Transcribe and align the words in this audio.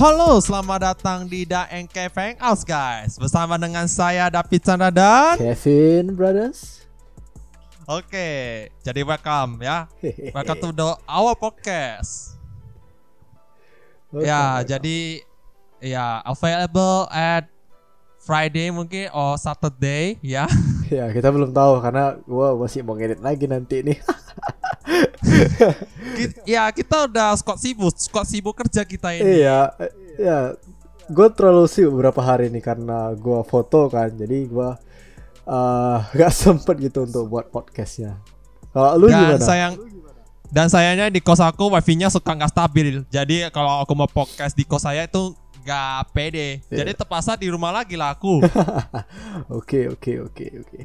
Halo, 0.00 0.40
selamat 0.40 0.80
datang 0.80 1.28
di 1.28 1.44
Daengke 1.44 2.08
Hangouts 2.08 2.64
guys. 2.64 3.20
Bersama 3.20 3.60
dengan 3.60 3.84
saya 3.84 4.32
David 4.32 4.64
Chandra 4.64 4.88
dan 4.88 5.36
Kevin 5.36 6.16
Brothers. 6.16 6.88
Oke, 7.84 8.72
jadi 8.80 9.04
welcome 9.04 9.60
ya. 9.60 9.92
Welcome 10.32 10.56
to 10.64 10.68
the 10.72 10.88
our 11.04 11.36
podcast. 11.36 12.32
Ya, 14.16 14.64
jadi 14.64 15.20
ya 15.84 16.24
available 16.24 17.04
at 17.12 17.52
Friday 18.24 18.72
mungkin 18.72 19.12
or 19.12 19.36
Saturday 19.36 20.16
ya. 20.24 20.48
Ya 20.88 21.12
kita 21.12 21.28
belum 21.28 21.52
tahu 21.52 21.84
karena 21.84 22.16
gua 22.24 22.56
masih 22.56 22.80
mau 22.88 22.96
ngedit 22.96 23.20
lagi 23.20 23.44
nanti 23.44 23.84
nih. 23.84 24.00
Ya, 26.44 26.68
kita 26.70 27.06
udah 27.08 27.32
squad 27.38 27.58
sibuk 27.58 27.94
Squad 27.96 28.26
sibuk 28.28 28.54
kerja 28.56 28.82
kita 28.84 29.14
ini 29.16 29.40
Iya, 29.40 29.72
ya. 30.18 30.38
Gue 31.10 31.28
terlalu 31.32 31.66
sibuk 31.66 31.98
beberapa 31.98 32.22
hari 32.22 32.46
ini 32.46 32.62
karena 32.62 33.10
gua 33.18 33.42
foto 33.42 33.90
kan, 33.90 34.10
jadi 34.14 34.46
gua 34.46 34.78
eh 35.42 35.98
gak 36.18 36.30
sempet 36.30 36.78
gitu 36.78 37.02
untuk 37.02 37.26
buat 37.26 37.50
podcastnya. 37.50 38.20
Kalau 38.70 38.94
lu 38.94 39.10
Dan 39.10 39.18
gimana? 39.34 39.42
sayang 39.42 39.74
dan 40.50 40.66
sayangnya 40.66 41.06
di 41.10 41.18
kos 41.18 41.38
aku 41.38 41.70
wifi-nya 41.70 42.10
suka 42.10 42.34
nggak 42.34 42.50
stabil. 42.50 43.02
Jadi 43.06 43.46
kalau 43.50 43.82
aku 43.82 43.94
mau 43.94 44.06
podcast 44.06 44.54
di 44.54 44.62
kos 44.62 44.82
saya 44.82 45.06
itu 45.06 45.34
nggak 45.62 46.14
pede. 46.14 46.62
Iya. 46.70 46.82
Jadi 46.82 46.90
terpaksa 46.94 47.34
di 47.34 47.50
rumah 47.50 47.70
lagi 47.70 47.94
lah 47.98 48.14
aku. 48.14 48.38
Oke, 49.58 49.90
oke, 49.90 50.30
oke, 50.30 50.46
oke. 50.62 50.80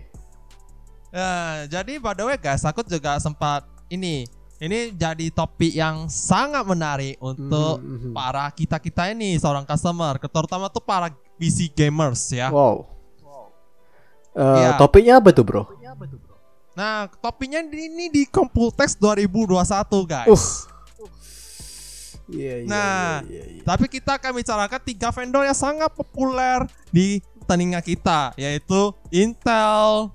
Nah, 1.09 1.64
jadi 1.66 1.95
by 1.95 2.14
the 2.14 2.26
way 2.26 2.38
guys, 2.38 2.66
aku 2.66 2.81
juga 2.83 3.16
sempat 3.17 3.64
ini 3.88 4.25
ini 4.55 4.95
jadi 4.95 5.28
topik 5.30 5.75
yang 5.75 6.08
sangat 6.08 6.64
menarik 6.64 7.19
untuk 7.19 7.83
Mhm, 7.83 8.09
mhm. 8.09 8.14
para 8.16 8.47
kita 8.50 8.80
kita 8.80 9.11
ini 9.11 9.36
seorang 9.36 9.67
customer, 9.67 10.16
terutama 10.17 10.72
tuh 10.72 10.80
para 10.80 11.11
PC 11.36 11.67
gamers 11.67 12.31
ya. 12.31 12.47
Wow. 12.47 12.88
Eh, 14.36 14.44
Iya. 14.44 14.75
Topiknya 14.75 15.14
apa 15.19 15.31
tuh, 15.31 15.44
bro? 15.44 15.64
Nah, 16.75 17.08
topiknya 17.23 17.64
ini 17.64 18.11
di 18.11 18.27
Computex 18.27 19.00
2021 19.00 20.03
guys. 20.03 20.27
Uh. 20.27 20.44
Iya, 22.25 22.53
iya, 22.64 22.67
Nah, 22.67 23.22
iya, 23.30 23.44
iya, 23.44 23.44
iya. 23.59 23.64
Tapi 23.64 23.86
kita 23.88 24.17
akan 24.17 24.31
bicarakan 24.36 24.81
tiga 24.83 25.14
vendor 25.14 25.45
yang 25.45 25.55
sangat 25.55 25.88
populer 25.94 26.66
di 26.92 27.22
telinga 27.45 27.80
kita, 27.80 28.33
yaitu 28.36 28.92
Intel, 29.14 30.09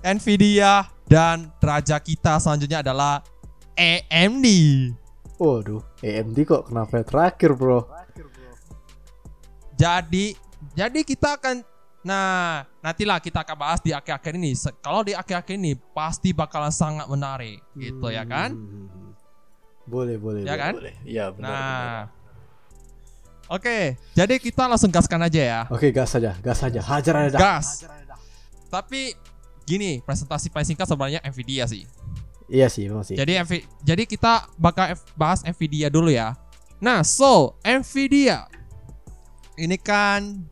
Nvidia, 0.00 0.88
dan 1.06 1.50
raja 1.62 1.96
kita 1.98 2.38
selanjutnya 2.42 2.82
adalah 2.82 3.22
AMD. 3.78 4.46
Waduh, 5.36 5.82
AMD 6.02 6.38
kok 6.42 6.62
kenapa 6.72 7.04
terakhir, 7.04 7.54
bro? 7.54 7.86
Jadi, 9.76 10.32
jadi 10.72 11.00
kita 11.04 11.36
akan, 11.36 11.60
nah 12.00 12.64
nantilah 12.80 13.20
kita 13.20 13.44
akan 13.44 13.56
bahas 13.60 13.80
di 13.84 13.92
akhir-akhir 13.92 14.32
ini. 14.40 14.56
Kalau 14.80 15.04
di 15.04 15.12
akhir-akhir 15.12 15.54
ini 15.60 15.76
pasti 15.92 16.32
bakalan 16.32 16.72
sangat 16.72 17.04
menarik, 17.06 17.60
gitu 17.76 18.08
ya 18.08 18.24
kan? 18.24 18.56
Hmm. 18.56 19.12
Boleh, 19.86 20.16
boleh, 20.18 20.42
Ya 20.42 20.56
boleh, 20.56 20.62
kan? 20.64 20.72
boleh. 20.74 20.94
Iya, 21.04 21.24
benar. 21.30 21.46
benar. 21.46 21.60
Nah, 21.60 22.00
oke, 23.52 23.78
jadi 24.16 24.34
kita 24.40 24.62
langsung 24.66 24.90
gaskan 24.90 25.20
aja 25.22 25.40
ya. 25.44 25.60
Oke, 25.68 25.92
gas 25.92 26.10
saja, 26.16 26.32
gas 26.40 26.58
saja. 26.58 26.80
Hajar 26.80 27.14
aja. 27.20 27.30
dah. 27.36 27.40
Gas. 27.60 27.84
Tapi 28.66 29.12
gini, 29.66 29.98
presentasi 30.00 30.48
paling 30.48 30.64
singkat 30.64 30.86
sebenarnya 30.86 31.20
Nvidia 31.20 31.66
sih. 31.66 31.82
Iya 32.46 32.70
sih, 32.70 32.86
memang 32.86 33.02
sih. 33.02 33.18
Jadi 33.18 33.34
Nvi- 33.36 33.66
jadi 33.82 34.06
kita 34.06 34.46
bakal 34.54 34.94
bahas 35.12 35.42
Nvidia 35.42 35.90
dulu 35.90 36.08
ya. 36.08 36.38
Nah, 36.78 37.02
so 37.02 37.58
Nvidia 37.60 38.46
ini 39.56 39.74
kan 39.74 40.46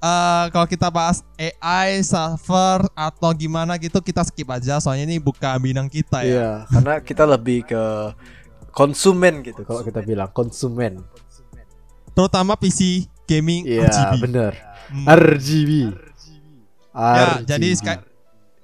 eh 0.00 0.44
kalau 0.48 0.64
kita 0.64 0.88
bahas 0.88 1.20
AI, 1.34 2.00
server 2.00 2.88
atau 2.94 3.30
gimana 3.34 3.76
gitu 3.76 4.00
kita 4.00 4.24
skip 4.24 4.48
aja 4.48 4.78
soalnya 4.78 5.04
ini 5.04 5.18
bukan 5.18 5.58
bidang 5.58 5.90
kita 5.90 6.22
ya. 6.22 6.30
Iya, 6.30 6.50
karena 6.70 6.94
kita 7.02 7.24
lebih 7.26 7.66
ke 7.66 7.84
konsumen 8.70 9.42
gitu 9.42 9.66
kalau 9.66 9.82
kita 9.82 10.00
bilang 10.00 10.30
konsumen. 10.30 11.02
Terutama 12.14 12.54
PC 12.54 13.10
gaming 13.26 13.66
Iya, 13.66 13.90
RGB. 13.90 14.14
bener. 14.22 14.52
Hmm. 14.88 15.06
RGB. 15.06 15.70
Ya, 16.90 17.38
RGB. 17.38 17.46
jadi 17.46 17.68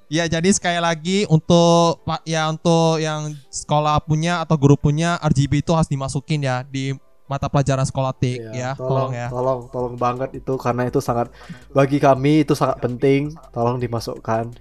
Ya, 0.06 0.22
jadi 0.30 0.46
sekali 0.54 0.78
lagi 0.78 1.26
untuk 1.26 1.98
pa- 2.06 2.22
ya 2.22 2.46
untuk 2.46 3.02
yang 3.02 3.34
sekolah 3.50 3.98
punya 4.06 4.38
atau 4.38 4.54
guru 4.54 4.78
punya 4.78 5.18
RGB 5.18 5.66
itu 5.66 5.74
harus 5.74 5.90
dimasukin 5.90 6.46
ya 6.46 6.62
di 6.62 6.94
mata 7.26 7.50
pelajaran 7.50 7.82
sekolah 7.82 8.14
TIK 8.14 8.38
ya. 8.38 8.52
Iya, 8.54 8.70
Tolong, 8.78 9.10
ya. 9.10 9.26
Tolong, 9.34 9.66
tolong 9.66 9.98
banget 9.98 10.38
itu 10.38 10.54
karena 10.62 10.86
itu 10.86 11.02
sangat 11.02 11.26
bagi 11.74 11.98
kami 11.98 12.46
itu 12.46 12.54
sangat 12.54 12.78
penting. 12.78 13.34
Tolong 13.50 13.82
dimasukkan. 13.82 14.54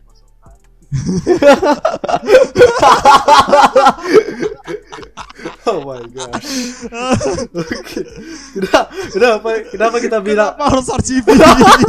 oh 5.70 5.80
my 5.86 6.02
god. 6.10 6.42
Oke. 7.54 8.02
Kenapa, 8.58 8.90
kenapa, 9.14 9.50
kenapa 9.70 9.98
kita 10.02 10.18
bilang 10.26 10.58
Kenapa 10.58 10.74
harus 10.74 10.90
RGB? 10.90 11.28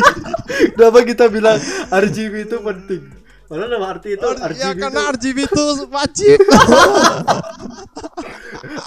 kenapa 0.76 0.98
kita 1.08 1.32
bilang 1.32 1.56
RGB 1.88 2.52
itu 2.52 2.60
penting? 2.60 3.15
Padahal 3.46 3.70
nama 3.70 3.86
arti 3.94 4.18
itu 4.18 4.26
RGB 4.26 4.58
ya 4.58 4.74
itu 4.74 4.82
karena 4.82 5.00
RGB 5.14 5.38
itu 5.46 5.64
wajib. 5.86 6.38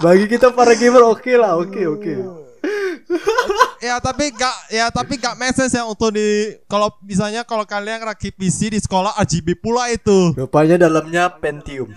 bagi 0.04 0.26
kita 0.28 0.52
para 0.52 0.76
gamer 0.76 1.00
oke 1.08 1.32
lah, 1.32 1.56
oke 1.56 1.80
oke. 1.96 2.12
ya 3.80 3.96
tapi 3.98 4.30
gak 4.36 4.56
ya 4.68 4.92
tapi 4.92 5.16
gak 5.16 5.34
make 5.40 5.56
sense 5.56 5.72
ya 5.72 5.88
untuk 5.88 6.12
di 6.12 6.60
kalau 6.68 6.92
misalnya 7.00 7.40
kalau 7.42 7.64
kalian 7.64 8.04
rakit 8.04 8.36
PC 8.36 8.76
di 8.76 8.80
sekolah 8.84 9.16
RGB 9.24 9.56
pula 9.56 9.88
itu. 9.88 10.36
Rupanya 10.36 10.76
dalamnya 10.76 11.32
Pentium. 11.40 11.88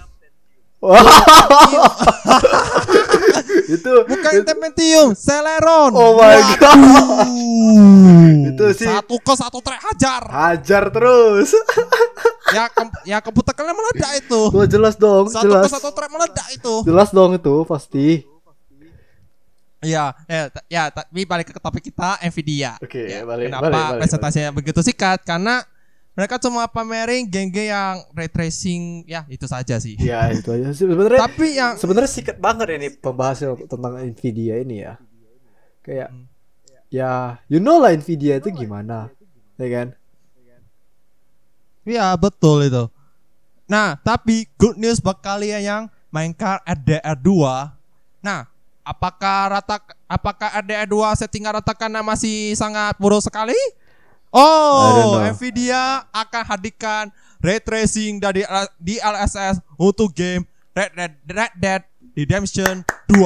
Itu 3.66 3.92
Bukan 4.04 4.32
Intel 4.34 4.58
Pentium, 4.60 5.08
Celeron. 5.14 5.92
Oh 5.94 6.18
my 6.18 6.38
god. 6.58 7.28
Itu 8.54 8.64
sih- 8.76 8.90
satu 8.90 9.16
ke 9.18 9.34
satu 9.34 9.60
track 9.60 9.82
hajar. 9.82 10.22
Hajar 10.28 10.84
terus. 10.90 11.56
ya 12.56 12.70
kom- 12.70 12.94
ya 13.08 13.18
kalian 13.20 13.74
meledak 13.74 14.12
itu. 14.20 14.42
Wah 14.52 14.68
jelas 14.68 14.94
dong, 14.96 15.26
Satu 15.32 15.48
jelas. 15.48 15.66
ke 15.66 15.74
satu 15.74 15.90
track 15.92 16.12
meledak 16.12 16.48
itu. 16.52 16.74
Jelas 16.86 17.10
dong 17.10 17.34
itu 17.34 17.56
pasti. 17.66 18.08
Iya, 19.84 20.16
ya, 20.32 20.48
ya, 20.72 20.84
tapi 20.96 21.28
balik 21.28 21.52
ke 21.52 21.60
topik 21.60 21.84
kita 21.84 22.16
Nvidia. 22.24 22.80
Oke, 22.80 23.04
Ya, 23.04 23.28
balik, 23.28 23.52
Kenapa 23.52 23.68
balik, 23.68 23.76
balik, 23.76 24.00
presentasinya 24.00 24.50
begitu 24.56 24.80
singkat? 24.80 25.20
Karena 25.28 25.60
mereka 26.14 26.38
cuma 26.38 26.70
pamerin 26.70 27.26
geng-geng 27.26 27.74
yang 27.74 28.06
ray 28.14 28.30
tracing, 28.30 29.02
ya 29.10 29.26
itu 29.26 29.50
saja 29.50 29.82
sih. 29.82 29.98
Ya 29.98 30.30
itu 30.30 30.46
aja 30.54 30.70
sih 30.70 30.86
sebenarnya. 30.86 31.20
Tapi 31.26 31.58
yang 31.58 31.74
Sebenarnya 31.74 32.12
sikat 32.12 32.38
banget 32.38 32.70
ini 32.78 32.94
pembahasan 32.94 33.58
tentang 33.66 33.98
Nvidia 33.98 34.62
ini 34.62 34.86
ya. 34.86 35.02
Kayak 35.82 36.14
Hmm. 36.14 36.26
ya 36.94 37.42
you 37.50 37.58
know 37.58 37.82
lah 37.82 37.98
Nvidia 37.98 38.38
itu 38.38 38.54
gimana. 38.54 39.10
Ya 39.58 39.68
kan? 39.74 39.88
ya 41.84 42.14
betul 42.16 42.70
itu. 42.70 42.86
Nah, 43.68 43.98
tapi 44.00 44.48
good 44.62 44.78
news 44.78 45.02
buat 45.02 45.18
kalian 45.18 45.62
yang 45.66 45.82
mainkan 46.14 46.62
RDR2. 46.64 47.30
Nah, 48.22 48.46
apakah 48.86 49.60
rata 49.60 49.82
apakah 50.06 50.62
RDR2 50.62 51.26
settingan 51.26 51.58
ratakan 51.58 51.90
masih 52.06 52.54
sangat 52.54 52.94
buruk 53.02 53.24
sekali? 53.26 53.58
Oh. 54.34 55.22
Nvidia 55.22 56.10
akan 56.10 56.44
hadirkan 56.50 57.04
ray 57.38 57.62
tracing 57.62 58.18
dari 58.18 58.42
DLSS 58.82 59.62
untuk 59.78 60.10
game 60.10 60.42
Red 60.74 60.92
Dead, 60.98 61.14
Red 61.30 61.54
Dead 61.62 61.82
Redemption 62.18 62.82
2. 63.14 63.22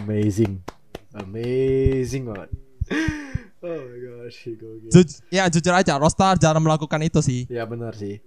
Amazing. 0.00 0.64
Amazing 1.12 2.24
banget. 2.32 2.50
Oh 3.58 3.74
my 3.74 3.98
gosh, 3.98 4.54
gokil. 4.54 4.86
Ju- 4.86 5.18
ya 5.34 5.50
jujur 5.50 5.74
aja, 5.74 5.98
Rockstar 5.98 6.38
jarang 6.38 6.62
melakukan 6.62 7.02
itu 7.02 7.18
sih. 7.18 7.42
Ya 7.50 7.66
benar 7.66 7.90
sih. 7.98 8.22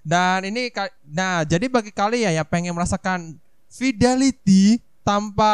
Dan 0.00 0.48
ini 0.48 0.72
nah 1.04 1.44
jadi 1.44 1.68
bagi 1.68 1.92
kalian 1.92 2.32
yang 2.32 2.48
pengen 2.48 2.72
merasakan 2.72 3.36
fidelity 3.68 4.80
tanpa 5.04 5.52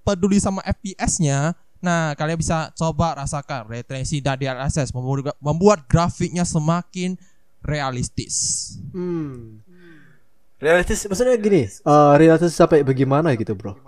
peduli 0.00 0.40
sama 0.40 0.64
FPS-nya, 0.64 1.52
nah 1.80 2.12
kalian 2.12 2.36
bisa 2.36 2.68
coba 2.72 3.16
rasakan 3.16 3.64
ray 3.66 3.80
tracing 3.80 4.20
dan 4.20 4.36
DLSS 4.36 4.92
membuat, 4.92 5.32
membuat 5.40 5.84
grafiknya 5.84 6.44
semakin 6.44 7.16
realistis. 7.60 8.76
Hmm. 8.92 9.64
Realistis 10.56 11.08
maksudnya 11.08 11.34
gini, 11.34 11.64
eh 11.64 12.12
realistis 12.16 12.52
sampai 12.52 12.84
bagaimana 12.84 13.32
gitu, 13.32 13.56
Bro? 13.56 13.80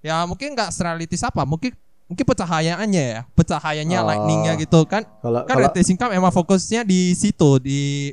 Ya 0.00 0.24
mungkin 0.24 0.56
nggak 0.56 0.72
serealistis 0.72 1.20
apa, 1.20 1.44
mungkin 1.44 1.76
mungkin 2.08 2.24
pencahayaannya 2.24 3.04
ya, 3.12 3.20
pencahayaannya 3.32 3.98
Oh. 4.00 4.06
lightningnya 4.08 4.52
gitu 4.56 4.80
kan. 4.84 5.04
Kalau 5.20 5.44
Kan 5.44 5.52
kalau 5.52 5.68
ray 5.68 5.74
tracing 5.76 5.96
kan 5.96 6.10
emang 6.10 6.32
fokusnya 6.32 6.80
di 6.82 7.12
situ 7.12 7.60
di 7.60 8.12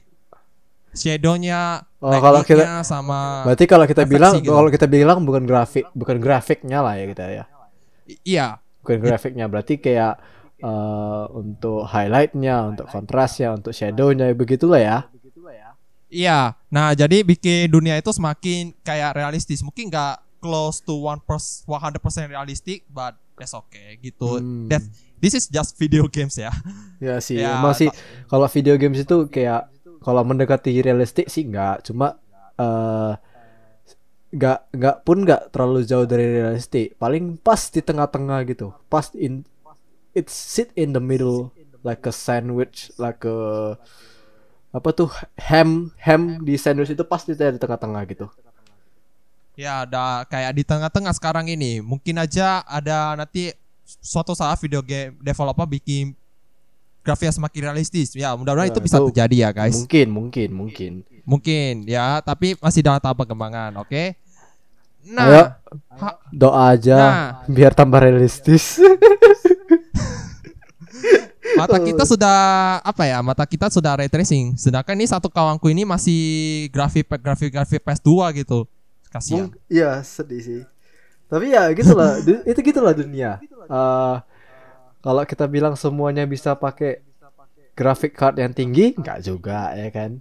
shadownya, 0.92 1.88
Oh, 2.00 2.12
kalau 2.16 2.40
kita- 2.42 2.80
sama 2.82 3.44
Berarti 3.44 3.64
kalau 3.64 3.84
kita 3.84 4.04
bilang 4.04 4.40
gitu. 4.40 4.52
kalau 4.52 4.68
kita 4.68 4.88
bilang 4.88 5.20
bukan 5.24 5.44
grafik, 5.44 5.84
bukan 5.92 6.16
grafiknya 6.18 6.80
lah 6.80 6.96
ya 6.96 7.06
kita 7.08 7.24
ya. 7.28 7.44
I- 8.08 8.22
iya. 8.26 8.48
Bukan 8.82 8.98
grafiknya 9.04 9.46
berarti 9.52 9.78
kayak 9.80 10.20
eh, 10.60 11.26
untuk 11.36 11.88
highlightnya, 11.88 12.76
untuk 12.76 12.86
kontrasnya, 12.88 13.56
untuk 13.56 13.72
shadownya 13.76 14.32
begitulah 14.36 14.80
ya. 14.80 15.00
Iya. 16.10 16.58
Nah, 16.74 16.98
jadi 16.98 17.22
bikin 17.22 17.70
dunia 17.70 17.96
itu 18.02 18.10
semakin 18.10 18.74
kayak 18.82 19.14
realistis. 19.14 19.62
Mungkin 19.62 19.94
nggak 19.94 20.42
close 20.42 20.82
to 20.82 20.98
one 20.98 21.22
pers 21.22 21.62
100% 21.70 22.02
realistic, 22.34 22.84
but 22.90 23.14
that's 23.38 23.54
okay 23.54 23.96
gitu. 24.02 24.42
Hmm. 24.42 24.68
That 24.68 24.82
this 25.22 25.38
is 25.38 25.46
just 25.48 25.78
video 25.78 26.10
games 26.10 26.36
ya. 26.36 26.50
Ya 27.00 27.16
sih, 27.24 27.40
Ya, 27.40 27.56
emang 27.56 27.72
sih 27.80 27.88
kalau 28.28 28.44
video 28.52 28.76
games 28.76 29.00
itu 29.00 29.32
kayak 29.32 29.72
kalau 30.04 30.20
mendekati 30.28 30.84
realistik 30.84 31.32
sih 31.32 31.48
enggak, 31.48 31.88
cuma 31.88 32.20
eh 32.60 33.16
nggak 34.30 34.60
nggak 34.78 34.96
pun 35.02 35.18
nggak 35.26 35.50
terlalu 35.50 35.82
jauh 35.86 36.06
dari 36.06 36.42
realistik, 36.42 36.94
paling 37.02 37.38
pas 37.42 37.58
di 37.70 37.82
tengah-tengah 37.82 38.40
gitu, 38.46 38.74
pas 38.86 39.10
in 39.18 39.42
it 40.14 40.30
sit 40.30 40.70
in 40.78 40.94
the 40.94 41.02
middle 41.02 41.50
like 41.82 42.06
a 42.06 42.14
sandwich, 42.14 42.94
like 43.02 43.26
a 43.26 43.74
apa 44.70 44.90
tuh 44.94 45.10
ham 45.50 45.90
ham 45.98 46.46
di 46.46 46.54
sandwich 46.62 46.94
itu 46.94 47.02
pas 47.02 47.26
di 47.26 47.34
tengah-tengah 47.34 48.06
gitu. 48.06 48.30
Ya, 49.60 49.84
ada 49.84 50.24
kayak 50.30 50.56
di 50.56 50.64
tengah-tengah 50.64 51.12
sekarang 51.18 51.52
ini. 51.52 51.84
Mungkin 51.84 52.16
aja 52.16 52.64
ada 52.64 53.18
nanti 53.20 53.52
suatu 53.84 54.32
saat 54.32 54.56
video 54.64 54.80
game 54.80 55.20
developer 55.20 55.68
bikin 55.68 56.16
grafiknya 57.04 57.36
semakin 57.36 57.62
realistis. 57.68 58.16
Ya, 58.16 58.32
mudah-mudahan 58.40 58.72
Ya, 58.72 58.74
itu 58.78 58.80
bisa 58.80 58.98
itu 59.02 59.06
terjadi 59.12 59.36
ya, 59.36 59.50
guys. 59.52 59.76
Mungkin 59.76 60.08
mungkin 60.14 60.50
mungkin. 60.56 60.92
Mungkin 61.30 61.86
ya, 61.86 62.26
tapi 62.26 62.58
masih 62.58 62.82
dalam 62.82 62.98
tahap 62.98 63.22
pengembangan, 63.22 63.70
oke? 63.78 64.18
Nah, 65.14 65.26
Ayo. 65.26 65.44
ha- 65.96 66.18
Doa 66.34 66.74
aja 66.74 66.98
Nah. 66.98 67.30
biar 67.46 67.72
tambah 67.72 68.02
realistis. 68.02 68.76
mata 71.58 71.78
kita 71.78 72.04
sudah 72.06 72.38
apa 72.82 73.04
ya? 73.06 73.20
Mata 73.22 73.44
kita 73.46 73.68
sudah 73.70 74.00
ray 74.00 74.10
tracing. 74.10 74.56
Sedangkan 74.56 74.96
ini 74.96 75.08
satu 75.08 75.28
kawanku 75.30 75.70
ini 75.70 75.84
masih 75.84 76.22
grafik 76.70 77.08
grafik 77.20 77.50
grafik 77.52 77.82
PS2 77.82 78.10
gitu. 78.44 78.66
Kasihan. 79.10 79.50
Iya 79.66 80.06
sedih 80.06 80.42
sih. 80.42 80.62
Tapi 81.30 81.54
ya 81.54 81.70
gitulah, 81.74 82.18
itu 82.50 82.60
gitulah 82.62 82.94
dunia. 82.94 83.42
Eh 83.42 84.16
kalau 85.00 85.24
kita 85.24 85.48
bilang 85.48 85.74
semuanya 85.74 86.26
bisa 86.26 86.54
pakai 86.54 87.02
graphic 87.74 88.14
card 88.14 88.38
yang 88.38 88.52
tinggi, 88.52 88.94
enggak 88.94 89.24
juga 89.24 89.72
ya 89.74 89.90
kan? 89.90 90.20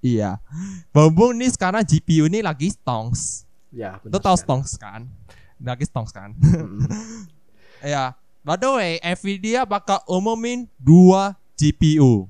Iya. 0.00 0.40
Bambung 0.96 1.36
nih 1.36 1.52
sekarang 1.52 1.84
GPU 1.84 2.24
ini 2.26 2.40
lagi 2.40 2.72
stonks. 2.72 3.44
Ya. 3.68 4.00
Lo 4.08 4.16
tau 4.16 4.34
stonks 4.34 4.80
kan? 4.80 5.06
Lagi 5.60 5.84
stonks 5.84 6.10
kan? 6.10 6.32
ya. 7.84 8.16
By 8.40 8.56
the 8.56 8.68
way, 8.72 8.92
Nvidia 9.04 9.68
bakal 9.68 10.00
umumin 10.08 10.64
dua 10.80 11.36
GPU. 11.60 12.24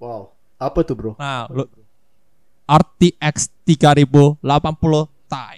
Wow. 0.00 0.32
Apa 0.56 0.80
tuh 0.80 0.96
bro? 0.96 1.12
Nah, 1.20 1.44
lu 1.52 1.68
RTX 2.64 3.52
3080 3.68 4.40
Ti. 5.28 5.56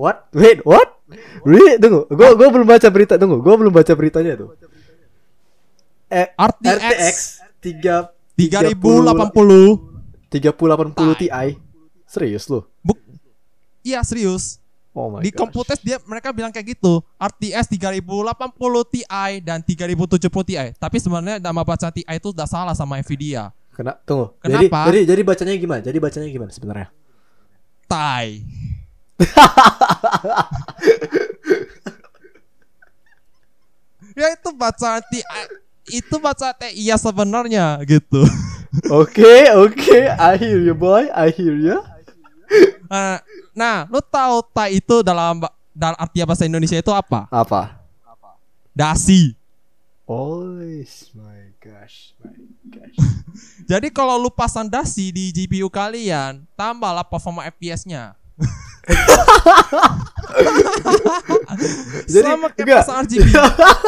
What? 0.00 0.32
Wait, 0.32 0.64
what? 0.64 0.96
Really? 1.44 1.76
Tunggu, 1.76 2.08
gua 2.08 2.32
gua 2.32 2.48
belum 2.48 2.64
baca 2.64 2.88
berita. 2.88 3.20
Tunggu, 3.20 3.44
gua 3.44 3.54
belum 3.60 3.72
baca 3.74 3.92
beritanya 3.92 4.40
tuh. 4.40 4.56
Eh, 6.08 6.32
RTX, 6.32 6.80
RTX 6.80 7.16
3 7.60 8.21
3080. 8.36 9.92
3080 10.32 11.20
Ti. 11.20 11.28
Serius 12.08 12.48
lu? 12.48 12.64
Buk 12.80 12.96
Iya 13.82 13.98
serius. 14.06 14.62
Oh 14.92 15.08
my 15.08 15.24
Di 15.24 15.32
gosh. 15.32 15.40
Computex 15.40 15.80
dia 15.80 15.96
mereka 16.04 16.36
bilang 16.36 16.52
kayak 16.52 16.76
gitu. 16.76 17.00
RTX 17.16 17.72
3080 17.72 18.92
Ti 18.92 19.00
dan 19.42 19.64
3070 19.64 20.28
Ti. 20.28 20.76
Tapi 20.78 20.96
sebenarnya 21.00 21.40
nama 21.42 21.64
baca 21.64 21.88
Ti 21.90 22.04
itu 22.04 22.28
udah 22.30 22.46
salah 22.46 22.76
sama 22.76 23.00
Nvidia. 23.02 23.50
Kena, 23.72 23.96
tunggu. 24.04 24.36
Jadi, 24.44 24.68
Kenapa? 24.68 24.84
jadi 24.92 25.08
jadi 25.08 25.24
bacanya 25.24 25.56
gimana? 25.56 25.80
Jadi 25.80 25.96
bacanya 25.98 26.28
gimana 26.28 26.52
sebenarnya? 26.52 26.92
Ti. 27.88 28.44
ya 34.20 34.28
itu 34.36 34.50
baca 34.52 35.00
Ti 35.08 35.24
itu 35.90 36.14
baca 36.22 36.54
Ti 36.54 36.70
iya 36.78 36.94
sebenarnya 36.94 37.80
gitu. 37.86 38.22
Oke, 38.88 39.52
oke, 39.52 40.00
I 40.16 40.40
hear 40.40 40.56
you 40.56 40.72
boy, 40.72 41.04
I 41.12 41.28
hear 41.28 41.52
you. 41.52 41.76
Nah, 42.88 43.20
nah, 43.60 43.84
lu 43.84 44.00
tahu 44.00 44.40
Ti 44.48 44.80
itu 44.80 45.04
dalam 45.04 45.44
dalam 45.76 45.96
arti 46.00 46.24
bahasa 46.24 46.48
Indonesia 46.48 46.80
itu 46.80 46.88
apa? 46.88 47.28
Apa? 47.28 47.76
Dasi. 48.72 49.36
Oh 50.08 50.56
my 51.12 51.52
gosh, 51.60 52.16
my 52.24 52.32
gosh. 52.72 52.96
Jadi 53.70 53.92
kalau 53.92 54.16
lu 54.16 54.32
pasang 54.32 54.64
dasi 54.64 55.12
di 55.12 55.28
GPU 55.36 55.68
kalian, 55.68 56.48
tambahlah 56.56 57.04
performa 57.04 57.44
FPS-nya. 57.52 58.16
Jadi, 62.08 62.26
sama 62.26 62.48
kayak 62.50 62.66
enggak. 62.66 62.78
pasang 62.82 62.96
RGB. 63.06 63.26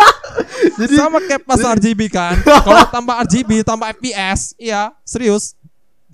Jadi 0.81 0.95
sama 0.97 1.19
kayak 1.25 1.43
pasang 1.45 1.71
RGB 1.79 2.01
kan. 2.11 2.37
Kalau 2.67 2.85
tambah 2.91 3.15
RGB 3.27 3.51
tambah 3.67 3.87
FPS, 3.95 4.55
iya, 4.57 4.93
serius. 5.03 5.59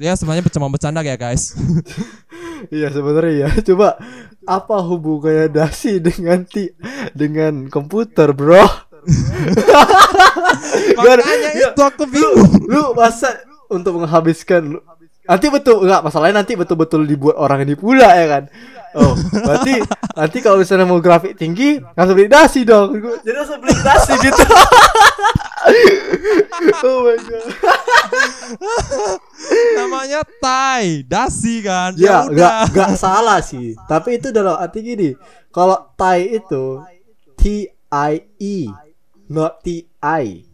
Ya 0.01 0.17
sebenarnya 0.17 0.49
cuma 0.49 0.73
bercanda 0.73 1.05
ya 1.05 1.13
guys. 1.13 1.53
iya 2.75 2.89
sebenarnya 2.89 3.35
ya. 3.47 3.49
Coba 3.61 4.01
apa 4.49 4.77
hubungannya 4.81 5.53
dasi 5.53 6.01
dengan 6.01 6.41
ti 6.49 6.73
dengan 7.13 7.69
komputer, 7.69 8.33
bro? 8.33 8.65
Makanya 10.97 11.53
ya, 11.53 11.73
itu 11.73 11.83
aku 11.85 12.09
bingung. 12.09 12.65
Lu 12.65 12.97
masa 12.97 13.45
untuk 13.69 14.01
menghabiskan 14.01 14.77
lu- 14.77 14.85
nanti 15.31 15.47
betul 15.47 15.87
enggak 15.87 16.03
masalahnya 16.03 16.43
nanti 16.43 16.59
betul-betul 16.59 17.07
dibuat 17.07 17.39
orang 17.39 17.63
ini 17.63 17.79
pula 17.79 18.11
ya 18.11 18.27
kan. 18.27 18.45
Oh, 18.91 19.15
berarti 19.15 19.79
nanti 20.19 20.43
kalau 20.43 20.59
misalnya 20.59 20.83
mau 20.83 20.99
grafik 20.99 21.39
tinggi 21.39 21.79
langsung 21.95 22.19
beli 22.19 22.27
dasi 22.27 22.67
dong. 22.67 22.99
Jadi 23.23 23.37
langsung 23.39 23.63
beli 23.63 23.79
dasi 23.79 24.19
gitu. 24.19 24.43
oh 26.91 27.07
my 27.07 27.15
god. 27.23 27.45
Namanya 29.79 30.27
Tai, 30.43 31.07
dasi 31.07 31.63
kan. 31.63 31.95
Ya, 31.95 32.27
Ya, 32.27 32.27
nggak 32.27 32.35
udah. 32.35 32.55
nggak 32.75 32.91
salah 32.99 33.39
sih. 33.39 33.79
Tapi 33.87 34.19
itu 34.19 34.35
dalam 34.35 34.59
arti 34.59 34.83
gini, 34.83 35.15
kalau 35.55 35.79
Thai 35.95 36.43
itu 36.43 36.83
T 37.39 37.71
I 37.87 38.13
E, 38.43 38.67
not 39.31 39.63
T 39.63 39.87
I. 40.03 40.51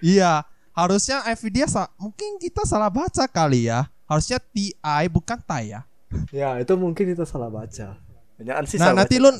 Iya, 0.00 0.48
harusnya 0.72 1.24
Nvidia 1.26 1.66
sa- 1.66 1.90
mungkin 1.96 2.36
kita 2.36 2.62
salah 2.62 2.88
baca 2.88 3.24
kali 3.26 3.66
ya. 3.66 3.88
Harusnya 4.04 4.36
TI 4.42 5.04
bukan 5.06 5.38
Tai 5.40 5.64
ya. 5.64 5.80
Ya, 6.30 6.58
itu 6.58 6.74
mungkin 6.74 7.06
kita 7.06 7.22
salah 7.22 7.46
baca. 7.46 7.94
Jangan 8.36 8.64
sih 8.66 8.76
Nah, 8.76 8.90
salah 8.90 8.96
nanti 8.98 9.16
lu 9.16 9.30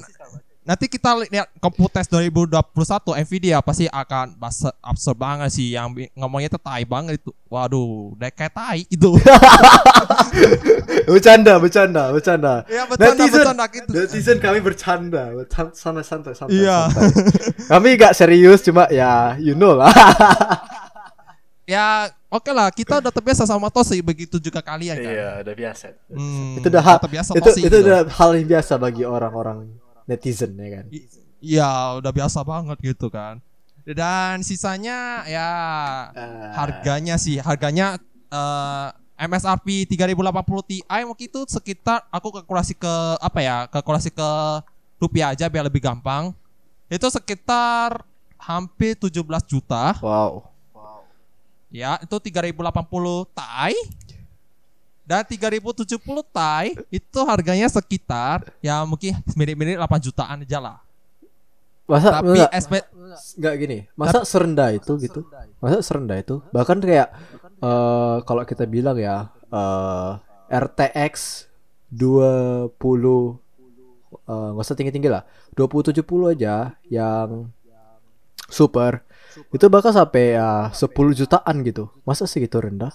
nanti 0.61 0.87
kita 0.87 1.17
lihat 1.25 1.49
Computex 1.57 2.05
2021 2.07 3.17
Nvidia 3.27 3.59
pasti 3.59 3.89
akan 3.89 4.37
bahasa 4.37 4.71
absurd 4.79 5.17
banget 5.17 5.51
sih 5.51 5.73
yang 5.73 5.89
ngomongnya 6.15 6.47
itu 6.47 6.61
tai 6.61 6.85
banget 6.85 7.19
itu. 7.19 7.33
Waduh, 7.51 8.15
udah 8.15 8.31
kayak 8.31 8.55
tai 8.55 8.87
itu. 8.87 9.11
bercanda, 11.11 11.59
bercanda, 11.59 12.03
bercanda. 12.13 12.55
ya 12.67 12.87
bercanda 12.87 13.15
Netizen- 13.19 13.43
bercanda 13.43 13.65
gitu. 13.67 13.91
Netizen 13.91 14.39
kami 14.39 14.59
bercanda, 14.61 15.23
bercanda 15.35 15.75
santai 15.75 16.05
santai 16.07 16.33
santai. 16.35 16.55
Iya. 16.55 16.79
santai. 16.87 17.67
kami 17.67 17.89
gak 17.99 18.15
serius 18.15 18.63
cuma 18.63 18.87
ya 18.89 19.35
you 19.39 19.55
know 19.55 19.75
lah. 19.75 19.91
Ya, 21.71 22.11
oke 22.27 22.51
lah, 22.51 22.67
kita 22.75 22.99
udah 22.99 23.15
terbiasa 23.15 23.47
sama 23.47 23.71
Tosi 23.71 24.03
begitu 24.03 24.43
juga 24.43 24.59
kalian 24.59 24.99
kan. 24.99 25.07
Iya, 25.15 25.29
udah 25.47 25.55
biasa. 25.55 25.85
Hmm, 26.11 26.59
itu 26.59 26.67
udah 26.67 26.83
hal 26.83 26.97
terbiasa 26.99 27.31
itu 27.31 27.47
Tosi 27.47 27.61
itu 27.63 27.71
gitu. 27.71 27.87
udah 27.87 28.01
hal 28.11 28.31
yang 28.35 28.49
biasa 28.51 28.73
bagi 28.75 29.07
orang-orang 29.07 29.71
netizen 30.03 30.51
ya 30.59 30.69
kan. 30.83 30.85
Iya, 31.39 31.71
udah 32.03 32.11
biasa 32.11 32.43
banget 32.43 32.75
gitu 32.83 33.07
kan. 33.07 33.39
Dan 33.87 34.43
sisanya 34.43 35.23
ya 35.31 35.49
Ah. 36.11 36.51
harganya 36.59 37.15
sih, 37.15 37.39
harganya 37.39 38.03
eh, 38.31 38.89
MSRP 39.21 39.87
3080 39.87 40.67
Ti 40.67 40.83
waktu 40.87 41.31
itu 41.31 41.47
sekitar 41.47 42.03
aku 42.11 42.35
kalkulasi 42.35 42.75
ke 42.75 42.95
apa 43.23 43.39
ya? 43.39 43.57
Kalkulasi 43.71 44.11
ke 44.11 44.31
rupiah 44.99 45.31
aja 45.31 45.47
biar 45.47 45.71
lebih 45.71 45.79
gampang. 45.81 46.35
Itu 46.91 47.07
sekitar 47.07 48.03
hampir 48.43 48.99
17 48.99 49.23
juta. 49.47 49.95
Wow. 50.03 50.50
Ya, 51.71 52.03
itu 52.03 52.17
3080 52.19 52.51
Ti 53.31 53.73
dan 55.07 55.27
3070 55.27 55.87
Ti 56.23 56.67
itu 56.91 57.19
harganya 57.27 57.67
sekitar 57.67 58.47
ya 58.63 58.83
mungkin 58.87 59.19
mirip-mirip 59.39 59.79
8 59.79 60.07
jutaan 60.07 60.43
aja 60.43 60.59
lah. 60.59 60.79
Masa 61.91 62.23
Tapi 62.23 62.39
enggak, 62.39 62.51
SP 62.55 62.75
nggak 63.35 63.55
gini 63.59 63.79
masa 63.99 64.23
serendah 64.23 64.71
itu 64.71 64.95
gitu? 65.03 65.27
Masa 65.59 65.83
serendah 65.83 66.23
itu? 66.23 66.39
Bahkan 66.55 66.79
kayak 66.79 67.09
eh 67.59 68.17
kalau 68.23 68.43
kita 68.47 68.63
bilang 68.71 68.95
ya 68.95 69.27
eh 69.51 70.13
RTX 70.51 71.47
20 71.91 72.71
eh, 72.71 74.49
nggak 74.55 74.63
usah 74.63 74.79
tinggi-tinggi 74.79 75.11
lah 75.11 75.27
2070 75.59 76.07
aja 76.39 76.79
yang 76.87 77.51
super 78.47 79.03
itu 79.49 79.67
bahkan 79.67 79.91
sampai 79.91 80.35
ya 80.35 80.69
10 80.71 80.91
jutaan 81.15 81.55
gitu 81.63 81.89
masa 82.03 82.25
segitu 82.25 82.57
rendah 82.57 82.93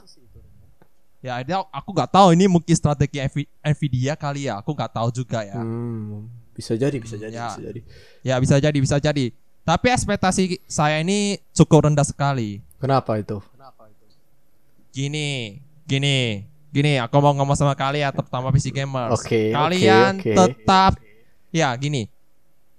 Ya, 1.20 1.42
ini 1.42 1.50
aku 1.58 1.89
nggak 1.89 2.13
tahu 2.13 2.38
ini 2.38 2.46
mungkin 2.46 2.70
strategi 2.72 3.18
Nvi- 3.18 3.50
Nvidia 3.65 4.13
kali 4.13 4.46
ya. 4.46 4.62
Aku 4.62 4.77
nggak 4.77 4.94
tahu 4.94 5.10
juga 5.12 5.42
ya. 5.42 5.58
hmm, 5.58 6.30
bisa 6.54 6.77
jadi 6.77 6.94
bisa 6.96 7.18
jadi 7.18 7.34
Ya. 7.34 7.50
bisa 7.50 7.62
jadi 7.63 7.80
Ya 8.22 8.36
bisa 8.38 8.56
jadi, 8.62 8.77
bisa 8.77 8.98
jadi. 9.01 9.34
Tapi 9.65 9.88
ekspektasi 9.89 10.62
saya 10.70 11.01
ini 11.01 11.42
cukup 11.50 11.89
rendah 11.89 12.06
sekali. 12.06 12.62
kenapa 12.77 13.18
itu 13.18 13.42
Gini, 14.94 15.58
gini, 15.84 16.46
gini. 16.70 17.01
Aku 17.01 17.18
mau 17.18 17.34
ngomong 17.34 17.58
sama 17.58 17.74
kalian, 17.74 18.13
terutama 18.13 18.48
PC 18.48 18.70
gamers. 18.70 19.18
Oke, 19.18 19.50
Kalian 19.50 20.22
oke. 20.22 20.32
tetap, 20.32 20.92
ya 21.50 21.74
gini. 21.74 22.08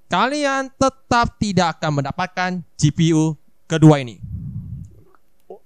Kalian 0.06 0.70
tetap 0.70 1.34
tidak 1.36 1.76
akan 1.76 1.98
mendapatkan 1.98 2.50
GPU 2.78 3.34
kedua 3.66 4.00
ini. 4.00 4.18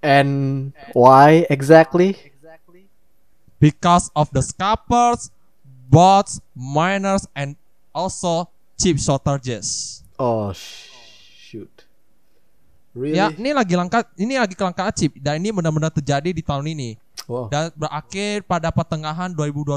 and 0.00 0.72
why 0.96 1.44
exactly? 1.52 2.16
Because 3.60 4.08
of 4.16 4.32
the 4.32 4.40
scalpers, 4.40 5.28
bots, 5.92 6.40
miners, 6.56 7.28
and 7.36 7.60
also 7.92 8.48
chip 8.80 8.96
shortages. 8.96 10.00
oh 10.16 10.52
sh- 10.56 10.88
shoot. 11.52 11.84
Really? 12.96 13.20
Ya, 13.20 13.28
ini 13.30 13.52
lagi 13.52 13.76
langka, 13.76 14.02
ini 14.16 14.40
lagi 14.40 14.56
kelangkaan 14.56 14.90
chip 14.96 15.12
dan 15.20 15.38
ini 15.38 15.52
benar-benar 15.52 15.92
terjadi 15.92 16.32
di 16.32 16.42
tahun 16.42 16.72
ini. 16.72 16.96
Wow. 17.28 17.52
Dan 17.52 17.70
berakhir 17.76 18.42
pada 18.48 18.72
pertengahan 18.72 19.30
2022, 19.30 19.76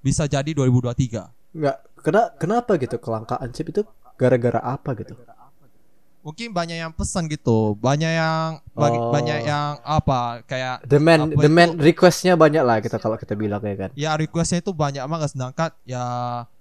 bisa 0.00 0.24
jadi 0.24 0.54
2023. 0.54 1.28
nggak 1.58 1.76
kena 1.98 2.22
kenapa 2.38 2.78
gitu 2.78 2.96
kelangkaan 3.02 3.50
chip 3.50 3.68
itu? 3.68 3.82
Gara-gara 4.14 4.62
apa 4.62 4.94
gitu 4.94 5.18
Mungkin 6.28 6.52
banyak 6.52 6.76
yang 6.76 6.92
pesan 6.92 7.24
gitu, 7.32 7.72
banyak 7.80 8.12
yang 8.12 8.60
bagi, 8.76 9.00
Oh. 9.00 9.08
banyak 9.08 9.48
yang 9.48 9.80
apa 9.80 10.44
kayak 10.44 10.84
demand 10.84 11.32
Apa 11.32 11.40
demand 11.40 11.72
requestnya 11.80 12.36
banyak 12.36 12.60
lah 12.60 12.84
kita 12.84 13.00
kalau 13.00 13.16
kita 13.16 13.32
bilang 13.32 13.64
ya 13.64 13.76
kan. 13.80 13.90
Ya 13.96 14.12
requestnya 14.12 14.60
itu 14.60 14.76
banyak 14.76 15.00
banget. 15.00 15.32
Sedangkan 15.32 15.72
ya 15.88 16.04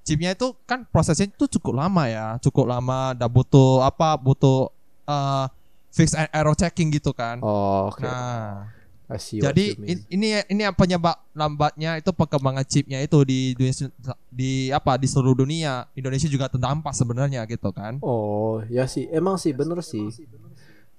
chipnya 0.07 0.31
itu 0.31 0.55
kan 0.63 0.87
prosesnya 0.87 1.27
itu 1.27 1.51
cukup 1.59 1.83
lama 1.83 2.07
ya. 2.07 2.39
Cukup 2.39 2.63
lama 2.63 3.11
dan 3.11 3.27
butuh 3.27 3.83
apa 3.83 4.15
butuh 4.15 4.71
eh 5.03 5.45
fix 5.91 6.15
and 6.15 6.31
error 6.31 6.55
checking 6.55 6.87
gitu 6.87 7.11
kan. 7.11 7.43
Oh 7.43 7.91
oke. 7.91 7.99
Nah 8.07 8.71
jadi 9.15 9.65
in- 9.87 10.03
ini 10.11 10.43
ini 10.51 10.61
yang 10.67 10.75
penyebab 10.75 11.15
lambatnya 11.31 11.95
itu 11.95 12.11
perkembangan 12.11 12.67
chipnya 12.67 12.99
itu 12.99 13.15
di 13.23 13.55
dunia 13.55 13.87
di 14.27 14.67
apa 14.67 14.99
di 14.99 15.07
seluruh 15.07 15.47
dunia. 15.47 15.87
Indonesia 15.95 16.27
juga 16.27 16.51
terdampak 16.51 16.91
sebenarnya 16.91 17.47
gitu 17.47 17.71
kan. 17.71 18.03
Oh 18.03 18.59
ya 18.67 18.83
sih. 18.83 19.07
Emang 19.07 19.39
sih 19.39 19.55
bener 19.55 19.79
sih. 19.79 20.11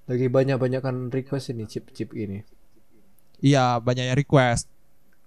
Lagi 0.09 0.25
banyak 0.25 0.57
banyakan 0.57 1.13
request 1.13 1.53
ini 1.53 1.69
chip 1.69 1.93
chip 1.93 2.17
ini. 2.17 2.41
Iya 3.45 3.77
banyak 3.77 4.09
yang 4.09 4.17
request. 4.17 4.73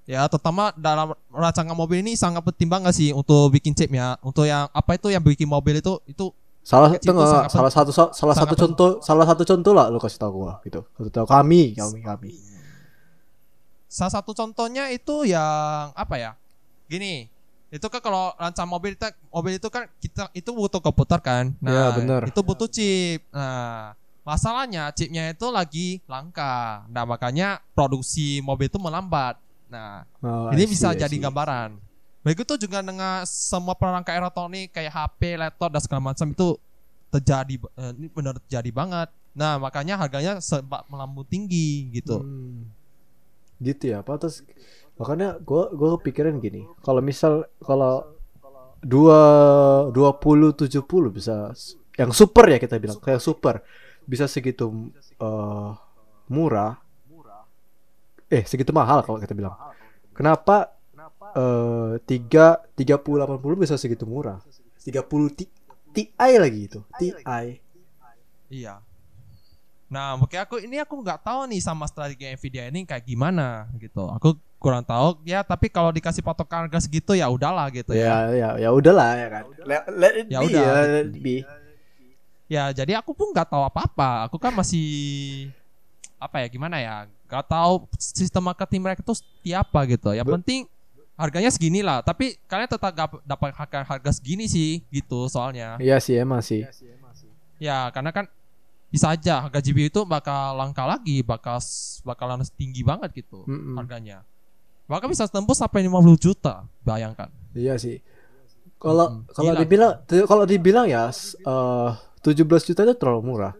Ya 0.09 0.25
terutama 0.25 0.73
dalam 0.73 1.13
rancangan 1.29 1.77
mobil 1.77 2.01
ini 2.01 2.17
sangat 2.17 2.41
penting 2.41 2.65
banget 2.65 2.97
sih 2.97 3.09
untuk 3.13 3.53
bikin 3.53 3.77
chipnya? 3.77 4.17
Untuk 4.25 4.49
yang 4.49 4.65
apa 4.73 4.97
itu 4.97 5.13
yang 5.13 5.21
bikin 5.21 5.45
mobil 5.45 5.77
itu 5.77 6.01
itu 6.09 6.33
salah 6.65 6.97
tengah 6.97 7.45
salah 7.45 7.69
satu 7.69 7.93
salah 7.93 8.33
satu 8.33 8.53
contoh 8.57 8.89
salah 9.05 9.25
satu 9.29 9.45
contoh 9.45 9.73
lah 9.73 9.85
lu 9.93 10.01
kasih 10.01 10.17
tahu 10.17 10.49
gua 10.49 10.57
gitu. 10.65 10.81
Kasih 10.97 11.13
tahu 11.13 11.29
kami 11.29 11.77
kami 11.77 12.01
kami 12.01 12.31
Salah 13.91 14.23
satu 14.23 14.31
contohnya 14.31 14.87
itu 14.87 15.27
yang 15.27 15.91
apa 15.91 16.15
ya? 16.15 16.31
Gini, 16.87 17.27
itu 17.67 17.83
kan 17.91 17.99
kalau 17.99 18.31
rancang 18.39 18.63
mobil 18.63 18.95
kita 18.95 19.11
mobil 19.27 19.59
itu 19.59 19.67
kan 19.67 19.83
kita 19.99 20.31
itu 20.31 20.47
butuh 20.55 20.79
komputer 20.79 21.19
kan. 21.19 21.51
Iya, 21.59 21.91
Nah, 21.91 21.91
bener. 21.99 22.21
itu 22.31 22.39
butuh 22.39 22.71
chip. 22.71 23.27
Nah, 23.35 23.91
masalahnya 24.23 24.95
chipnya 24.95 25.35
itu 25.35 25.43
lagi 25.51 25.99
langka. 26.07 26.87
Nah, 26.87 27.03
makanya 27.03 27.59
produksi 27.75 28.39
mobil 28.39 28.71
itu 28.71 28.79
melambat. 28.79 29.35
Nah, 29.67 30.07
Oh, 30.23 30.47
ini 30.55 30.63
see, 30.63 30.71
bisa 30.71 30.95
jadi 30.95 31.15
gambaran. 31.19 31.75
Begitu 32.23 32.63
juga 32.63 32.79
dengan 32.79 33.27
semua 33.27 33.75
perangkat 33.75 34.15
elektronik 34.15 34.71
kayak 34.71 34.93
HP, 34.95 35.35
laptop 35.35 35.67
dan 35.67 35.81
segala 35.83 36.15
macam 36.15 36.31
itu 36.31 36.55
terjadi 37.11 37.59
eh, 37.75 37.91
ini 37.99 38.07
benar 38.07 38.39
terjadi 38.47 38.71
banget. 38.71 39.11
Nah, 39.35 39.59
makanya 39.59 39.99
harganya 39.99 40.39
sempat 40.39 40.87
melambung 40.87 41.27
tinggi 41.27 41.91
gitu. 41.91 42.23
Hmm. 42.23 42.71
Gitu 43.61 43.93
ya. 43.93 44.01
Apa 44.01 44.17
terus 44.17 44.41
makanya 44.97 45.37
gua 45.39 45.69
gua 45.71 46.01
pikirin 46.01 46.41
gini. 46.41 46.65
Kalau 46.81 46.99
misal 46.99 47.45
kalau 47.61 48.17
dua 48.81 49.21
dua 49.93 50.17
puluh 50.17 50.51
tujuh 50.57 50.81
puluh 50.81 51.13
bisa 51.13 51.53
yang 51.95 52.09
super 52.09 52.49
ya 52.49 52.57
kita 52.57 52.81
bilang 52.81 52.97
kayak 52.97 53.21
super 53.21 53.61
bisa 54.09 54.25
segitu 54.25 54.89
eh, 55.21 55.69
murah. 56.27 56.81
Eh 58.31 58.43
segitu 58.49 58.73
mahal 58.73 59.05
kalau 59.05 59.21
kita 59.21 59.37
bilang. 59.37 59.53
Kenapa 60.11 60.75
eh 61.31 62.01
tiga 62.09 62.59
tiga 62.75 62.97
puluh 62.99 63.23
delapan 63.23 63.39
puluh 63.39 63.55
bisa 63.61 63.77
segitu 63.77 64.03
murah? 64.09 64.41
tiga 64.81 65.05
puluh 65.05 65.29
ti 65.29 65.45
ti 65.93 66.09
lagi 66.17 66.65
itu 66.65 66.81
ti 66.97 67.13
Iya. 68.51 68.83
Nah, 69.91 70.15
mungkin 70.15 70.39
aku 70.39 70.63
ini 70.63 70.79
aku 70.79 70.95
nggak 71.03 71.19
tahu 71.19 71.51
nih 71.51 71.59
sama 71.59 71.83
strategi 71.83 72.23
Nvidia 72.31 72.71
ini 72.71 72.87
kayak 72.87 73.03
gimana 73.03 73.67
gitu. 73.75 74.07
Aku 74.07 74.39
kurang 74.55 74.87
tahu 74.87 75.19
ya. 75.27 75.43
Tapi 75.43 75.67
kalau 75.67 75.91
dikasih 75.91 76.23
patokan 76.23 76.63
harga 76.63 76.79
segitu 76.87 77.11
ya 77.11 77.27
udahlah 77.27 77.67
gitu 77.75 77.91
ya. 77.91 78.31
ya 78.31 78.31
ya 78.31 78.49
ya 78.55 78.69
udahlah 78.71 79.19
ya 79.19 79.27
kan 79.27 79.43
let, 79.67 79.81
let 79.91 80.13
it 80.15 80.25
Ya 80.31 80.39
be 80.39 80.47
udah. 80.47 80.63
ya, 80.63 80.71
let 80.79 80.91
it 81.11 81.19
be 81.19 81.35
Ya, 82.51 82.63
jadi 82.71 82.99
aku 82.99 83.11
pun 83.15 83.31
nggak 83.35 83.47
tahu 83.51 83.63
apa-apa. 83.63 84.27
Aku 84.27 84.35
kan 84.39 84.51
masih 84.55 84.87
apa 86.19 86.39
ya 86.43 86.47
gimana 86.47 86.79
ya? 86.79 87.07
Gak 87.27 87.47
tahu 87.47 87.87
sistem 87.95 88.43
marketing 88.51 88.83
mereka 88.83 88.99
tuh 88.99 89.15
seperti 89.15 89.55
apa 89.55 89.79
gitu. 89.87 90.11
Yang 90.11 90.27
Be- 90.27 90.35
penting 90.39 90.59
harganya 91.15 91.47
segini 91.47 91.79
lah. 91.79 92.03
Tapi 92.03 92.35
kalian 92.51 92.67
tetap 92.67 92.91
gak 92.91 93.23
dapat 93.23 93.55
harga 93.55 93.87
harga 93.87 94.11
segini 94.11 94.51
sih 94.51 94.83
gitu 94.91 95.31
soalnya. 95.31 95.79
Iya 95.79 96.03
sih 96.03 96.19
emang 96.19 96.43
sih. 96.43 96.67
Ya, 97.55 97.87
karena 97.95 98.11
kan 98.11 98.27
bisa 98.91 99.15
aja 99.15 99.47
harga 99.47 99.63
GPU 99.63 99.87
itu 99.87 100.01
bakal 100.03 100.59
langka 100.59 100.83
lagi, 100.83 101.23
bakal 101.23 101.63
bakalan 102.03 102.43
tinggi 102.59 102.83
banget 102.83 103.23
gitu 103.23 103.47
Mm-mm. 103.47 103.79
harganya. 103.79 104.27
Bahkan 104.91 105.07
bisa 105.07 105.23
tembus 105.31 105.63
sampai 105.63 105.87
50 105.87 106.19
juta, 106.19 106.67
bayangkan. 106.83 107.31
Iya 107.55 107.79
sih. 107.79 108.03
Kalau 108.75 109.23
Mm-mm. 109.23 109.31
kalau 109.31 109.51
Gila. 109.55 109.61
dibilang 109.63 109.93
kalau 110.27 110.43
dibilang 110.43 110.85
ya 110.91 111.07
eh 111.07 111.89
17 112.21 112.67
juta 112.67 112.83
itu 112.83 112.95
terlalu 112.99 113.21
murah. 113.23 113.55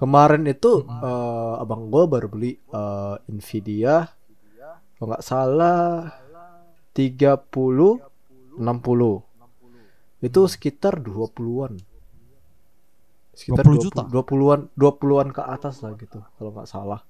Kemarin 0.00 0.48
itu 0.48 0.82
eh, 0.88 1.54
abang 1.62 1.92
gua 1.92 2.08
baru 2.08 2.32
beli 2.32 2.56
eh, 2.56 3.14
Nvidia 3.28 4.08
kalau 4.96 5.08
nggak 5.12 5.22
salah 5.22 6.08
30 6.96 7.52
60. 8.56 8.62
Itu 10.22 10.40
sekitar 10.46 11.02
20-an. 11.02 11.91
Sekitar 13.32 13.64
20 13.64 13.84
juta? 13.88 14.02
20-an 14.08 14.60
20-an 14.76 15.28
ke 15.32 15.42
atas 15.42 15.80
lah 15.80 15.96
gitu 15.96 16.20
kalau 16.36 16.50
nggak 16.52 16.68
salah. 16.68 17.00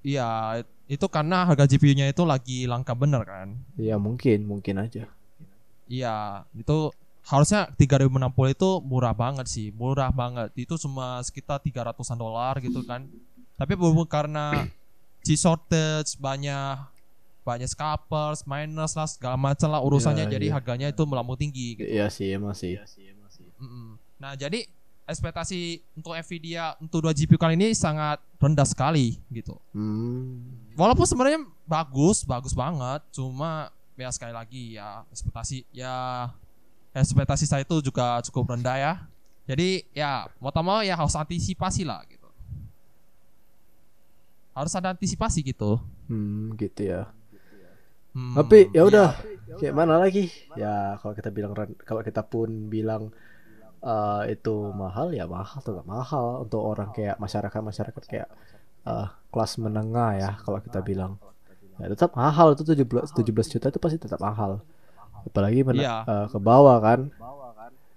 Iya, 0.00 0.60
itu 0.88 1.06
karena 1.06 1.44
harga 1.44 1.68
GPU-nya 1.68 2.10
itu 2.10 2.24
lagi 2.24 2.64
langka 2.64 2.96
bener 2.96 3.22
kan. 3.22 3.54
Iya 3.76 4.00
mungkin, 4.00 4.48
mungkin 4.48 4.80
aja. 4.80 5.06
Iya, 5.86 6.46
itu 6.56 6.90
harusnya 7.26 7.68
3060 7.76 8.56
itu 8.56 8.70
murah 8.82 9.14
banget 9.14 9.46
sih, 9.46 9.70
murah 9.76 10.10
banget. 10.10 10.50
Itu 10.56 10.80
cuma 10.80 11.20
sekitar 11.22 11.60
300-an 11.62 12.18
dolar 12.18 12.58
gitu 12.64 12.82
kan. 12.82 13.06
Tapi 13.54 13.76
berhubung 13.76 14.08
karena 14.08 14.66
chip 15.24 15.36
shortage 15.36 16.16
banyak 16.16 16.80
banyak 17.44 17.68
scalpers, 17.68 18.44
miners 18.48 18.96
lah 18.96 19.08
segala 19.08 19.36
macam 19.36 19.68
lah 19.72 19.80
urusannya 19.84 20.28
Iya, 20.28 20.32
jadi 20.38 20.46
iya. 20.48 20.54
harganya 20.56 20.86
itu 20.88 21.02
melambung 21.04 21.36
tinggi 21.36 21.76
gitu. 21.76 21.88
Iya 21.88 22.08
sih, 22.08 22.32
emang 22.32 22.56
sih. 22.56 22.76
Mm-mm. 23.60 24.00
Nah, 24.20 24.32
jadi 24.36 24.64
ekspektasi 25.10 25.82
untuk 25.98 26.14
Nvidia 26.14 26.78
untuk 26.78 27.02
2 27.04 27.12
GPU 27.12 27.36
kali 27.36 27.58
ini 27.58 27.74
sangat 27.74 28.22
rendah 28.38 28.64
sekali 28.64 29.18
gitu. 29.28 29.58
Hmm. 29.74 30.70
Walaupun 30.78 31.04
sebenarnya 31.04 31.42
bagus, 31.66 32.22
bagus 32.22 32.54
banget, 32.54 33.02
cuma 33.10 33.74
ya 33.98 34.08
sekali 34.08 34.32
lagi 34.32 34.80
ya 34.80 35.04
ekspektasi 35.12 35.68
ya 35.74 36.30
ekspektasi 36.96 37.44
saya 37.44 37.62
itu 37.66 37.82
juga 37.82 38.22
cukup 38.30 38.56
rendah 38.56 38.76
ya. 38.78 38.92
Jadi 39.50 39.82
ya 39.90 40.30
mau 40.38 40.54
tak 40.54 40.62
mau 40.62 40.80
ya 40.80 40.94
harus 40.94 41.18
antisipasi 41.18 41.82
lah 41.82 42.06
gitu. 42.06 42.28
Harus 44.54 44.72
ada 44.78 44.94
antisipasi 44.94 45.42
gitu. 45.42 45.82
Hmm, 46.06 46.54
gitu 46.54 46.86
ya. 46.86 47.10
Hmm, 48.10 48.34
Tapi 48.34 48.74
ya 48.74 48.82
udah, 48.82 49.14
kayak 49.62 49.74
mana 49.74 49.94
lagi? 49.98 50.30
Ya 50.58 50.98
kalau 50.98 51.14
kita 51.14 51.30
bilang 51.30 51.54
kalau 51.86 52.02
kita 52.02 52.26
pun 52.26 52.66
bilang 52.66 53.14
eh, 53.80 54.22
itu 54.32 54.54
mahal 54.72 55.10
ya 55.10 55.24
mahal 55.24 55.60
tetap 55.60 55.84
mahal 55.84 56.44
untuk 56.44 56.60
orang 56.60 56.92
kayak 56.92 57.16
masyarakat 57.16 57.60
masyarakat 57.60 58.02
kayak 58.04 58.28
eh, 58.84 59.06
kelas 59.30 59.52
menengah 59.56 60.10
ya 60.16 60.30
kalau 60.40 60.60
kita 60.60 60.80
bilang. 60.80 61.16
Ya 61.80 61.88
tetap 61.88 62.12
mahal 62.12 62.52
itu 62.52 62.62
17 62.62 63.12
17 63.16 63.52
juta 63.56 63.66
itu 63.72 63.80
pasti 63.80 63.96
tetap 63.96 64.20
mahal. 64.20 64.60
Apalagi 65.24 65.64
men- 65.64 65.80
Iya. 65.80 66.04
eh, 66.04 66.26
ke 66.28 66.38
bawah 66.38 66.76
kan. 66.80 67.08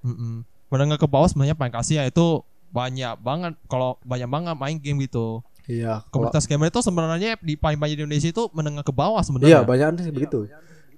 Mm-mm. 0.04 0.44
menengah 0.68 0.98
ke 0.98 1.06
bawah 1.08 1.30
sebenarnya 1.30 1.54
paling 1.56 1.72
kasih 1.72 2.02
ya 2.02 2.04
itu 2.10 2.42
banyak 2.74 3.14
banget 3.22 3.54
kalau 3.70 3.96
banyak 4.04 4.26
banget 4.26 4.56
main 4.58 4.76
game 4.82 5.00
gitu. 5.06 5.46
Iya 5.64 6.04
kalau 6.12 6.28
komunitas 6.28 6.44
gamer 6.44 6.68
itu 6.68 6.82
sebenarnya 6.84 7.40
di 7.40 7.56
paling 7.56 7.80
banyak 7.80 7.96
di 7.96 8.04
Indonesia 8.04 8.28
itu 8.28 8.44
menengah 8.52 8.84
ke 8.84 8.92
bawah 8.92 9.16
iya 9.16 9.24
sebenarnya 9.24 9.58
banyak 9.64 9.88
sih 10.04 10.12
begitu 10.12 10.40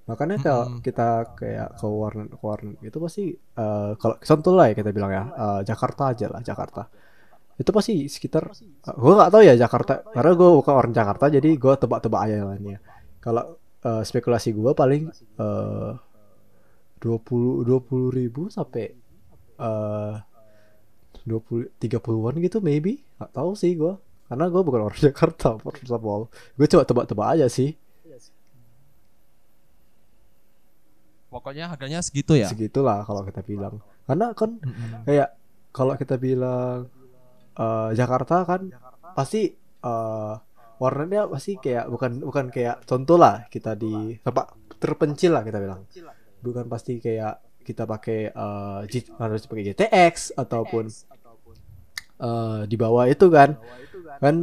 makanya 0.06 0.36
kalau 0.44 0.64
Mm-mm. 0.70 0.80
kita 0.86 1.08
kayak 1.38 1.68
ke 1.78 1.86
warnet 1.86 2.28
ke 2.30 2.44
warnet 2.46 2.76
itu 2.88 2.98
pasti 3.04 3.24
eh, 3.34 3.90
kalau 4.00 4.16
contoh 4.28 4.52
lah 4.58 4.64
ya 4.70 4.74
kita 4.80 4.90
bilang 4.96 5.12
ya 5.18 5.24
eh, 5.44 5.60
Jakarta 5.68 6.02
aja 6.14 6.26
lah 6.32 6.40
Jakarta. 6.46 6.82
Itu 7.56 7.70
pasti 7.72 8.04
sekitar 8.14 8.42
gue 9.02 9.12
nggak 9.18 9.30
tahu 9.32 9.42
ya 9.48 9.54
Jakarta 9.56 9.92
karena 10.12 10.32
gue 10.36 10.48
bukan 10.60 10.74
orang 10.76 10.92
Jakarta 10.92 11.24
jadi 11.32 11.50
gue 11.56 11.74
tebak-tebak 11.82 12.20
aja 12.28 12.34
lainnya 12.52 12.78
kalau 13.24 13.44
eh, 13.84 14.02
spekulasi 14.04 14.52
gue 14.52 14.72
paling 14.76 15.02
eh, 15.40 15.92
dua 16.96 17.18
puluh 17.20 17.64
dua 17.64 17.80
puluh 17.80 18.08
ribu 18.12 18.48
sampai 18.52 18.84
eh, 19.60 20.14
dua 21.26 21.40
puluh 21.42 21.66
tiga 21.82 21.98
puluhan 21.98 22.38
gitu 22.38 22.62
maybe 22.62 23.02
nggak 23.18 23.32
tahu 23.34 23.52
sih 23.58 23.74
gue 23.74 23.94
karena 24.28 24.44
gue 24.52 24.62
bukan 24.62 24.80
orang 24.90 25.00
Jakarta 25.06 25.58
first 25.62 25.90
of 25.90 26.02
all. 26.02 26.28
Gue 26.58 26.66
coba 26.70 26.84
tebak-tebak 26.86 27.28
aja 27.38 27.46
sih 27.50 27.74
pokoknya 31.36 31.68
harganya 31.68 32.00
segitu 32.00 32.32
ya? 32.32 32.48
Segitulah 32.48 33.04
kalau 33.04 33.20
kita 33.22 33.44
bilang. 33.44 33.78
Karena 34.08 34.32
kan 34.32 34.56
kayak 35.04 35.28
kalau 35.70 35.92
kita 35.94 36.16
bilang 36.16 36.88
eh, 37.52 37.90
Jakarta 37.92 38.42
kan 38.42 38.72
pasti 39.12 39.52
eh, 39.82 40.34
warnanya 40.76 41.24
pasti 41.28 41.56
kayak 41.56 41.88
bukan 41.88 42.20
bukan 42.20 42.46
kayak 42.48 42.84
contoh 42.84 43.16
lah 43.16 43.44
kita 43.48 43.72
di 43.72 44.16
tempat 44.20 44.52
terpencil 44.76 45.32
lah 45.32 45.42
kita 45.42 45.58
bilang. 45.58 45.84
Bukan 46.40 46.64
pasti 46.66 46.96
kayak 46.96 47.40
kita 47.60 47.82
pakai 47.84 48.30
G- 48.86 49.10
harus 49.18 49.42
pakai 49.44 49.72
GTX 49.72 50.14
ataupun 50.34 50.84
eh, 52.20 52.60
di 52.64 52.76
bawah 52.76 53.04
itu 53.04 53.26
kan. 53.28 53.56
Kan 54.16 54.36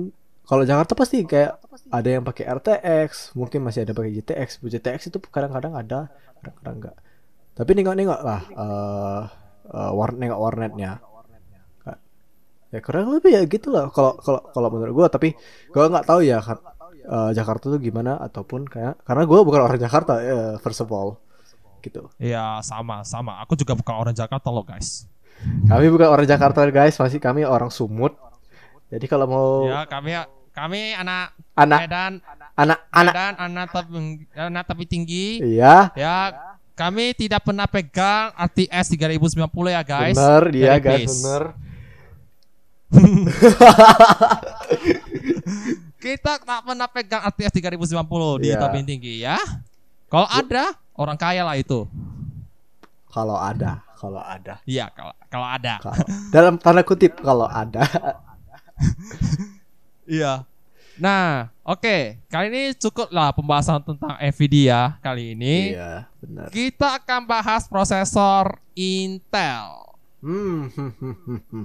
kalau 0.44 0.64
Jakarta 0.68 0.92
pasti 0.92 1.24
kayak 1.24 1.56
ada 1.88 2.10
yang 2.10 2.24
pakai 2.28 2.44
RTX 2.52 3.32
mungkin 3.40 3.64
masih 3.64 3.88
ada 3.88 3.96
pakai 3.96 4.12
GTX 4.20 4.60
GTX 4.60 5.00
itu 5.08 5.18
kadang-kadang 5.32 5.72
ada 5.72 6.12
kadang-kadang 6.44 6.76
enggak. 6.84 6.96
Tapi 7.56 7.72
nengok-nengok 7.80 8.22
lah 8.28 8.42
eh 8.52 9.22
eh, 9.72 9.92
war 9.96 10.12
nengok 10.12 10.40
warnetnya. 10.40 11.00
Kan. 11.80 11.98
ya 12.76 12.80
kurang 12.84 13.14
lebih 13.16 13.32
ya 13.32 13.42
gitu 13.48 13.72
lah 13.72 13.88
kalau 13.88 14.20
kalau 14.20 14.42
kalau 14.52 14.68
menurut 14.68 14.94
gua. 14.94 15.08
Tapi 15.08 15.32
gua 15.72 15.88
nggak 15.88 16.08
tahu 16.12 16.28
ya 16.28 16.44
kan 16.44 16.60
eh, 16.92 17.32
Jakarta 17.32 17.72
tuh 17.72 17.80
gimana 17.80 18.20
ataupun 18.20 18.68
kayak 18.68 19.00
karena 19.08 19.24
gua 19.24 19.48
bukan 19.48 19.62
orang 19.64 19.80
Jakarta 19.80 20.20
eh, 20.20 20.54
first 20.60 20.84
of 20.84 20.92
all 20.92 21.24
gitu. 21.80 22.12
Iya 22.20 22.60
sama 22.68 23.08
sama. 23.08 23.40
Aku 23.48 23.56
juga 23.56 23.80
bukan 23.80 23.96
orang 23.96 24.16
Jakarta 24.16 24.52
loh 24.52 24.68
guys. 24.68 25.08
Kami 25.72 25.88
bukan 25.88 26.12
orang 26.12 26.28
Jakarta 26.28 26.68
guys. 26.68 27.00
Masih 27.00 27.24
kami 27.24 27.48
orang 27.48 27.72
Sumut 27.72 28.16
jadi 28.94 29.06
kalau 29.10 29.26
mau 29.26 29.48
ya 29.66 29.84
kami 29.86 30.12
kami 30.54 30.94
anak 30.94 31.34
anak. 31.58 31.80
Medan. 31.90 32.14
Anak 32.54 32.80
anak. 32.94 33.14
Medan 33.14 33.34
anak 33.42 33.68
tapi 33.70 33.90
anak 34.32 34.64
tapi 34.70 34.84
tinggi. 34.86 35.42
Iya. 35.42 35.90
Ya 35.98 36.16
kami 36.74 37.14
tidak 37.14 37.42
pernah 37.42 37.66
pegang 37.66 38.30
RTS 38.34 38.94
3090 38.94 39.34
ya 39.70 39.82
guys. 39.82 40.14
Bener 40.14 40.44
dia 40.50 40.66
Dari 40.78 40.82
guys 40.82 41.10
base. 41.10 41.18
bener 41.22 41.44
kita 45.98 46.38
tak 46.38 46.62
pernah 46.62 46.86
pegang 46.86 47.26
RTS 47.26 47.54
3090 47.58 48.44
di 48.44 48.48
Iya. 48.54 48.60
tebing 48.62 48.86
tinggi 48.86 49.14
ya. 49.24 49.38
Kalau 50.10 50.30
ada 50.30 50.78
orang 50.94 51.18
kaya 51.18 51.42
lah 51.42 51.58
itu. 51.58 51.90
Kalau 53.10 53.34
ada 53.34 53.82
kalau 53.98 54.22
ada. 54.22 54.62
Iya 54.66 54.90
kalau 54.92 55.14
kalau 55.26 55.48
ada. 55.48 55.82
Kalau 55.82 55.96
dalam 56.30 56.54
tanda 56.60 56.82
kutip 56.84 57.18
kalau 57.18 57.48
ada 57.48 57.82
Iya. 60.04 60.44
Nah, 61.00 61.50
oke. 61.66 62.22
Kali 62.30 62.46
ini 62.54 62.64
cukup 62.78 63.10
lah 63.10 63.34
pembahasan 63.34 63.82
tentang 63.82 64.14
Nvidia 64.20 65.00
kali 65.02 65.34
ini. 65.34 65.74
iya 65.74 66.06
benar 66.22 66.54
Kita 66.54 67.02
akan 67.02 67.26
bahas 67.26 67.66
prosesor 67.66 68.62
Intel. 68.78 69.98
hmm. 70.22 70.70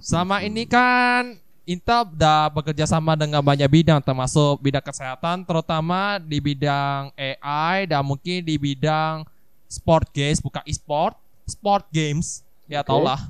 Sama 0.01 0.41
ini 0.41 0.65
kan 0.65 1.37
Intel 1.69 2.09
udah 2.09 2.49
bekerja 2.49 2.89
sama 2.89 3.13
dengan 3.13 3.45
banyak 3.45 3.69
bidang 3.69 4.01
termasuk 4.01 4.57
bidang 4.65 4.81
kesehatan 4.81 5.45
terutama 5.45 6.17
di 6.17 6.41
bidang 6.41 7.13
AI 7.13 7.85
dan 7.85 8.01
mungkin 8.01 8.41
di 8.41 8.57
bidang 8.57 9.29
sport 9.69 10.09
games 10.17 10.41
bukan 10.41 10.65
e-sport, 10.65 11.13
sport 11.45 11.85
games. 11.93 12.41
Ya 12.65 12.81
Oke. 12.81 12.89
tau 12.89 13.05
lah. 13.05 13.21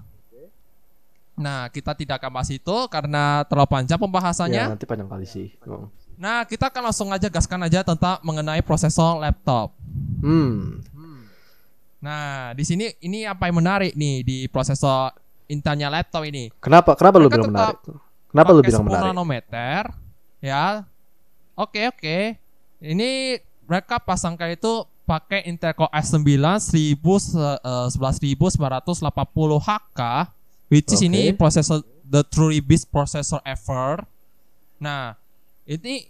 Nah, 1.38 1.70
kita 1.70 1.94
tidak 1.94 2.18
akan 2.18 2.30
bahas 2.34 2.50
itu 2.50 2.76
karena 2.90 3.46
terlalu 3.46 3.70
panjang 3.70 3.98
ya 3.98 4.02
pembahasannya. 4.02 4.64
nanti 4.74 4.86
panjang 4.86 5.08
kali 5.08 5.26
sih 5.26 5.54
Oh. 5.64 5.86
Nah, 6.18 6.42
kita 6.42 6.66
akan 6.66 6.90
langsung 6.90 7.14
aja 7.14 7.30
gaskan 7.30 7.62
aja 7.62 7.86
tentang 7.86 8.18
mengenai 8.26 8.58
prosesor 8.60 9.22
laptop. 9.22 9.70
hmm 10.18 10.82
Nah, 11.98 12.54
di 12.54 12.62
sini 12.62 12.94
ini 13.02 13.26
apa 13.26 13.50
yang 13.50 13.58
menarik 13.58 13.94
nih 13.98 14.22
di 14.22 14.36
prosesor 14.46 15.10
Intelnya 15.48 15.88
laptop 15.88 16.22
ini? 16.28 16.52
kenapa 16.60 16.92
kenapa 16.94 17.16
lu 17.18 17.26
bilang 17.32 17.50
menarik 17.50 17.78
kenapa 18.30 18.50
lu 18.52 18.60
bilang 18.60 18.84
10 18.84 18.86
menarik 18.86 19.06
nanometer, 19.10 19.82
ya. 20.44 20.84
Oke, 21.58 21.88
oke. 21.90 22.36
Ini 22.78 23.40
mereka 23.66 23.98
pasangkan 23.98 24.54
itu 24.54 24.86
pakai 25.08 25.48
Intel 25.48 25.72
Core 25.72 25.90
i9 25.90 26.20
1000 26.60 27.00
eh, 27.00 27.88
11980 27.88 28.60
HK 29.58 30.00
which 30.68 30.92
is 30.92 31.00
Oke. 31.00 31.08
ini 31.08 31.32
prosesor 31.34 31.82
the 32.04 32.22
truly 32.28 32.60
best 32.62 32.88
processor 32.88 33.40
ever. 33.44 34.04
Nah, 34.80 35.14
ini 35.68 36.08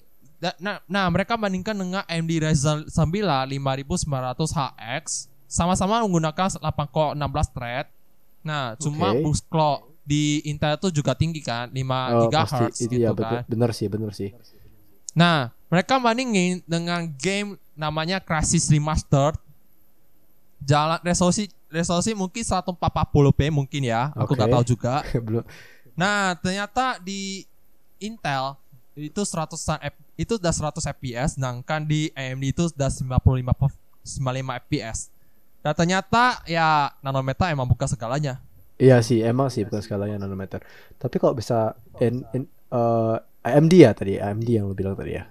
nah, 0.61 0.79
nah 0.87 1.11
mereka 1.11 1.35
bandingkan 1.35 1.75
dengan 1.75 2.07
AMD 2.07 2.31
Ryzen 2.45 2.87
9 2.87 2.93
5900HX 2.93 5.27
sama-sama 5.49 6.05
menggunakan 6.05 6.61
8 6.61 6.95
core 6.95 7.17
16 7.17 7.57
thread. 7.57 7.87
Nah, 8.45 8.77
cuma 8.79 9.17
Oke. 9.17 9.23
boost 9.25 9.45
clock 9.51 9.89
di 10.09 10.41
Intel 10.49 10.81
itu 10.81 10.89
juga 11.03 11.13
tinggi 11.13 11.45
kan, 11.45 11.69
5 11.69 11.77
oh 11.77 12.33
GHz 12.33 12.49
pasti 12.49 12.89
gitu 12.89 12.97
itu 12.97 13.05
ya 13.05 13.13
kan. 13.13 13.17
betul 13.17 13.41
bener 13.53 13.71
sih 13.77 13.87
bener 13.93 14.09
sih 14.17 14.33
Nah, 15.19 15.51
mereka 15.67 15.99
bandingin 15.99 16.63
dengan 16.63 17.11
game 17.19 17.59
namanya 17.75 18.23
Crysis 18.23 18.71
Remastered. 18.71 19.35
Jalan 20.63 21.03
resolusi 21.03 21.51
resolusi 21.69 22.13
mungkin 22.13 22.41
140p 22.41 23.41
mungkin 23.49 23.83
ya, 23.85 24.11
aku 24.13 24.33
nggak 24.35 24.51
tahu 24.51 24.65
juga. 24.67 24.95
Nah, 25.95 26.39
ternyata 26.39 27.03
di 27.03 27.43
Intel 27.99 28.55
itu 28.95 29.19
100 29.19 29.59
F- 29.83 30.07
itu 30.15 30.39
udah 30.39 30.55
100 30.55 30.79
fps, 30.95 31.35
sedangkan 31.35 31.83
di 31.83 32.11
AMD 32.15 32.45
itu 32.51 32.71
udah 32.71 32.87
95 32.87 33.19
pe- 33.51 33.79
95 34.07 34.63
fps. 34.63 34.99
Dan 35.59 35.75
ternyata 35.75 36.39
ya 36.47 36.95
nanometer 37.03 37.51
emang 37.51 37.67
bukan 37.67 37.91
segalanya. 37.91 38.39
iya 38.79 39.03
sih 39.03 39.27
emang 39.27 39.51
sih 39.51 39.67
bukan 39.67 39.83
skalanya 39.83 40.23
nanometer 40.23 40.63
tapi 41.03 41.19
kalau 41.19 41.35
bisa 41.35 41.75
in, 41.99 42.23
in, 42.31 42.43
eh, 42.71 43.17
AMD 43.43 43.75
ya 43.75 43.91
tadi 43.91 44.23
AMD 44.23 44.47
yang 44.47 44.71
lu 44.71 44.75
bilang 44.79 44.95
tadi 44.95 45.19
ya 45.19 45.27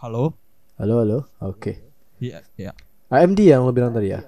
Halo? 0.00 0.32
halo 0.80 1.04
halo 1.04 1.18
oke 1.44 1.76
Iya, 2.20 2.40
iya. 2.56 2.72
AMD 3.12 3.40
yang 3.44 3.64
lu 3.68 3.72
bilang 3.72 3.92
tadi 3.92 4.12
ya 4.12 4.24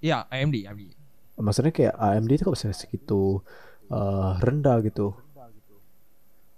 Iya, 0.00 0.24
AMD, 0.28 0.64
AMD. 0.64 0.82
maksudnya 1.36 1.72
kayak 1.72 1.94
AMD 1.96 2.30
itu 2.32 2.44
kok 2.44 2.56
bisa 2.56 2.68
segitu 2.72 3.40
eh, 3.88 4.32
rendah 4.38 4.80
gitu 4.84 5.16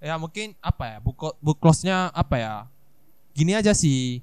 Ya 0.03 0.19
mungkin 0.19 0.59
apa 0.59 0.85
ya, 0.85 0.97
book, 0.99 1.39
book 1.39 1.63
close-nya 1.63 2.11
apa 2.11 2.35
ya? 2.35 2.55
Gini 3.39 3.55
aja 3.55 3.71
sih. 3.71 4.19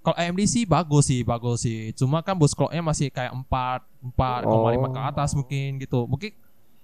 Kalau 0.00 0.16
AMD 0.16 0.40
sih 0.48 0.64
bagus 0.64 1.12
sih, 1.12 1.20
bagus 1.20 1.68
sih. 1.68 1.92
Cuma 1.92 2.24
kan 2.24 2.32
book 2.32 2.48
clock-nya 2.48 2.80
masih 2.80 3.12
kayak 3.12 3.36
4 3.36 3.84
4,5 4.16 4.88
ke 4.88 4.96
Oh. 4.96 5.04
atas 5.04 5.36
mungkin 5.36 5.76
gitu. 5.76 6.08
Mungkin 6.08 6.32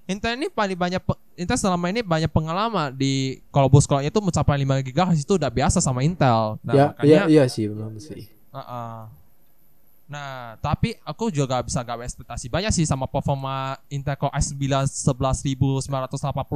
Intel 0.05 0.37
ini 0.37 0.53
paling 0.53 0.77
banyak 0.77 1.01
Intel 1.35 1.57
selama 1.57 1.88
ini 1.88 2.05
banyak 2.05 2.29
pengalaman 2.29 2.93
di 2.93 3.40
kalau 3.49 3.67
bus 3.67 3.85
clock-nya 3.85 4.12
itu 4.12 4.21
mencapai 4.21 4.61
5 4.61 4.85
GHz 4.85 5.19
itu 5.23 5.35
udah 5.35 5.49
biasa 5.49 5.81
sama 5.81 6.05
Intel. 6.05 6.61
Nah, 6.61 6.75
ya 6.75 6.85
makanya 6.90 7.09
iya 7.09 7.23
iya 7.27 7.45
sih 7.47 7.67
benar 7.67 7.88
sih 7.97 8.29
Uh-uh. 8.53 9.09
Nah, 10.05 10.55
tapi 10.61 10.95
aku 11.01 11.27
juga 11.27 11.59
bisa 11.59 11.81
gak 11.81 12.05
ekspektasi 12.05 12.47
banyak 12.47 12.71
sih 12.71 12.85
sama 12.85 13.09
performa 13.09 13.81
Intel 13.88 14.14
Core 14.14 14.31
i9 14.31 14.85
11980 14.87 15.88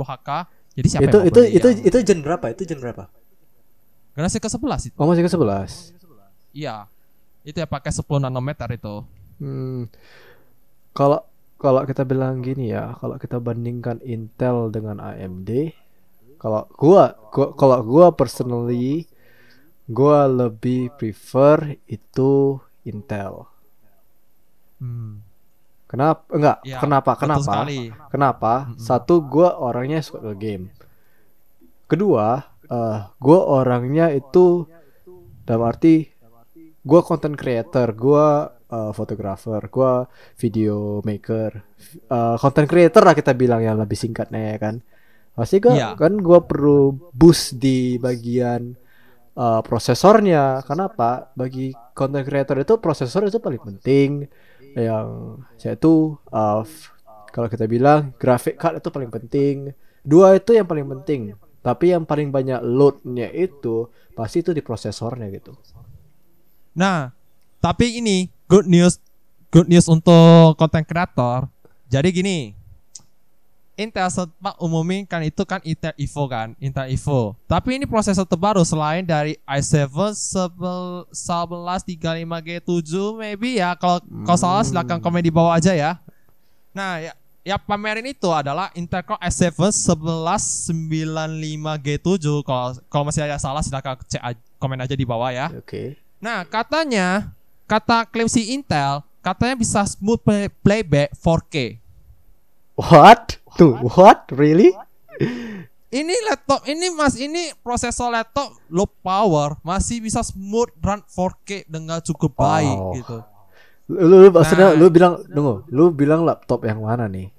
HK. 0.04 0.28
Jadi 0.76 0.86
siapa 0.86 1.02
itu 1.02 1.16
yang 1.16 1.26
itu 1.26 1.40
beli 1.40 1.56
itu 1.56 1.66
yang- 1.66 1.82
itu 1.82 1.96
gen 2.04 2.20
berapa 2.20 2.46
itu 2.48 2.62
gen 2.62 2.78
berapa 2.78 3.08
Generasi 4.12 4.38
ke-11 4.38 4.80
itu. 4.84 4.96
Oh 4.96 5.06
masih 5.06 5.22
ke 5.22 5.30
11 5.30 5.96
Iya. 6.52 6.86
Itu 7.42 7.56
ya 7.56 7.66
pakai 7.66 7.88
10 7.88 8.04
nanometer 8.20 8.68
itu. 8.68 9.02
Hmm, 9.38 9.86
kalau 10.90 11.22
kalau 11.58 11.82
kita 11.82 12.06
bilang 12.06 12.38
gini 12.38 12.70
ya, 12.70 12.94
kalau 13.02 13.18
kita 13.18 13.42
bandingkan 13.42 13.98
Intel 14.06 14.70
dengan 14.70 15.02
AMD, 15.02 15.74
kalau 16.38 16.70
gua, 16.78 17.18
gua 17.34 17.50
kalau 17.58 17.82
gua 17.82 18.14
personally, 18.14 19.10
gua 19.90 20.30
lebih 20.30 20.94
prefer 20.94 21.82
itu 21.90 22.62
Intel. 22.86 23.50
Hmm. 24.78 25.26
Kenapa? 25.90 26.22
Enggak. 26.30 26.58
Ya, 26.62 26.78
kenapa? 26.78 27.10
Kenapa? 27.18 27.42
sekali. 27.42 27.90
Kenapa? 28.12 28.54
Mm-mm. 28.70 28.78
Satu, 28.78 29.18
gua 29.26 29.58
orangnya 29.58 29.98
suka 29.98 30.22
ke 30.30 30.34
game. 30.38 30.64
Kedua, 31.90 32.46
eh 32.70 32.98
gua 33.18 33.40
orangnya 33.42 34.14
itu 34.14 34.68
dalam 35.42 35.66
arti 35.66 36.06
gua 36.86 37.02
content 37.02 37.34
creator, 37.34 37.90
gua 37.98 38.57
eh, 38.68 38.92
fotografer, 38.92 39.60
gua 39.68 40.04
video 40.36 41.00
maker, 41.04 41.50
eh, 42.08 42.36
content 42.36 42.68
creator 42.68 43.02
lah 43.02 43.14
kita 43.16 43.32
bilang 43.32 43.60
yang 43.60 43.76
lebih 43.80 43.96
singkatnya 43.96 44.54
ya 44.54 44.58
kan. 44.60 44.74
Pasti 45.34 45.62
gua 45.62 45.74
Iya. 45.74 45.88
kan 45.94 46.18
gua 46.18 46.42
perlu 46.44 46.92
boost 47.12 47.56
di 47.56 47.96
bagian 47.96 48.74
eh, 49.38 49.60
prosesornya. 49.62 50.62
Kenapa? 50.66 51.30
Bagi 51.32 51.70
content 51.94 52.26
creator 52.26 52.58
itu 52.58 52.74
prosesor 52.82 53.26
itu 53.26 53.38
paling 53.38 53.62
penting. 53.62 54.26
Yang 54.74 55.06
yaitu 55.62 56.18
eh, 56.28 56.60
f- 56.62 56.90
kalau 57.30 57.46
kita 57.46 57.70
bilang 57.70 58.10
graphic 58.18 58.58
card 58.58 58.82
itu 58.82 58.90
paling 58.90 59.08
penting. 59.08 59.70
Dua 60.02 60.34
itu 60.34 60.56
yang 60.58 60.66
paling 60.66 60.86
penting. 60.98 61.38
Tapi 61.62 61.92
yang 61.92 62.02
paling 62.02 62.32
banyak 62.32 62.62
loadnya 62.64 63.28
itu 63.30 63.86
pasti 64.16 64.40
itu 64.40 64.50
di 64.50 64.62
prosesornya 64.64 65.28
gitu. 65.30 65.52
Nah, 66.78 67.10
tapi 67.58 67.98
ini 67.98 68.30
good 68.48 68.66
news 68.66 68.96
good 69.52 69.68
news 69.68 69.88
untuk 69.88 70.56
content 70.56 70.84
creator. 70.84 71.48
Jadi 71.88 72.08
gini, 72.12 72.38
Intel 73.78 74.10
sempat 74.10 74.58
umumkan 74.58 75.22
itu 75.22 75.46
kan 75.46 75.62
Intel 75.62 75.94
Evo 75.96 76.26
kan, 76.26 76.52
Intel 76.58 76.90
Evo. 76.90 77.38
Tapi 77.46 77.78
ini 77.78 77.86
prosesor 77.86 78.26
terbaru 78.26 78.66
selain 78.66 79.06
dari 79.06 79.38
i7 79.46 79.88
11 80.12 81.14
1135G7 81.14 82.92
maybe 83.14 83.62
ya. 83.62 83.78
Kalau 83.78 84.02
kalau 84.26 84.38
salah 84.38 84.66
silakan 84.66 84.98
komen 84.98 85.22
di 85.22 85.30
bawah 85.30 85.54
aja 85.54 85.72
ya. 85.72 85.96
Nah, 86.74 86.98
ya 86.98 87.14
ya 87.46 87.56
pamerin 87.56 88.10
itu 88.10 88.28
adalah 88.34 88.68
Intel 88.74 89.06
Core 89.06 89.22
i7 89.22 89.54
1195G7. 90.74 92.26
Kalau 92.42 92.68
kalau 92.90 93.04
masih 93.06 93.24
ada 93.24 93.38
salah 93.38 93.62
silakan 93.62 93.96
cek 94.10 94.20
komen 94.58 94.82
aja 94.82 94.98
di 94.98 95.06
bawah 95.06 95.30
ya. 95.30 95.54
Oke. 95.54 95.94
Nah, 96.18 96.42
katanya 96.42 97.30
kata 97.68 98.02
klaim 98.04 98.26
si 98.26 98.50
Intel 98.50 99.04
katanya 99.20 99.54
bisa 99.54 99.84
smooth 99.84 100.18
play- 100.18 100.48
playback 100.56 101.12
4K. 101.14 101.76
What? 102.74 103.36
Tuh, 103.54 103.76
what? 103.86 104.30
Really? 104.30 104.72
Ini 105.88 106.14
laptop 106.24 106.62
ini 106.64 106.88
Mas 106.90 107.16
ini 107.16 107.52
prosesor 107.58 108.08
laptop 108.08 108.52
low 108.68 108.84
power 108.86 109.56
masih 109.62 110.00
bisa 110.00 110.20
smooth 110.20 110.68
run 110.78 111.00
4K 111.02 111.64
dengan 111.64 111.98
cukup 111.98 112.32
baik 112.34 112.76
Wow. 112.76 112.94
gitu. 112.94 113.16
Lu, 113.88 113.98
lu, 113.98 114.16
lu 114.20 114.28
maksudnya 114.30 114.68
Nah. 114.68 114.76
lu 114.76 114.86
bilang 114.88 115.14
tunggu, 115.24 115.64
lu 115.68 115.88
bilang 115.90 116.20
laptop 116.22 116.60
yang 116.62 116.80
mana 116.80 117.04
nih? 117.04 117.32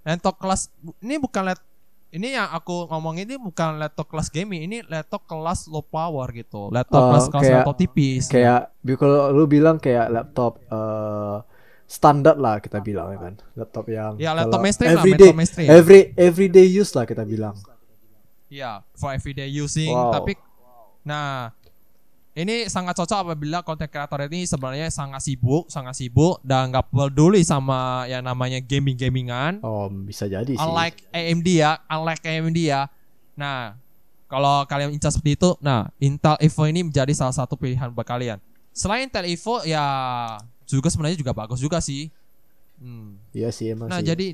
Laptop 0.00 0.38
kelas 0.38 0.70
ini 0.98 1.18
bukan 1.18 1.42
lap 1.44 1.58
ini 2.10 2.34
yang 2.34 2.50
aku 2.50 2.86
ngomong 2.86 3.18
ini 3.18 3.38
bukan 3.38 3.78
laptop 3.78 4.10
kelas 4.10 4.28
gaming, 4.28 4.66
ini 4.66 4.82
laptop 4.84 5.24
kelas 5.24 5.70
low 5.70 5.82
power 5.82 6.26
gitu. 6.30 6.66
Laptop 6.68 7.00
Oh, 7.00 7.06
kelas 7.14 7.26
kelas 7.28 7.42
kayak- 7.42 7.54
laptop 7.62 7.76
tipis. 7.78 8.24
Kayak 8.26 8.60
kalau 8.96 9.30
lu 9.30 9.46
bilang 9.46 9.78
kayak 9.78 10.10
laptop 10.10 10.58
eh 10.66 11.36
standar 11.90 12.38
lah 12.38 12.62
kita 12.62 12.78
bilang 12.78 13.10
ya 13.10 13.18
kan. 13.18 13.34
Laptop 13.54 13.84
yang 13.86 14.14
Ya, 14.14 14.30
laptop 14.30 14.62
mainstream 14.62 14.94
lah, 14.94 15.02
everyday, 15.02 15.26
laptop 15.26 15.38
mainstream. 15.38 15.68
Every 15.68 16.00
everyday 16.14 16.66
use 16.66 16.94
lah 16.94 17.02
kita 17.02 17.26
bilang. 17.26 17.58
Iya, 18.46 18.82
for 18.94 19.10
everyday 19.10 19.46
using. 19.46 19.90
Wow. 19.90 20.10
Tapi, 20.10 20.34
nah, 21.02 21.54
ini 22.40 22.66
sangat 22.66 22.96
cocok 22.96 23.18
apabila 23.28 23.60
content 23.60 23.88
creator 23.88 24.24
ini 24.26 24.44
sebenarnya 24.44 24.88
sangat 24.88 25.20
sibuk, 25.20 25.68
sangat 25.68 25.94
sibuk 25.94 26.40
dan 26.40 26.72
nggak 26.72 26.88
peduli 26.88 27.44
sama 27.44 28.08
yang 28.08 28.24
namanya 28.24 28.58
gaming-gamingan. 28.58 29.60
Oh, 29.60 29.86
bisa 29.88 30.24
jadi 30.24 30.48
sih. 30.48 30.58
Unlike 30.58 31.10
AMD 31.12 31.48
ya, 31.48 31.72
unlike 31.86 32.24
AMD 32.24 32.58
ya. 32.58 32.88
Nah, 33.36 33.76
kalau 34.26 34.62
kalian 34.64 34.94
incar 34.94 35.10
seperti 35.10 35.34
itu, 35.34 35.50
nah 35.58 35.90
Intel 35.98 36.38
Evo 36.38 36.62
ini 36.64 36.86
menjadi 36.86 37.10
salah 37.12 37.34
satu 37.34 37.58
pilihan 37.58 37.90
buat 37.90 38.06
kalian. 38.06 38.38
Selain 38.70 39.04
Intel 39.04 39.26
Evo 39.26 39.60
ya 39.66 39.82
juga 40.64 40.86
sebenarnya 40.86 41.18
juga 41.18 41.34
bagus 41.34 41.58
juga 41.58 41.82
sih. 41.82 42.08
Hmm. 42.78 43.18
Iya 43.34 43.50
sih 43.50 43.74
emang 43.74 43.90
Nah, 43.90 43.98
sih. 43.98 44.06
jadi 44.06 44.26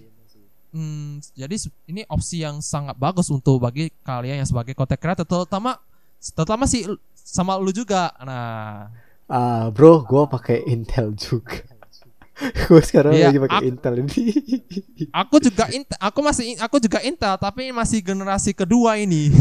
hmm, 0.71 1.25
jadi 1.33 1.57
ini 1.89 2.03
opsi 2.07 2.45
yang 2.45 2.61
sangat 2.61 2.95
bagus 2.95 3.27
untuk 3.33 3.57
bagi 3.59 3.89
kalian 4.05 4.45
yang 4.45 4.49
sebagai 4.49 4.77
content 4.77 5.01
creator 5.01 5.25
terutama 5.25 5.81
terutama 6.21 6.69
sih 6.69 6.85
sama 7.27 7.59
lu 7.59 7.75
juga. 7.75 8.15
Nah, 8.23 8.95
Ah, 9.27 9.75
bro, 9.75 10.07
gua 10.07 10.31
pakai 10.31 10.63
Intel 10.65 11.11
juga. 11.13 11.59
gua 12.71 12.79
sekarang 12.79 13.11
Iya, 13.11 13.27
lagi 13.27 13.39
pakai 13.43 13.59
ak- 13.59 13.67
Intel 13.67 13.95
ini. 13.99 14.23
aku 15.27 15.37
juga 15.41 15.67
Intel, 15.69 15.99
aku 15.99 16.19
masih 16.23 16.45
aku 16.57 16.77
juga 16.79 17.03
Intel 17.03 17.35
tapi 17.35 17.75
masih 17.75 17.99
generasi 18.01 18.55
kedua 18.55 18.95
ini. 18.97 19.35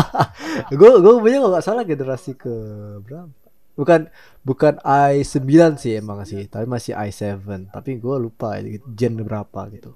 gue 0.70 0.90
gue 0.94 1.12
punya 1.18 1.38
kalau 1.40 1.50
nggak 1.50 1.64
salah 1.64 1.82
generasi 1.82 2.32
ke 2.34 2.54
berapa 3.02 3.26
bukan 3.74 4.06
bukan 4.46 4.78
i9 4.86 5.42
sih 5.74 5.98
emang 5.98 6.22
sih 6.22 6.46
tapi 6.46 6.62
masih 6.62 6.94
i7 6.94 7.42
tapi 7.68 7.98
gue 7.98 8.16
lupa 8.22 8.54
gen 8.94 9.18
berapa 9.18 9.66
gitu 9.74 9.90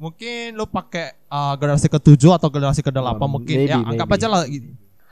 mungkin 0.00 0.56
lu 0.56 0.64
pakai 0.64 1.14
uh, 1.28 1.52
generasi 1.54 1.86
ke-7 1.86 2.16
atau 2.32 2.48
generasi 2.48 2.80
ke-8 2.80 3.12
Oh, 3.14 3.28
mungkin 3.28 3.56
maybe, 3.60 3.70
ya 3.70 3.78
anggap 3.78 4.08
maybe. 4.08 4.16
aja 4.18 4.26
lah 4.26 4.42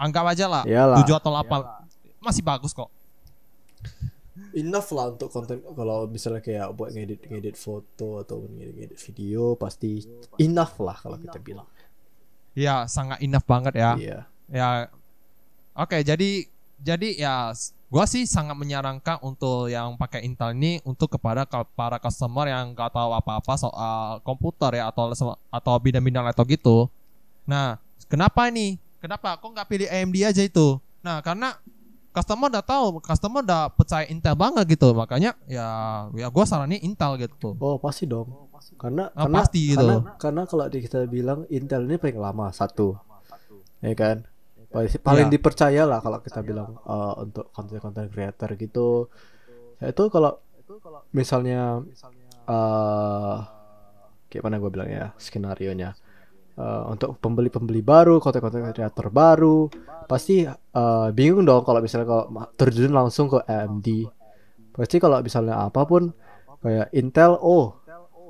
anggap 0.01 0.25
aja 0.27 0.49
lah. 0.49 0.65
7 0.97 1.13
atau 1.13 1.31
8 1.31 1.61
masih 2.19 2.41
bagus 2.41 2.73
kok. 2.73 2.89
enough 4.51 4.91
lah 4.91 5.15
untuk 5.15 5.31
konten 5.31 5.63
kalau 5.63 6.11
misalnya 6.11 6.43
kayak 6.43 6.75
buat 6.75 6.91
ngedit 6.91 7.23
ngedit 7.31 7.55
foto 7.55 8.19
atau 8.19 8.43
ngedit 8.51 8.75
ngedit 8.75 8.99
video 8.99 9.55
pasti 9.55 10.03
enough 10.39 10.75
lah 10.81 10.97
kalau 10.97 11.15
kita 11.17 11.39
bilang 11.39 11.69
Ya, 12.51 12.83
sangat 12.91 13.23
enough 13.23 13.47
banget 13.47 13.79
ya. 13.79 13.95
iya 13.95 14.19
Ya. 14.51 14.91
Oke, 15.73 16.03
jadi 16.03 16.51
jadi 16.77 17.09
ya 17.15 17.35
gua 17.87 18.03
sih 18.05 18.27
sangat 18.27 18.59
menyarankan 18.59 19.23
untuk 19.23 19.71
yang 19.71 19.95
pakai 19.95 20.27
Intel 20.27 20.59
ini 20.59 20.83
untuk 20.83 21.15
kepada 21.15 21.47
para 21.47 22.03
customer 22.03 22.51
yang 22.51 22.75
nggak 22.75 22.91
tahu 22.91 23.15
apa-apa 23.15 23.55
soal 23.55 24.19
komputer 24.27 24.83
ya 24.83 24.91
atau 24.91 25.15
atau 25.47 25.75
bidang-bidang 25.79 26.27
laptop 26.27 26.51
gitu. 26.51 26.91
Nah, 27.47 27.79
kenapa 28.11 28.51
ini? 28.51 28.83
Kenapa 29.01 29.41
kok 29.41 29.49
nggak 29.49 29.69
pilih 29.69 29.89
AMD 29.89 30.17
aja 30.23 30.43
itu? 30.45 30.77
Nah, 31.01 31.25
karena 31.25 31.57
customer 32.13 32.53
udah 32.53 32.65
tahu, 32.65 33.01
customer 33.01 33.41
udah 33.41 33.73
percaya 33.73 34.05
Intel 34.07 34.37
banget 34.37 34.77
gitu. 34.77 34.93
Makanya 34.93 35.35
ya 35.49 35.69
ya 36.13 36.29
gua 36.29 36.45
saranin 36.45 36.85
Intel 36.85 37.17
gitu. 37.17 37.57
oh 37.57 37.81
pasti 37.81 38.05
dong 38.05 38.29
karena 38.77 39.09
Ah, 39.17 39.25
karena 39.25 39.37
pasti 39.41 39.61
gitu. 39.73 39.81
karena, 39.81 40.13
karena 40.21 40.43
kalau 40.45 40.65
kita 40.69 41.09
bilang 41.09 41.49
Intel 41.49 41.89
ini 41.89 41.97
paling 41.97 42.21
lama 42.21 42.53
satu 42.53 42.93
ya 43.81 43.97
kan 43.97 44.29
paling, 44.69 44.91
paling 45.01 45.27
Iya. 45.29 45.35
dipercaya 45.35 45.83
lah 45.89 45.99
kalau 46.05 46.21
kita 46.21 46.45
bilang 46.45 46.77
eh, 46.77 47.13
untuk 47.25 47.49
konten-konten 47.57 48.13
creator 48.13 48.53
gitu 48.61 49.09
ya 49.81 49.89
itu 49.89 50.03
kalau 50.13 50.37
misalnya 51.11 51.81
eh 52.47 53.37
kayak 54.29 54.43
mana 54.45 54.61
gue 54.61 54.71
bilang 54.71 54.91
ya 54.93 55.11
skenario 55.17 55.73
nya 55.73 55.97
untuk 56.59 57.17
pembeli-pembeli 57.23 57.81
baru 57.81 58.19
konten-konten 58.19 58.73
creator 58.75 59.09
baru 59.09 59.71
pasti 60.11 60.43
eh, 60.49 61.09
bingung 61.15 61.47
dong 61.47 61.63
kalau 61.63 61.79
misalnya 61.79 62.07
kalau 62.09 62.25
terjun 62.59 62.91
langsung 62.91 63.31
ke 63.31 63.39
AMD 63.47 63.89
pasti 64.75 64.97
kalau 64.99 65.23
misalnya 65.23 65.67
apa 65.67 65.87
pun 65.87 66.11
kayak 66.61 66.93
Intel 66.93 67.39
oh 67.41 67.81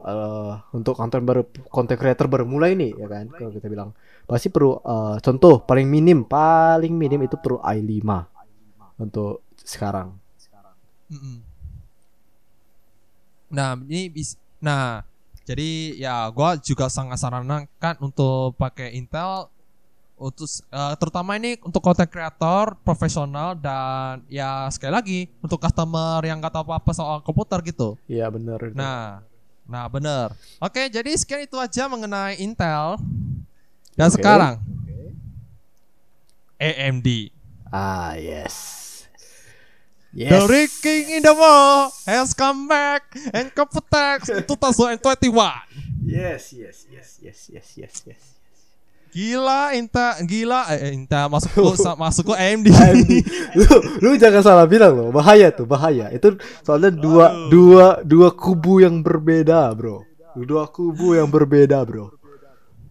eh, 0.04 0.52
untuk 0.76 0.96
konten 0.96 1.24
baru 1.24 1.44
konten 1.68 1.96
creator 1.96 2.26
baru 2.28 2.44
mulai 2.48 2.72
nih 2.76 2.96
ya 2.96 3.06
kan? 3.08 3.28
Kalau 3.32 3.50
kita 3.52 3.68
bilang. 3.68 3.92
Pasti 4.24 4.46
perlu 4.46 4.78
eh, 4.78 5.16
contoh 5.18 5.66
paling 5.66 5.86
minim 5.90 6.22
paling 6.22 6.94
minim 6.94 7.20
itu 7.26 7.34
perlu 7.34 7.58
i5 7.60 7.98
untuk 9.02 9.42
sekarang. 9.58 10.14
Nah, 13.50 13.74
ini 13.82 14.06
bis 14.06 14.38
nah, 14.62 15.02
jadi 15.44 15.70
ya 15.96 16.28
gua 16.30 16.56
juga 16.60 16.86
sangat 16.92 17.18
sarankan 17.20 17.94
untuk 18.00 18.54
pakai 18.60 18.94
Intel 18.96 19.48
untuk 20.20 20.44
eh, 20.68 20.94
terutama 21.00 21.40
ini 21.40 21.56
untuk 21.64 21.80
content 21.80 22.06
creator 22.06 22.76
profesional 22.84 23.56
dan 23.56 24.20
ya 24.28 24.68
sekali 24.68 24.92
lagi 24.92 25.20
untuk 25.40 25.56
customer 25.56 26.20
yang 26.20 26.44
nggak 26.44 26.52
tahu 26.52 26.68
apa-apa 26.68 26.92
soal 26.92 27.16
komputer 27.24 27.64
gitu. 27.64 27.96
iya 28.04 28.28
bener 28.28 28.60
itu. 28.60 28.76
Nah, 28.76 29.24
nah 29.64 29.88
bener. 29.88 30.36
Oke, 30.60 30.92
jadi 30.92 31.08
sekian 31.16 31.48
itu 31.48 31.56
aja 31.56 31.88
mengenai 31.88 32.36
Intel. 32.36 33.00
Dan 33.96 34.12
Oke. 34.12 34.20
sekarang 34.20 34.60
AMD. 36.60 37.32
Ah, 37.72 38.12
yes. 38.20 38.79
The 40.10 40.26
Yes. 40.26 40.82
King 40.82 41.04
in 41.16 41.22
the 41.22 41.30
Wall 41.30 41.86
has 42.02 42.34
come 42.34 42.66
back 42.66 43.06
and 43.30 43.46
protect 43.54 44.26
2021. 44.42 45.30
Yes, 46.02 46.50
yes, 46.50 46.82
yes, 46.90 47.08
yes, 47.22 47.38
yes, 47.46 47.66
yes, 47.78 47.94
yes. 48.04 48.22
Gila, 49.10 49.74
Inta, 49.74 50.18
gila, 50.22 50.70
eh, 50.70 50.94
Inta 50.94 51.26
masuk 51.26 51.50
sa- 51.82 51.94
masuk 51.94 52.30
ke 52.30 52.34
AMD. 52.36 52.66
AMD. 52.70 53.12
lu, 53.54 53.66
lu 54.02 54.10
jangan 54.14 54.42
salah 54.42 54.66
bilang 54.66 54.94
loh, 54.94 55.10
bahaya 55.10 55.50
tuh, 55.50 55.66
bahaya. 55.66 56.10
Itu 56.10 56.38
soalnya 56.62 56.90
dua 56.90 57.26
dua 57.46 57.86
dua 58.02 58.30
kubu 58.30 58.82
yang 58.82 59.02
berbeda, 59.02 59.70
bro. 59.74 60.02
Dua 60.34 60.66
kubu 60.66 61.14
yang 61.14 61.26
berbeda, 61.26 61.82
bro. 61.82 62.10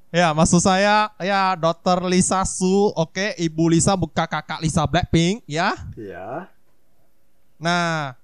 ya, 0.10 0.32
maksud 0.32 0.60
saya 0.60 1.08
ya 1.20 1.56
Dokter 1.56 2.00
Lisa 2.08 2.44
Su, 2.44 2.92
oke, 2.96 3.36
Ibu 3.36 3.72
Lisa 3.72 3.96
buka 3.96 4.24
kakak 4.24 4.60
Lisa 4.60 4.84
Blackpink, 4.84 5.44
ya. 5.48 5.76
Iya. 5.96 6.48
Nah, 7.60 8.16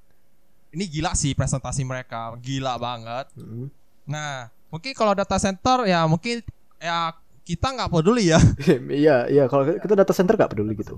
ini 0.71 0.87
gila 0.87 1.11
sih 1.13 1.31
presentasi 1.31 1.83
mereka, 1.83 2.33
gila 2.39 2.79
banget. 2.79 3.27
Hmm. 3.35 3.67
Nah, 4.07 4.47
mungkin 4.71 4.91
kalau 4.91 5.11
data 5.11 5.35
center 5.35 5.83
ya 5.83 6.03
mungkin 6.05 6.39
ya 6.79 7.11
kita 7.43 7.75
nggak 7.75 7.91
peduli 7.91 8.33
ya. 8.33 8.39
Iya, 8.89 9.29
iya. 9.29 9.43
Kalau 9.45 9.67
kita 9.69 9.93
data 9.93 10.11
center 10.11 10.33
gak 10.33 10.51
peduli 10.51 10.73
gitu. 10.73 10.97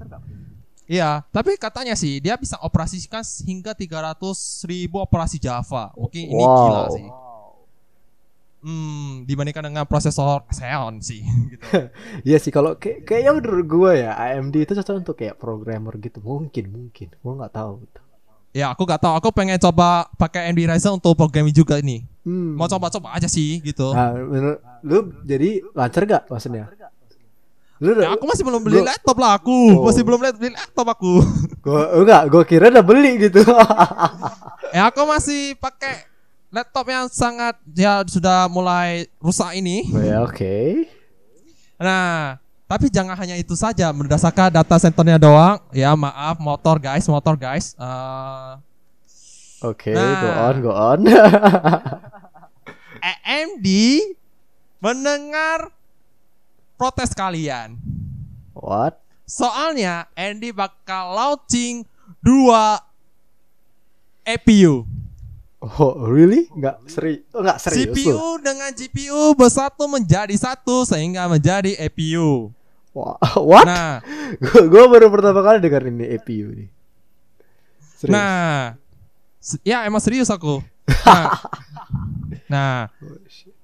Iya, 0.87 1.19
tapi 1.35 1.59
katanya 1.59 1.99
sih 1.99 2.23
dia 2.23 2.39
bisa 2.39 2.55
operasikan 2.63 3.19
hingga 3.43 3.75
300 3.75 4.15
ribu 4.63 5.03
operasi 5.03 5.35
Java. 5.35 5.91
Mungkin 5.99 6.23
ini 6.23 6.39
Wow. 6.39 6.55
gila 6.63 6.83
sih. 6.95 7.07
Hmm, 8.57 9.21
dibandingkan 9.29 9.69
dengan 9.69 9.85
prosesor 9.85 10.41
Xeon 10.49 11.03
sih 11.03 11.21
gitu. 11.51 11.67
Iya 12.27 12.37
sih, 12.39 12.49
kalau 12.49 12.79
kayak 12.79 13.03
kayaknya 13.03 13.31
menurut 13.35 13.65
gua 13.67 13.91
ya 13.93 14.11
AMD 14.15 14.55
itu 14.57 14.73
cocok 14.73 14.95
untuk 14.97 15.15
kayak 15.19 15.35
programmer 15.37 15.93
gitu. 15.99 16.23
Mungkin, 16.23 16.65
mungkin. 16.71 17.07
Gua 17.19 17.33
nggak 17.43 17.53
tahu. 17.53 17.83
gitu. 17.83 17.99
Ya, 18.57 18.73
aku 18.73 18.81
nggak 18.81 18.97
tahu. 18.97 19.13
Aku 19.15 19.29
pengen 19.29 19.61
coba 19.61 20.09
pakai 20.17 20.49
AMD 20.49 20.65
Ryzen 20.65 20.97
untuk 20.97 21.13
programming 21.13 21.53
juga 21.53 21.77
ini. 21.77 22.01
Hmm. 22.25 22.57
Mau 22.57 22.65
coba-coba 22.65 23.13
aja 23.13 23.29
sih 23.29 23.61
gitu. 23.61 23.93
Nah, 23.93 24.11
menurut 24.11 24.59
lu 24.81 24.97
jadi 25.21 25.61
lancar 25.71 26.01
gak 26.03 26.23
maksudnya? 26.27 26.65
Lu 27.77 27.93
Ya, 27.93 28.09
aku 28.09 28.25
masih 28.25 28.41
belum 28.41 28.61
beli 28.65 28.81
gua- 28.81 28.89
laptop 28.89 29.17
lah 29.21 29.37
aku. 29.37 29.53
Oh. 29.71 29.85
Masih 29.85 30.01
belum 30.01 30.17
beli 30.17 30.49
laptop 30.49 30.87
aku. 30.89 31.13
gua 31.65 31.93
enggak, 31.93 32.21
gua 32.27 32.43
kira 32.43 32.73
udah 32.73 32.81
beli 32.81 33.29
gitu. 33.29 33.45
ya, 34.75 34.89
aku 34.89 35.05
masih 35.05 35.53
pakai 35.55 36.09
laptop 36.49 36.89
yang 36.89 37.05
sangat 37.07 37.53
ya 37.77 38.01
sudah 38.03 38.49
mulai 38.49 39.05
rusak 39.21 39.53
ini. 39.53 39.85
Oh, 39.93 40.01
ya 40.01 40.25
oke. 40.25 40.89
Nah, 41.77 42.41
tapi 42.67 42.91
jangan 42.91 43.15
hanya 43.15 43.39
itu 43.39 43.55
saja 43.55 43.87
berdasarkan 43.89 44.51
data 44.51 44.75
centernya 44.75 45.15
doang. 45.15 45.57
Ya 45.71 45.95
maaf, 45.95 46.35
motor 46.37 46.75
guys, 46.77 47.07
motor 47.07 47.39
guys. 47.39 47.71
Eh, 47.79 48.51
Oke, 49.65 49.89
Nah. 49.89 50.19
go 50.21 50.29
on, 50.29 50.55
go 50.61 50.71
on. 50.75 50.99
AMD 53.25 53.67
mendengar 54.77 55.71
protes 56.77 57.15
kalian. 57.15 57.79
What? 58.53 59.01
Soalnya 59.25 60.05
AMD 60.13 60.53
bakal 60.53 61.15
launching 61.15 61.87
dua 62.21 62.83
APU. 64.23 64.83
Oh, 65.57 66.05
really? 66.05 66.45
Enggak 66.53 66.77
seri. 66.85 67.25
Oh, 67.33 67.41
enggak 67.41 67.57
serius. 67.57 67.97
CPU 67.97 68.37
dengan 68.37 68.69
GPU 68.69 69.33
bersatu 69.33 69.89
menjadi 69.89 70.35
satu 70.37 70.85
sehingga 70.85 71.25
menjadi 71.25 71.73
APU. 71.81 72.53
Wha- 72.97 73.17
What? 73.53 73.65
Nah, 73.69 74.01
Gua, 74.41 74.61
gua 74.65 74.83
baru 74.89 75.13
pertama 75.13 75.45
kali 75.45 75.61
dengar 75.61 75.85
ini 75.85 76.05
APU 76.17 76.49
nih. 76.49 76.69
Serius. 77.97 78.13
Nah, 78.13 78.73
ya 79.61 79.85
emang 79.85 80.01
serius 80.01 80.29
aku. 80.29 80.57
Nah, 81.07 81.27
nah, 82.47 82.79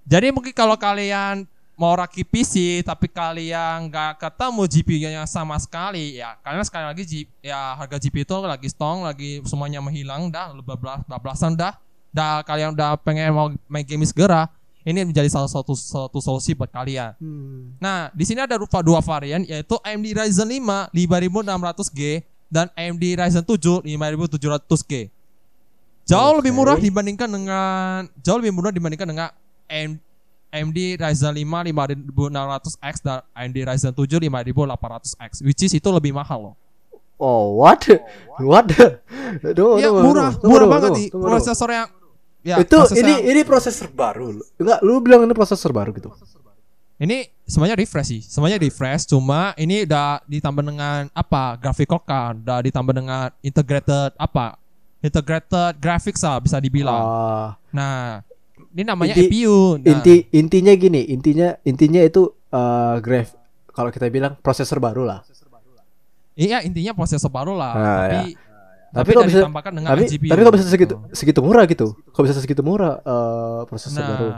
jadi 0.04 0.32
mungkin 0.32 0.52
kalau 0.52 0.76
kalian 0.76 1.44
mau 1.74 1.96
rakit 1.96 2.28
PC 2.28 2.84
tapi 2.84 3.08
kalian 3.08 3.88
nggak 3.88 4.20
ketemu 4.20 4.62
GPU-nya 4.68 5.24
sama 5.24 5.56
sekali, 5.56 6.20
ya 6.20 6.36
karena 6.40 6.64
sekali 6.64 6.86
lagi 6.88 7.04
G- 7.04 7.32
ya 7.40 7.76
harga 7.76 7.96
GPU 7.98 8.24
itu 8.24 8.36
lagi 8.44 8.68
stong, 8.68 9.04
lagi 9.04 9.40
semuanya 9.44 9.80
menghilang, 9.80 10.28
dah 10.28 10.52
bablas 10.60 11.00
bablasan 11.08 11.56
dah, 11.56 11.76
dah 12.12 12.44
kalian 12.44 12.76
udah 12.76 12.96
pengen 13.00 13.32
mau 13.32 13.48
main 13.68 13.84
game 13.84 14.04
segera, 14.04 14.48
ini 14.84 15.00
menjadi 15.08 15.32
salah 15.32 15.48
satu 15.48 15.72
satu 15.74 16.20
solusi 16.20 16.52
buat 16.52 16.68
kalian. 16.68 17.16
Hmm. 17.18 17.76
Nah, 17.80 18.12
di 18.12 18.24
sini 18.28 18.44
ada 18.44 18.60
rupa 18.60 18.84
dua 18.84 19.00
varian 19.00 19.48
yaitu 19.48 19.80
AMD 19.80 20.08
Ryzen 20.12 20.48
5 20.48 20.92
5600G 20.92 22.00
dan 22.52 22.68
AMD 22.76 23.04
Ryzen 23.16 23.44
7 23.48 23.88
5700G. 23.88 25.08
Jauh 26.04 26.36
lebih 26.36 26.52
Oke. 26.52 26.60
murah 26.60 26.78
dibandingkan 26.78 27.30
dengan 27.32 28.12
jauh 28.20 28.38
lebih 28.44 28.52
murah 28.52 28.76
dibandingkan 28.76 29.08
dengan 29.08 29.30
AM 29.72 29.96
AMD 30.52 31.00
Ryzen 31.00 31.32
5 31.32 31.48
5600X 31.48 32.96
dan 33.02 33.24
AMD 33.32 33.58
Ryzen 33.64 33.92
7 33.96 34.20
5800X 34.20 35.32
which 35.48 35.64
is 35.64 35.72
itu 35.72 35.90
lebih 35.90 36.12
mahal 36.12 36.52
loh. 36.52 36.56
Oh, 37.24 37.56
what? 37.56 37.80
What? 38.42 38.68
Tunggu, 39.56 39.80
ya 39.80 39.88
tunggu, 39.88 40.12
murah, 40.12 40.32
murah 40.44 40.68
banget 40.68 40.90
nih 40.92 41.08
yang 41.72 41.90
ya 42.44 42.60
itu 42.60 42.78
ini 42.94 43.08
yang- 43.10 43.24
ini 43.26 43.42
prosesor 43.42 43.88
baru. 43.90 44.36
Enggak, 44.54 44.80
lu 44.80 45.00
bilang 45.00 45.24
ini 45.24 45.32
prosesor 45.32 45.72
baru 45.72 45.92
gitu. 45.92 46.12
Ini 46.96 47.26
semuanya 47.44 47.74
refresh 47.74 48.08
sih, 48.08 48.22
semuanya 48.22 48.56
refresh. 48.56 49.04
Cuma 49.06 49.52
ini 49.56 49.84
udah 49.84 50.24
ditambah 50.24 50.62
dengan 50.62 51.10
apa? 51.12 51.58
Graphical 51.58 52.00
card, 52.00 52.44
udah 52.44 52.60
ditambah 52.62 52.94
dengan 52.94 53.28
integrated 53.40 54.14
apa? 54.16 54.56
Integrated 55.00 55.76
graphics 55.78 56.22
lah 56.22 56.40
bisa 56.40 56.58
dibilang. 56.58 56.96
Ah, 56.96 57.48
Nah, 57.70 58.24
ini 58.70 58.84
namanya 58.84 59.14
Inti- 59.14 59.28
APU. 59.44 59.76
Nah, 59.76 59.90
inti 59.92 60.16
intinya 60.32 60.74
gini, 60.74 61.02
intinya 61.06 61.58
intinya 61.64 62.00
itu 62.00 62.24
eh 62.48 62.96
graf 63.00 63.36
kalau 63.68 63.90
kita 63.90 64.08
bilang 64.08 64.38
prosesor 64.38 64.78
baru 64.78 65.04
lah. 65.04 65.20
iya 66.34 66.62
intinya 66.62 66.94
prosesor 66.94 67.30
baru 67.30 67.54
lah. 67.54 67.74
Ah, 67.74 67.84
tapi 68.08 68.34
Tapi 68.94 69.10
tapi 69.10 69.10
kok 69.12 69.26
bisa- 69.26 69.50
dengan 69.74 69.90
Tapi 69.90 70.04
GPU. 70.06 70.30
tapi 70.30 70.40
kok 70.40 70.54
bisa 70.54 70.66
segitu 70.68 70.96
segitu 71.12 71.40
murah 71.42 71.66
gitu? 71.66 71.98
Kok 72.08 72.22
bisa 72.22 72.38
segitu 72.38 72.62
murah 72.62 73.02
eh 73.02 73.62
prosesor 73.66 73.98
Nah, 73.98 74.08
baru? 74.08 74.30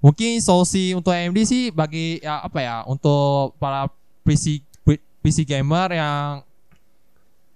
mungkin 0.00 0.36
solusi 0.38 0.92
untuk 0.92 1.10
AMD 1.10 1.38
sih 1.42 1.68
bagi 1.68 2.18
ya 2.18 2.40
apa 2.40 2.58
ya 2.58 2.76
untuk 2.84 3.52
para 3.56 3.88
PC 4.22 4.64
PC 5.20 5.44
gamer 5.44 5.92
yang 5.92 6.40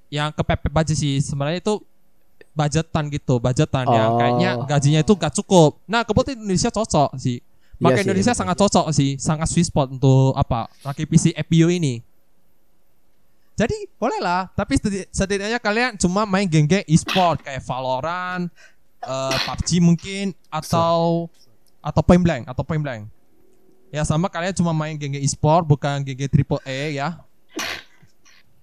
yang 0.08 0.28
kepepet 0.30 0.68
budget 0.68 0.96
sih 0.96 1.20
sebenarnya 1.20 1.60
itu 1.60 1.80
budgetan 2.50 3.08
gitu 3.08 3.36
budgetan 3.36 3.84
yang 3.86 4.10
Oh. 4.10 4.18
kayaknya 4.18 4.50
gajinya 4.66 5.00
itu 5.00 5.12
gak 5.14 5.32
cukup. 5.34 5.76
Nah 5.84 6.02
kebetulan 6.02 6.36
Indonesia 6.38 6.68
cocok 6.68 7.12
sih. 7.16 7.38
Iya 7.38 7.44
Maka 7.78 7.94
sih, 7.94 8.02
Indonesia 8.02 8.32
betul. 8.32 8.40
sangat 8.42 8.56
cocok 8.58 8.86
sih, 8.90 9.10
sangat 9.16 9.46
sweet 9.46 9.68
spot 9.68 9.86
untuk 9.90 10.34
apa? 10.34 10.66
Rakit 10.82 11.06
PC 11.06 11.30
APU 11.30 11.70
ini. 11.70 12.02
Jadi 13.58 13.74
boleh 13.92 14.22
lah, 14.22 14.46
tapi 14.54 14.78
seti- 14.78 15.10
setidaknya 15.10 15.58
kalian 15.58 15.98
cuma 15.98 16.22
main 16.22 16.46
game-game 16.46 16.86
e-sport 16.86 17.42
kayak 17.42 17.58
Valorant, 17.60 18.46
eh, 19.00 19.36
PUBG 19.42 19.82
mungkin 19.82 20.30
atau 20.46 21.26
atau 21.80 22.00
Point 22.00 22.22
Blank 22.22 22.46
atau 22.46 22.62
Point 22.62 22.78
Blank. 22.78 23.10
Ya 23.90 24.06
sama 24.06 24.30
kalian 24.30 24.54
cuma 24.54 24.70
main 24.70 24.94
game-game 24.94 25.26
e-sport 25.26 25.66
bukan 25.66 26.06
game-game 26.06 26.30
triple 26.30 26.62
A 26.62 26.80
ya. 26.88 27.08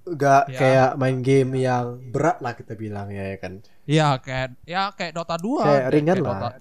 Enggak 0.05 0.43
Ya. 0.47 0.59
kayak 0.61 0.89
main 0.95 1.17
game 1.19 1.51
yang 1.59 1.97
berat 2.13 2.37
lah 2.37 2.53
kita 2.53 2.77
bilang 2.77 3.09
ya, 3.09 3.25
ya 3.25 3.37
kan. 3.41 3.53
Iya 3.83 4.07
kayak 4.21 4.47
ya 4.63 4.93
kayak 4.93 5.11
Dota 5.11 5.33
2 5.35 5.65
Kayak 5.65 5.89
ringan 5.91 6.15
kayak 6.15 6.25
lah. 6.29 6.39
Dota. 6.39 6.55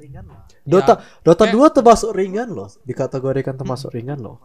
Dota 0.64 0.94
Dota 1.20 1.44
Kayak- 1.44 1.54
2 1.54 1.76
termasuk 1.76 2.10
ringan 2.16 2.48
loh, 2.50 2.68
dikategorikan 2.82 3.54
termasuk 3.54 3.92
ringan 3.92 4.16
loh. 4.16 4.40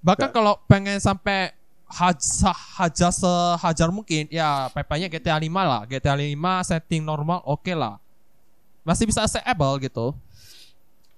Bahkan 0.00 0.32
kalau 0.32 0.56
pengen 0.64 0.96
sampai 0.96 1.52
hajar, 1.92 2.56
hajar 2.80 3.12
sehajar 3.12 3.88
mungkin 3.92 4.24
ya 4.32 4.72
PP-nya 4.72 5.08
GTA 5.12 5.36
5 5.36 5.52
lah. 5.52 5.82
GTA 5.84 6.16
5 6.16 6.68
setting 6.68 7.02
normal 7.04 7.44
oke 7.44 7.72
lah. 7.76 8.00
Masih 8.82 9.04
bisa 9.04 9.22
acceptable 9.22 9.78
gitu. 9.84 10.06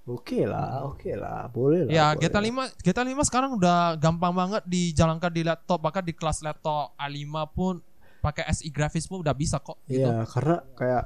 Oke 0.04 0.44
lah, 0.44 0.84
oke 0.84 1.16
lah, 1.16 1.48
boleh 1.48 1.88
lah. 1.88 1.92
Ya 1.94 2.06
boleh 2.12 2.28
GTA 2.28 2.40
lah. 2.44 2.68
5 2.68 2.84
GTA 2.84 3.04
5 3.08 3.28
sekarang 3.30 3.50
udah 3.56 3.96
gampang 3.96 4.34
banget 4.36 4.62
dijalankan 4.68 5.32
di 5.32 5.42
laptop 5.46 5.78
bahkan 5.80 6.04
di 6.04 6.12
kelas 6.12 6.44
laptop 6.44 6.92
A5 7.00 7.24
pun 7.56 7.74
pakai 8.20 8.44
SI 8.52 8.68
grafis 8.68 9.08
pun 9.08 9.24
udah 9.24 9.32
bisa 9.32 9.60
kok 9.60 9.80
gitu. 9.88 10.04
Iya, 10.04 10.24
karena 10.28 10.56
kayak 10.76 11.04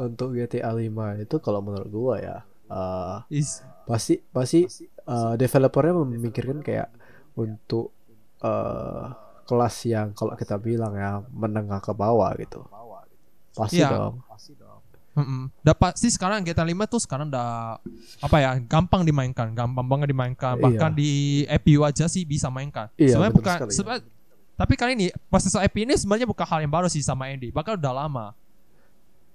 untuk 0.00 0.32
GTA 0.32 0.72
5 0.72 1.24
itu 1.24 1.36
kalau 1.44 1.60
menurut 1.60 1.90
gua 1.92 2.14
ya 2.20 2.36
eh 2.70 3.42
Is 3.42 3.60
pasti 3.84 4.22
pasti 4.30 4.64
eh, 5.08 5.34
developernya 5.34 5.92
memikirkan 6.06 6.62
kayak 6.62 6.88
untuk 7.34 7.92
eh 8.40 9.04
kelas 9.44 9.76
yang 9.84 10.14
kalau 10.14 10.32
kita 10.32 10.54
bilang 10.56 10.94
ya 10.94 11.20
menengah 11.28 11.78
ke 11.78 11.90
bawah 11.90 12.30
gitu. 12.36 12.62
Pasti 13.50 13.78
Iya. 13.78 13.90
dong. 13.92 14.22
Mm-mm. 15.10 15.50
Udah 15.66 15.74
pasti 15.74 16.06
sekarang 16.06 16.46
GTA 16.46 16.62
5 16.62 16.86
tuh 16.86 17.02
sekarang 17.02 17.28
udah 17.28 17.82
apa 18.22 18.36
ya 18.38 18.54
gampang 18.62 19.02
dimainkan, 19.02 19.50
gampang 19.52 19.82
banget 19.82 20.14
dimainkan. 20.14 20.54
Iya. 20.54 20.62
Bahkan 20.62 20.90
di 20.94 21.10
APU 21.44 21.82
aja 21.82 22.06
sih 22.06 22.22
bisa 22.22 22.46
mainkan. 22.46 22.86
Iya, 22.94 23.18
sebenarnya 23.18 23.34
bukan 23.34 23.56
sekali. 23.58 23.72
sebe- 23.74 24.06
Tapi 24.54 24.72
kali 24.76 24.92
ini 24.94 25.06
prosesor 25.26 25.60
APU 25.60 25.82
ini 25.82 25.98
sebenarnya 25.98 26.30
bukan 26.30 26.46
hal 26.46 26.62
yang 26.62 26.70
baru 26.70 26.86
sih 26.86 27.02
sama 27.02 27.26
AMD, 27.26 27.50
bahkan 27.50 27.74
udah 27.74 27.92
lama. 27.96 28.26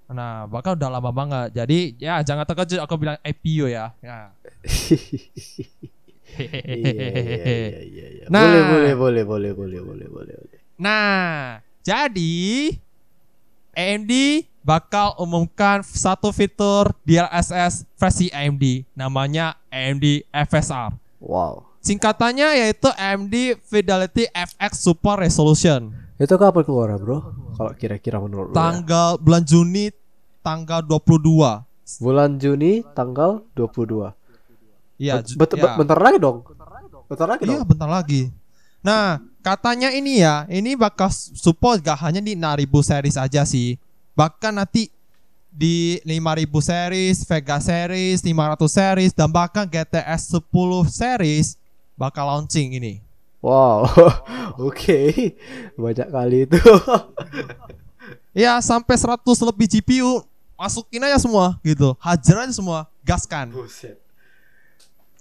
Nah, 0.06 0.46
bahkan 0.46 0.78
udah 0.78 0.88
lama 0.88 1.10
banget. 1.12 1.48
Jadi 1.52 1.78
ya 1.98 2.22
jangan 2.22 2.46
terkejut 2.48 2.80
aku 2.80 2.94
bilang 2.96 3.20
APU 3.20 3.68
ya. 3.68 3.92
Ya. 4.00 4.32
Iya, 6.36 6.60
iya, 6.74 7.80
iya, 7.84 8.06
iya. 8.12 8.15
Nah. 8.26 8.42
Boleh, 8.42 8.62
boleh, 8.64 8.94
boleh, 8.94 9.22
boleh, 9.24 9.52
boleh, 9.52 9.80
boleh, 9.80 10.08
boleh, 10.08 10.34
boleh. 10.36 10.60
Nah, 10.76 11.60
jadi 11.80 12.34
AMD 13.72 14.12
bakal 14.60 15.14
umumkan 15.16 15.84
satu 15.84 16.34
fitur 16.34 16.90
DLSS 17.04 17.86
versi 17.94 18.26
AMD 18.28 18.82
namanya 18.92 19.54
AMD 19.70 20.26
FSR. 20.32 20.90
Wow. 21.22 21.62
Singkatannya 21.78 22.66
yaitu 22.66 22.90
AMD 22.90 23.62
Fidelity 23.62 24.26
FX 24.26 24.82
Super 24.82 25.22
Resolution. 25.22 25.94
Itu 26.18 26.34
kapan 26.34 26.66
keluar, 26.66 26.98
bro? 26.98 27.18
Kalau 27.54 27.72
kira-kira 27.78 28.18
menurut 28.18 28.50
lu 28.50 28.54
ya? 28.54 28.58
Tanggal 28.58 29.08
bulan 29.22 29.44
Juni 29.46 29.94
tanggal 30.42 30.82
22. 30.82 31.62
Bulan 32.02 32.30
Juni 32.42 32.82
tanggal 32.90 33.46
22. 33.54 34.10
Iya, 34.96 35.20
Bet- 35.20 35.26
ju- 35.28 35.36
bet- 35.38 35.54
ya. 35.54 35.76
bentar 35.76 35.98
lagi 36.00 36.18
dong. 36.18 36.42
Bentar 37.06 37.26
lagi 37.26 37.42
Iya, 37.44 37.58
dong. 37.62 37.66
bentar 37.66 37.88
lagi. 37.88 38.22
Nah, 38.82 39.18
katanya 39.40 39.90
ini 39.90 40.22
ya, 40.22 40.46
ini 40.46 40.74
bakal 40.74 41.10
support 41.10 41.78
gak 41.80 41.98
hanya 42.02 42.18
di 42.18 42.34
6000 42.34 42.82
series 42.82 43.16
aja 43.16 43.42
sih. 43.42 43.78
Bahkan 44.14 44.54
nanti 44.54 44.90
di 45.48 45.98
5000 46.04 46.60
series, 46.60 47.24
Vega 47.24 47.58
series, 47.58 48.20
500 48.22 48.68
series 48.68 49.12
dan 49.12 49.26
bahkan 49.26 49.64
GTS 49.64 50.38
10 50.38 50.44
series 50.86 51.56
bakal 51.94 52.28
launching 52.28 52.76
ini. 52.76 53.00
Wow. 53.40 53.86
Oke. 54.68 55.34
Banyak 55.74 56.08
kali 56.10 56.44
itu. 56.44 56.58
Ya, 58.36 58.60
sampai 58.60 59.00
100 59.00 59.16
lebih 59.48 59.64
GPU 59.64 60.20
masukin 60.60 61.00
aja 61.00 61.16
semua 61.16 61.56
gitu. 61.64 61.96
Hajar 61.96 62.44
aja 62.44 62.52
semua, 62.52 62.84
gaskan. 63.00 63.48
Buset. 63.48 63.96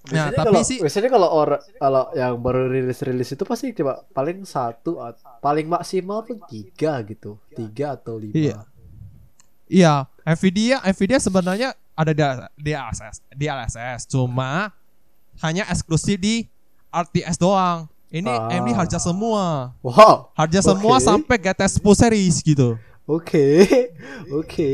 Nah, 0.05 0.29
Biasanya 0.29 0.35
tapi 0.35 0.47
kalau, 0.47 0.61
sih- 0.63 0.79
biasanya 0.79 1.09
kalau 1.09 1.29
orang 1.31 1.61
kalau 1.75 2.03
yang 2.13 2.37
baru 2.37 2.67
rilis 2.67 2.99
rilis 2.99 3.25
itu 3.27 3.41
pasti 3.41 3.73
coba 3.73 4.05
paling 4.07 4.43
satu 4.43 4.97
at- 4.99 5.17
paling 5.39 5.65
maksimal 5.65 6.21
pun 6.21 6.37
tiga 6.45 7.01
gitu 7.01 7.41
tiga 7.51 7.93
atau 7.93 8.15
lima 8.15 8.33
Iya. 8.33 8.57
Iya, 9.65 9.93
Nvidia 10.23 10.77
Nvidia 10.83 11.17
sebenarnya 11.17 11.69
ada 11.91 12.11
di 12.11 12.21
DLSS, 12.63 13.25
DLSS 13.31 14.05
cuma 14.05 14.69
hanya 15.39 15.65
eksklusif 15.65 16.15
di 16.15 16.45
RTS 16.87 17.35
doang. 17.35 17.89
Ini 18.07 18.29
Ah. 18.29 18.47
AMD 18.47 18.71
harga 18.71 19.01
semua. 19.01 19.73
wow 19.81 20.29
Harga 20.31 20.61
semua 20.61 20.95
Oke. 20.95 21.03
sampai 21.03 21.35
GTS 21.35 21.73
10 21.75 21.97
series 21.97 22.35
gitu. 22.39 22.77
oke 23.05 23.47
oke 24.39 24.71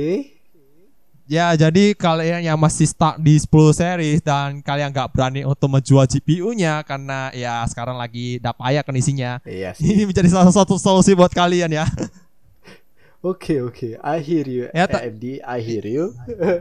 Ya, 1.31 1.55
jadi 1.55 1.95
kalian 1.95 2.43
yang 2.43 2.59
masih 2.59 2.91
stuck 2.91 3.15
di 3.15 3.39
10 3.39 3.47
series 3.71 4.19
dan 4.19 4.59
kalian 4.59 4.91
nggak 4.91 5.15
berani 5.15 5.47
untuk 5.47 5.71
menjual 5.71 6.03
GPU-nya 6.03 6.83
karena 6.83 7.31
ya 7.31 7.63
sekarang 7.71 7.95
lagi 7.95 8.35
dapaya 8.43 8.83
kondisinya. 8.83 9.39
iya 9.47 9.71
sih 9.79 9.87
Ini 9.87 10.11
menjadi 10.11 10.27
salah 10.27 10.51
satu 10.51 10.75
solusi 10.75 11.15
buat 11.15 11.31
kalian 11.31 11.71
ya. 11.71 11.87
oke 13.31 13.63
oke 13.63 13.95
I 14.03 14.19
hear 14.19 14.43
you 14.43 14.67
Ya, 14.75 14.91
AMD 14.91 15.39
I 15.39 15.59
hear 15.63 15.87
you 15.87 16.11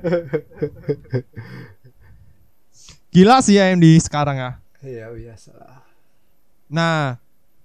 Gila 3.11 3.43
sih 3.43 3.59
AMD 3.59 4.07
sekarang 4.07 4.39
ya. 4.39 4.51
iya 4.87 5.11
biasa 5.11 5.51
Nah, 6.71 7.19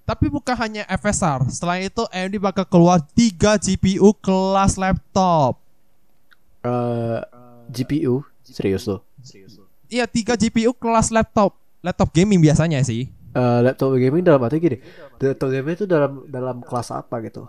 tapi 0.10 0.26
bukan 0.34 0.58
hanya 0.58 0.82
FSR. 0.90 1.46
Selain 1.54 1.86
itu 1.86 2.02
AMD 2.10 2.42
bakal 2.42 2.66
keluar 2.66 2.98
3 3.14 3.62
GPU 3.62 4.10
kelas 4.18 4.82
laptop. 4.82 5.62
Eh, 6.66 7.20
GPU 7.70 8.26
serius 8.42 8.90
loh 8.90 9.02
Iya, 9.86 10.10
3 10.10 10.34
GPU 10.34 10.74
kelas 10.74 11.14
laptop. 11.14 11.54
Laptop 11.86 12.10
gaming 12.10 12.42
biasanya 12.42 12.82
sih. 12.82 13.06
Eh, 13.38 13.60
laptop 13.62 13.94
gaming 14.02 14.26
dalam 14.26 14.42
arti 14.42 14.58
gini 14.58 14.78
laptop 15.22 15.50
gaming 15.54 15.76
itu 15.78 15.86
dalam 15.86 16.26
dalam 16.26 16.64
kelas 16.66 16.90
apa 16.90 17.22
gitu 17.22 17.46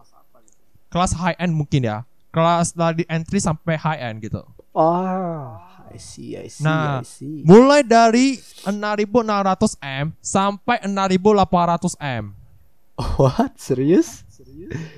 Kelas 0.93 1.17
high 1.17 1.39
end 1.41 1.57
mungkin 1.57 1.87
ya. 1.87 2.05
Kelas 2.35 2.77
dari 2.77 3.09
entry 3.09 3.41
sampai 3.41 3.81
high 3.81 4.01
end 4.13 4.21
gitu. 4.21 4.45
ah 4.77 5.65
I 5.89 5.97
see 5.97 6.37
I 6.37 6.53
see 6.53 6.61
Nah, 6.67 7.01
I 7.01 7.09
see 7.09 7.41
Mulai 7.47 7.81
dari 7.81 8.37
6600M 8.69 10.13
sampai 10.21 10.85
6800M. 10.85 12.25
what 13.17 13.57
serius 13.57 14.27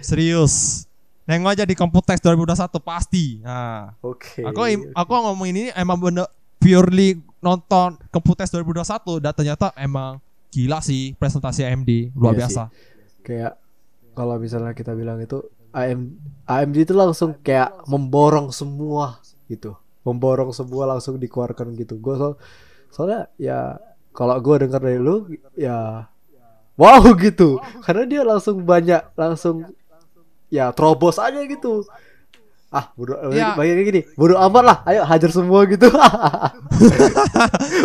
Serius. 0.02 0.87
Nengok 1.28 1.52
aja 1.52 1.62
di 1.62 1.76
Computex 1.76 2.18
2021 2.18 2.80
pasti. 2.80 3.24
Nah, 3.38 3.92
oke 4.00 4.40
aku 4.40 4.60
im- 4.66 4.88
aku 4.90 5.12
ngomong 5.12 5.46
ini 5.46 5.68
emang 5.72 6.00
bener 6.00 6.24
purely 6.56 7.14
nonton 7.38 8.00
Computex 8.08 8.48
2021 8.50 9.20
dan 9.20 9.32
ternyata 9.32 9.70
emang 9.76 10.18
gila 10.48 10.80
sih 10.80 11.12
presentasi 11.14 11.62
AMD 11.62 12.16
luar 12.16 12.32
Iya 12.32 12.40
biasa. 12.42 12.62
kayak 13.20 13.52
kalau 14.10 14.40
misalnya 14.40 14.72
kita 14.72 14.96
bilang 14.96 15.20
itu 15.20 15.44
AM 15.70 16.16
AMD 16.42 16.76
itu 16.80 16.96
langsung 16.96 17.36
kayak 17.38 17.84
memborong 17.84 18.48
semua 18.48 19.20
gitu. 19.46 19.76
Memborong 20.02 20.50
semua 20.50 20.88
langsung 20.88 21.14
dikeluarkan 21.14 21.76
gitu. 21.76 22.00
Gue 22.00 22.16
so, 22.16 22.28
soalnya 22.88 23.28
ya 23.36 23.76
kalau 24.10 24.32
gue 24.40 24.64
dengar 24.64 24.80
dari 24.80 24.96
lu 24.96 25.28
ya 25.52 26.08
wow 26.74 27.04
gitu. 27.14 27.60
Karena 27.84 28.02
dia 28.02 28.22
langsung 28.24 28.64
banyak 28.64 29.12
langsung 29.12 29.68
ya 30.48 30.70
terobos 30.70 31.16
aja 31.16 31.40
gitu 31.40 31.82
ah 32.68 32.92
bodo 32.92 33.16
Ya. 33.32 33.52
kayak 33.52 33.82
gini 33.82 34.00
bodo 34.12 34.36
amat 34.38 34.62
lah 34.62 34.76
ayo 34.84 35.00
hajar 35.02 35.30
semua 35.30 35.64
gitu 35.64 35.88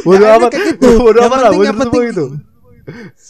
bodo 0.04 0.22
Ya, 0.22 0.36
amat 0.38 0.52
gitu. 0.52 0.88
bodo 1.00 1.18
Yang 1.18 1.26
amat 1.26 1.38
lah 1.40 1.50
bodo 1.52 1.66
semua 1.66 1.82
penting- 1.82 2.06
gitu 2.10 2.26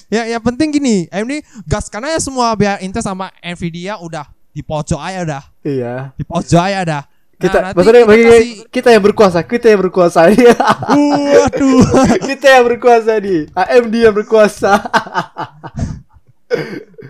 Ya, 0.10 0.26
yang 0.26 0.42
penting 0.42 0.68
gini, 0.72 1.06
AMD 1.08 1.40
gaskan 1.64 2.04
aja 2.04 2.20
semua 2.20 2.52
biar 2.54 2.76
Intel 2.82 3.00
sama 3.00 3.30
Nvidia 3.38 3.96
udah 3.98 4.26
di 4.50 4.60
pojok 4.60 4.98
aja 4.98 5.20
udah, 5.22 5.44
iya 5.62 6.10
di 6.12 6.24
pojok 6.24 6.60
aja 6.60 6.80
dah. 6.84 7.04
kita 7.36 7.60
nanti 7.60 7.76
maksudnya 7.76 8.00
kita 8.00 8.08
bagi 8.08 8.24
kasih- 8.24 8.56
kita 8.72 8.88
yang 8.90 9.04
berkuasa 9.04 9.40
kita 9.44 9.66
yang 9.68 9.80
berkuasa 9.80 10.20
Iya. 10.28 10.56
Waduh. 11.38 11.80
kita 12.24 12.46
yang 12.52 12.64
berkuasa 12.66 13.12
nih 13.20 13.42
AMD 13.52 13.94
yang 14.00 14.14
berkuasa 14.16 14.72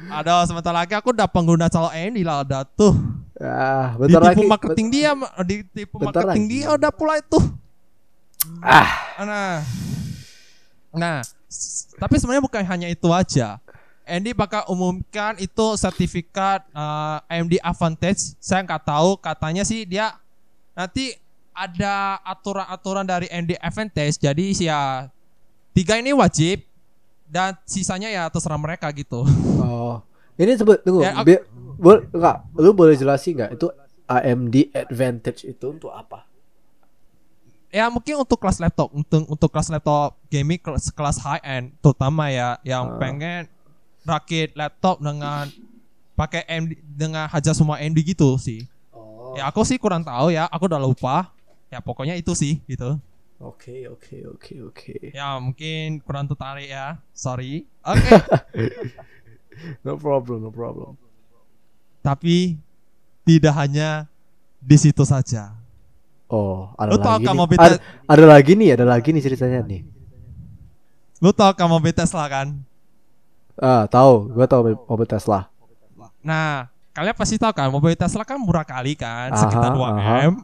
Ada 0.10 0.46
sebentar 0.46 0.74
lagi 0.74 0.94
aku 0.94 1.14
udah 1.14 1.28
pengguna 1.28 1.68
calon 1.68 1.92
AMD 1.92 2.20
lah 2.24 2.44
udah 2.46 2.62
tuh. 2.68 2.94
ah 3.42 3.98
bentar 3.98 4.22
lagi 4.22 4.40
Ditipu 4.40 4.52
marketing 4.52 4.88
dia, 4.88 5.12
ditipu 5.42 5.96
Bentar 6.00 6.24
marketing 6.24 6.46
lagi. 6.48 6.54
dia 6.54 6.68
udah 6.72 6.92
pula 6.94 7.14
itu. 7.18 7.40
ah 8.62 8.90
Nah, 9.24 9.64
nah, 10.92 11.18
tapi 11.98 12.16
sebenarnya 12.18 12.44
bukan 12.44 12.64
hanya 12.66 12.88
itu 12.90 13.10
aja. 13.10 13.58
AMD 14.04 14.36
bakal 14.36 14.68
umumkan 14.68 15.40
itu 15.40 15.66
sertifikat 15.80 16.68
eh, 16.70 17.18
AMD 17.32 17.56
Advantage. 17.64 18.36
Saya 18.38 18.62
nggak 18.68 18.84
tahu, 18.84 19.16
katanya 19.16 19.64
sih 19.64 19.88
dia 19.88 20.12
nanti 20.76 21.16
ada 21.56 22.20
aturan-aturan 22.26 23.06
dari 23.08 23.32
AMD 23.32 23.56
Advantage. 23.58 24.20
Jadi 24.20 24.46
sih 24.52 24.68
ya 24.68 25.08
tiga 25.72 25.98
ini 25.98 26.12
wajib 26.12 26.62
dan 27.34 27.58
sisanya 27.66 28.08
ya 28.08 28.30
terserah 28.30 28.56
mereka 28.56 28.86
gitu. 28.92 29.26
oh 29.58 29.98
ini 30.36 30.54
sebut 30.54 30.78
tunggu 30.80 31.02
Ya, 31.02 31.18
aku- 31.18 31.42
bol- 31.76 32.06
enggak 32.08 32.38
lu 32.54 32.70
boleh 32.72 32.94
jelasin 32.94 33.34
nggak 33.36 33.52
itu 33.52 33.68
AMD 34.06 34.56
Advantage 34.72 35.42
itu 35.44 35.66
untuk 35.68 35.90
apa 35.90 36.30
ya 37.70 37.90
mungkin 37.90 38.22
untuk 38.22 38.38
kelas 38.38 38.62
laptop, 38.62 38.94
untuk 38.94 39.26
untuk 39.26 39.50
kelas 39.50 39.66
laptop 39.68 40.14
gaming 40.28 40.62
kelas, 40.62 40.94
kelas 40.94 41.18
high 41.18 41.42
end 41.42 41.74
terutama 41.80 42.30
ya 42.30 42.62
yang 42.62 42.86
Ah. 42.88 42.98
pengen 43.02 43.50
rakit 44.04 44.54
laptop 44.54 45.02
dengan 45.02 45.50
pakai 46.14 46.46
AMD 46.46 46.72
dengan 46.86 47.26
harga 47.26 47.50
semua 47.52 47.82
AMD 47.82 47.98
gitu 48.06 48.38
sih. 48.38 48.70
oh 48.94 49.34
Ya 49.34 49.50
aku 49.50 49.66
sih 49.66 49.82
kurang 49.82 50.06
tahu 50.06 50.30
ya, 50.30 50.46
aku 50.46 50.70
udah 50.70 50.78
lupa. 50.78 51.34
Ya 51.68 51.82
pokoknya 51.82 52.14
itu 52.14 52.38
sih 52.38 52.62
gitu. 52.64 53.02
Oke 53.44 53.76
oke 53.90 54.16
oke 54.30 54.54
oke 54.64 54.96
Ya 55.12 55.36
mungkin 55.38 56.00
kurang 56.00 56.26
tertarik 56.26 56.68
ya. 56.68 56.98
Sorry. 57.12 57.68
Oke. 57.82 58.10
no 59.86 59.96
problem 59.96 60.40
no 60.40 60.50
problem 60.50 60.98
Tapi 62.00 62.58
tidak 63.24 63.54
hanya 63.56 64.10
di 64.58 64.76
situ 64.76 65.04
saja. 65.04 65.56
oh 66.26 66.72
ada 66.76 66.90
Lu 66.90 66.98
lagi 66.98 67.24
nih. 67.24 67.36
mobil 67.36 67.58
ada, 67.58 67.78
ada 68.04 68.26
lagi 68.26 68.52
nih 68.54 68.70
ada 68.74 68.86
lagi 68.86 69.10
nih 69.10 69.22
ceritanya 69.22 69.60
nih 69.62 69.82
Lu 71.20 71.32
tahu 71.32 71.54
kamu 71.54 71.78
mobil 71.78 71.92
Tesla 71.92 72.26
kan? 72.26 72.48
ah 73.56 73.86
tahu 73.86 74.34
gua 74.34 74.44
tahu 74.44 74.74
mobil 74.84 75.06
Tesla 75.06 75.46
Nah, 76.20 76.66
kalian 76.90 77.14
pasti 77.14 77.36
tahu 77.36 77.52
kan 77.52 77.68
mobil 77.68 77.94
Tesla 77.94 78.24
kan 78.24 78.40
murah 78.40 78.64
kali 78.64 78.96
kan, 78.96 79.28
Aha, 79.30 79.38
sekitar 79.38 79.70
2 79.70 79.84
aha. 79.84 80.16
M. 80.26 80.36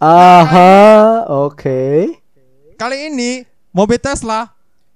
aha 0.00 1.28
oke 1.28 2.16
Kali 2.80 3.12
ini 3.12 3.44
mobil 3.68 4.00
Tesla 4.00 4.48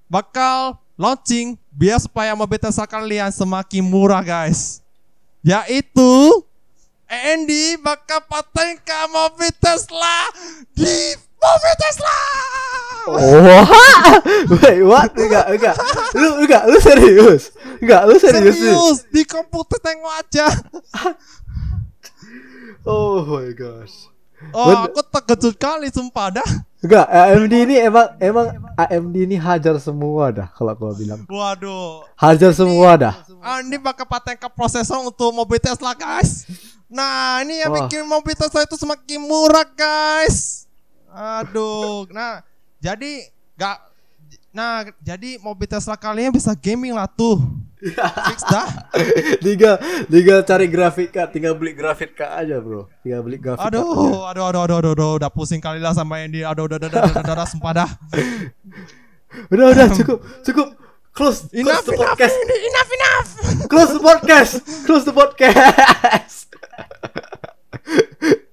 bakal 0.08 0.80
launching 0.96 1.60
biar 1.68 2.00
supaya 2.00 2.32
mobil 2.32 2.56
Tesla 2.56 2.88
kalian 2.88 3.28
semakin 3.28 3.84
murah 3.84 4.24
guys. 4.24 4.80
Yaitu 5.44 6.40
Andy 7.04 7.76
bakal 7.76 8.24
patenkan 8.24 9.12
mobil 9.12 9.52
Tesla 9.60 10.16
di 10.72 10.96
mobil 11.36 11.74
Tesla. 11.76 12.16
Wah, 13.04 13.68
wait, 14.48 14.80
what? 14.80 15.12
Enggak, 15.12 15.44
enggak. 15.52 15.76
Lu 16.16 16.40
enggak, 16.40 16.64
lu 16.64 16.80
serius? 16.80 17.52
Enggak, 17.84 18.08
lu 18.08 18.16
serius? 18.16 18.56
Serius, 18.56 18.98
di 19.12 19.28
komputer 19.28 19.76
tengok 19.84 20.14
aja. 20.24 20.48
Oh 22.88 23.20
my 23.28 23.52
gosh. 23.52 24.08
Oh, 24.52 24.68
Ben- 24.68 24.84
aku 24.90 25.00
terkejut 25.06 25.54
kali 25.56 25.88
sumpah 25.88 26.40
dah. 26.40 26.50
Enggak, 26.84 27.08
AMD 27.08 27.54
ini 27.64 27.74
emang 27.80 28.12
emang 28.20 28.46
AMD 28.76 29.16
ini 29.16 29.36
hajar 29.40 29.80
semua 29.80 30.28
dah 30.28 30.48
kalau 30.52 30.76
gua 30.76 30.92
bilang. 30.92 31.24
Waduh, 31.24 32.04
Hajar 32.12 32.52
semua 32.52 32.92
dah. 33.00 33.14
Andy 33.40 33.80
bakal 33.80 34.04
patenkan 34.04 34.52
prosesor 34.52 35.00
untuk 35.00 35.32
mobil 35.32 35.56
Tesla 35.56 35.96
guys. 35.96 36.44
Nah, 36.92 37.40
ini 37.40 37.64
yang 37.64 37.72
Wah. 37.72 37.88
bikin 37.88 38.04
mobil 38.04 38.36
Tesla 38.36 38.68
itu 38.68 38.76
semakin 38.76 39.20
murah 39.24 39.64
guys. 39.64 40.68
Aduh, 41.08 42.04
nah 42.12 42.44
jadi 42.82 43.32
gak, 43.56 43.78
nah 44.52 44.84
jadi 45.00 45.40
mobil 45.40 45.64
Tesla 45.64 45.96
kalian 45.96 46.36
bisa 46.36 46.52
gaming 46.52 46.92
lah 46.92 47.08
tuh. 47.08 47.40
Fix 47.92 48.40
dah. 48.48 48.66
tinggal 49.44 49.76
tinggal 50.08 50.40
cari 50.40 50.66
grafik 50.72 51.12
card, 51.12 51.28
tinggal 51.36 51.52
beli 51.52 51.76
grafik 51.76 52.16
card 52.16 52.32
aja, 52.32 52.56
Bro. 52.64 52.88
Tinggal 53.04 53.20
beli 53.20 53.36
grafik 53.36 53.60
card. 53.60 53.76
aja. 53.76 53.84
Aduh, 53.84 54.24
aduh, 54.24 54.44
aduh, 54.48 54.62
aduh, 54.64 54.76
aduh, 54.80 54.92
aduh, 54.96 55.12
udah 55.20 55.28
pusing 55.28 55.60
kali 55.60 55.84
lah 55.84 55.92
sama 55.92 56.24
Andy. 56.24 56.40
Aduh, 56.40 56.64
udah, 56.64 56.80
udah, 56.80 56.88
udah, 56.88 57.02
udah, 57.12 57.34
udah, 57.36 57.46
sumpah 57.46 57.72
dah. 57.84 57.90
Udah, 59.50 59.66
udah, 59.74 59.90
cukup, 59.90 60.22
cukup. 60.46 60.68
Close, 61.10 61.50
Enough, 61.50 61.82
close 61.82 61.86
the 61.90 61.94
enough, 61.98 62.06
podcast. 62.14 62.34
Andy, 62.38 62.56
enough, 62.70 62.90
enough. 62.94 63.28
Close 63.66 63.90
the 63.90 64.02
podcast. 64.02 64.52
Close 64.86 65.02
the 65.02 65.14
podcast. 65.14 66.36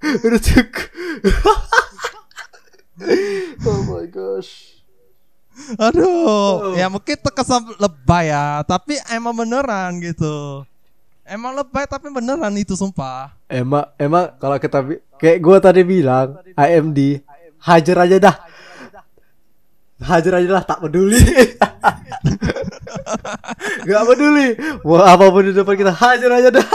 Udah 0.25 0.41
cukup. 0.41 0.89
oh 3.61 3.81
my 3.85 4.05
gosh. 4.09 4.81
Aduh, 5.77 6.73
ya 6.73 6.89
mungkin 6.89 7.17
terkesan 7.21 7.77
tapi 8.67 8.99
emang 9.09 9.35
beneran 9.35 10.01
gitu. 10.01 10.65
Emang 11.25 11.55
lebay 11.55 11.87
tapi 11.87 12.11
beneran 12.11 12.51
itu 12.57 12.75
sumpah. 12.75 13.31
Emang 13.47 13.87
emang 13.95 14.35
kalau 14.35 14.59
kita 14.59 14.83
kayak 15.15 15.39
gua 15.39 15.57
tadi 15.63 15.81
bilang 15.85 16.35
AMD 16.57 17.23
hajar 17.61 17.97
aja 18.03 18.17
dah. 18.17 18.35
Hajar 20.01 20.41
aja 20.41 20.49
lah 20.49 20.65
tak 20.65 20.81
peduli. 20.81 21.21
Gak 23.87 24.03
peduli. 24.05 24.57
Mau 24.81 25.01
apa 25.01 25.25
pun 25.29 25.45
di 25.45 25.53
depan 25.53 25.77
kita 25.77 25.93
hajar 25.93 26.31
aja 26.41 26.49
dah. 26.49 26.65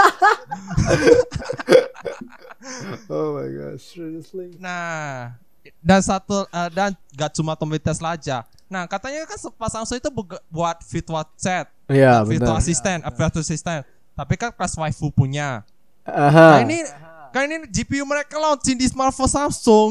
oh 3.12 3.38
my 3.38 3.48
gosh, 3.50 3.94
seriously. 3.94 4.54
Nah, 4.58 5.34
dan 5.82 6.00
satu 6.02 6.46
eh, 6.50 6.70
dan 6.74 6.94
gak 7.14 7.34
cuma 7.34 7.58
Tommy 7.58 7.78
Tesla 7.78 8.14
aja. 8.14 8.44
Nah, 8.66 8.82
katanya 8.90 9.22
kan 9.30 9.38
pas 9.54 9.70
Samsung 9.70 10.02
itu 10.02 10.10
buat 10.50 10.76
virtual 10.90 11.22
chat, 11.38 11.70
Iya 11.86 12.26
virtual 12.26 12.58
benar. 12.58 12.62
assistant, 12.66 13.00
eh, 13.06 13.12
virtual 13.14 13.44
assistant. 13.46 13.82
Tapi 14.16 14.34
kan 14.34 14.50
kelas 14.50 14.74
waifu 14.74 15.12
punya. 15.14 15.62
Aha. 16.02 16.58
Nah, 16.58 16.60
ini 16.66 16.82
kan 17.30 17.46
ini 17.46 17.62
GPU 17.70 18.02
mereka 18.02 18.34
launching 18.38 18.74
di 18.74 18.90
smartphone 18.90 19.30
Samsung. 19.30 19.90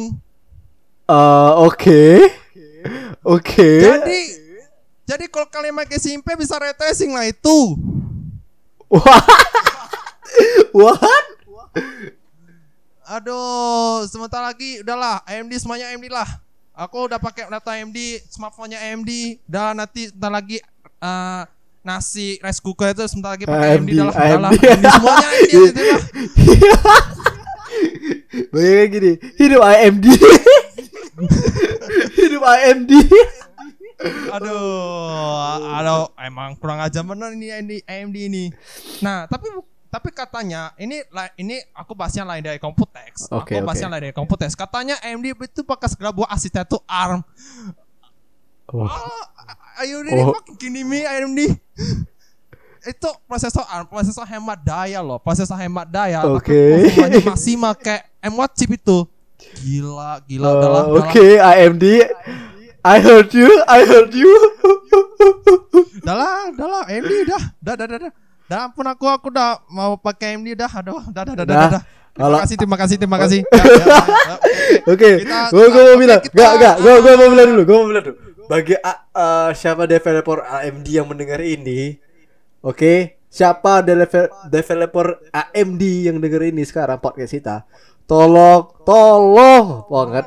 Eh, 1.07 1.51
oke. 1.61 2.03
Oke. 3.23 3.69
Jadi 3.81 4.19
jadi 5.05 5.25
kalau 5.29 5.45
kalian 5.47 5.77
pakai 5.77 6.01
SIM 6.01 6.19
bisa 6.19 6.57
ray 6.57 6.73
tracing 6.73 7.13
lah 7.13 7.25
itu. 7.29 7.77
What? 8.89 9.23
What? 10.75 11.25
Aduh, 13.05 14.09
sebentar 14.09 14.41
lagi 14.41 14.81
udahlah 14.81 15.21
AMD 15.29 15.53
semuanya 15.61 15.93
AMD 15.93 16.09
lah. 16.09 16.25
Aku 16.75 17.07
udah 17.07 17.15
pakai 17.15 17.47
data 17.47 17.71
AMD, 17.71 18.27
smartphone-nya 18.27 18.83
AMD, 18.91 19.39
dan 19.47 19.79
nanti 19.79 20.11
sebentar 20.11 20.27
lagi 20.27 20.59
eh, 20.83 21.43
nasi 21.87 22.35
rice 22.43 22.59
cooker 22.59 22.91
itu 22.91 23.07
sebentar 23.07 23.39
lagi 23.39 23.47
pakai 23.47 23.79
AMD, 23.79 23.89
AMD, 23.95 23.95
lah. 23.95 24.11
Udah 24.11 24.39
lah, 24.43 24.51
AMD. 24.51 24.59
AMD 24.59 24.85
semuanya 24.91 25.27
AMD 25.31 25.51
gitu 25.55 25.81
lah. 25.87 26.03
Bayangin 28.51 28.87
gini, 28.91 29.11
hidup 29.39 29.61
AMD. 29.63 30.05
hidup 32.19 32.43
AMD. 32.43 32.91
Aduh, 34.35 35.63
aduh, 35.79 36.11
emang 36.19 36.59
kurang 36.59 36.83
aja 36.83 36.99
bener 37.07 37.31
ini 37.39 37.47
AMD, 37.55 37.73
AMD 37.87 38.17
ini. 38.19 38.45
Nah, 38.99 39.31
tapi 39.31 39.47
tapi 39.95 40.11
katanya 40.11 40.75
ini 40.75 40.99
ini 41.39 41.55
aku 41.71 41.95
bahasnya 41.95 42.27
lain 42.27 42.43
dari 42.43 42.59
Computex. 42.59 43.31
Oke, 43.31 43.55
aku 43.55 43.63
bahasnya 43.63 43.87
oke. 43.87 43.93
lain 43.95 44.03
dari 44.11 44.15
Computex. 44.15 44.51
Katanya 44.51 44.99
AMD 44.99 45.31
itu 45.31 45.63
segera 45.87 46.11
buat 46.11 46.27
asisten 46.27 46.67
tuh 46.67 46.83
ARM. 46.83 47.23
Ah, 48.75 49.23
are 49.79 49.87
you 49.87 50.03
really 50.03 50.19
Oh. 50.19 50.35
kidding 50.59 50.83
me 50.83 51.07
AMD? 51.07 51.39
itu 52.85 53.09
prosesor 53.25 53.63
ARM, 53.71 53.87
prosesor 53.87 54.27
hemat 54.27 54.59
daya 54.61 54.99
loh, 54.99 55.15
prosesor 55.15 55.55
hemat 55.55 55.87
daya. 55.87 56.27
Oke. 56.27 56.51
Tapi 56.51 56.91
performanya 56.91 57.19
masih 57.31 57.55
pakai 57.55 57.99
M1 58.19 58.49
chip 58.51 58.75
itu. 58.75 59.07
Gila, 59.63 60.19
gila, 60.27 60.43
Uh, 60.43 60.53
udahlah, 60.59 60.83
udahlah. 60.91 61.07
Oke, 61.07 61.39
AMD. 61.39 61.85
I 62.83 62.97
heard 62.99 63.31
you. 63.31 63.47
I 63.65 63.79
heard 63.87 64.11
you. 64.11 64.29
Udah 66.03 66.13
lah, 66.13 66.83
AMD 66.85 67.11
udah, 67.25 67.41
udah, 67.63 67.73
udah, 67.73 67.85
udah, 67.87 67.97
udah. 68.03 68.24
Dah 68.45 68.69
ampun 68.69 68.85
aku, 68.85 69.09
aku 69.09 69.33
udah 69.33 69.57
mau 69.67 69.97
pakai 69.97 70.37
AMD 70.37 70.53
dah, 70.53 70.69
aduh, 70.69 71.01
udah, 71.01 71.23
Dah. 71.25 71.33
udah, 71.33 71.43
udah. 71.45 71.81
Terima 72.15 72.27
Kalau- 72.31 72.39
kasih, 72.45 72.55
terima 72.55 72.77
kasih, 72.79 72.95
terima 72.95 73.17
kasih. 73.19 73.41
Ya, 73.55 73.63
ya, 73.65 73.97
ya, 73.99 74.35
oke. 74.87 75.11
Gua 75.51 75.65
gua 75.67 75.83
mau 75.83 75.97
bilang, 75.99 76.21
enggak 76.21 76.51
enggak, 76.55 76.75
gua 76.79 76.93
gua 77.01 77.13
mau 77.17 77.29
bilang 77.33 77.47
dulu, 77.51 77.61
gua 77.65 77.75
mau 77.81 77.87
bilang 77.91 78.05
dulu. 78.05 78.17
Bagi 78.45 78.75
uh, 78.77 79.49
siapa 79.51 79.83
developer 79.83 80.37
AMD 80.45 80.87
yang 80.87 81.07
mendengar 81.09 81.41
ini, 81.41 81.97
oke, 82.61 82.93
siapa 83.27 83.81
developer 83.81 84.29
developer 84.47 85.07
AMD 85.33 85.83
yang 86.07 86.17
denger 86.21 86.53
ini 86.53 86.63
sekarang 86.63 87.01
podcast 87.01 87.33
kita, 87.33 87.65
tolong, 88.05 88.69
tolong 88.85 89.83
banget, 89.89 90.25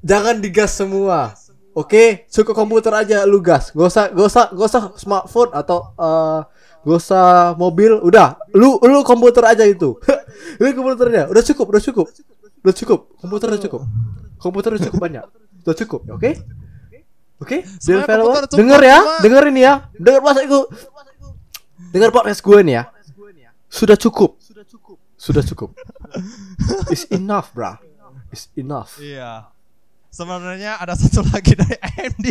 jangan 0.00 0.38
digas 0.38 0.72
semua, 0.72 1.34
oke, 1.74 2.30
cukup 2.30 2.54
komputer 2.54 2.94
aja 2.94 3.26
lu 3.26 3.42
gas, 3.42 3.74
gak 3.74 3.86
usah, 3.90 4.04
gak 4.14 4.26
usah, 4.30 4.44
gak 4.54 4.66
usah 4.70 4.82
smartphone 4.94 5.50
atau 5.50 5.90
uh, 5.98 6.46
gak 6.86 6.96
usah 7.02 7.58
mobil, 7.58 7.98
udah, 7.98 8.38
lu 8.54 8.78
lu 8.78 9.02
komputer 9.02 9.42
aja 9.42 9.66
itu, 9.66 9.98
lu 10.62 10.66
komputernya, 10.72 11.26
udah 11.28 11.42
cukup, 11.42 11.66
udah 11.74 11.82
cukup, 11.82 12.06
udah 12.62 12.74
cukup, 12.74 13.00
komputer 13.18 13.46
udah 13.50 13.62
cukup, 13.66 13.82
komputer 14.38 14.70
udah 14.78 14.82
cukup 14.86 15.00
banyak, 15.02 15.24
udah 15.66 15.76
cukup, 15.76 16.00
ya, 16.06 16.12
oke? 16.14 16.32
Oke, 17.42 17.66
developer, 17.82 18.16
komputer 18.22 18.44
cukup, 18.46 18.58
denger 18.62 18.80
ya, 18.86 18.98
denger 19.20 19.42
ini 19.50 19.60
ya, 19.66 19.74
denger 19.98 20.20
bahasa 20.22 20.40
gue, 20.46 20.62
denger 21.90 22.10
podcast 22.14 22.40
gue 22.40 22.58
nih 22.62 22.74
ya, 22.78 22.84
sudah 23.66 23.98
cukup, 23.98 24.38
sudah 25.18 25.42
cukup, 25.42 25.74
is 26.94 27.10
enough, 27.10 27.50
bra, 27.50 27.82
is 28.30 28.46
enough. 28.54 28.94
Iya. 29.02 29.53
Sebenarnya 30.14 30.78
ada 30.78 30.94
satu 30.94 31.26
lagi 31.26 31.58
dari 31.58 31.74
AMD. 31.74 32.26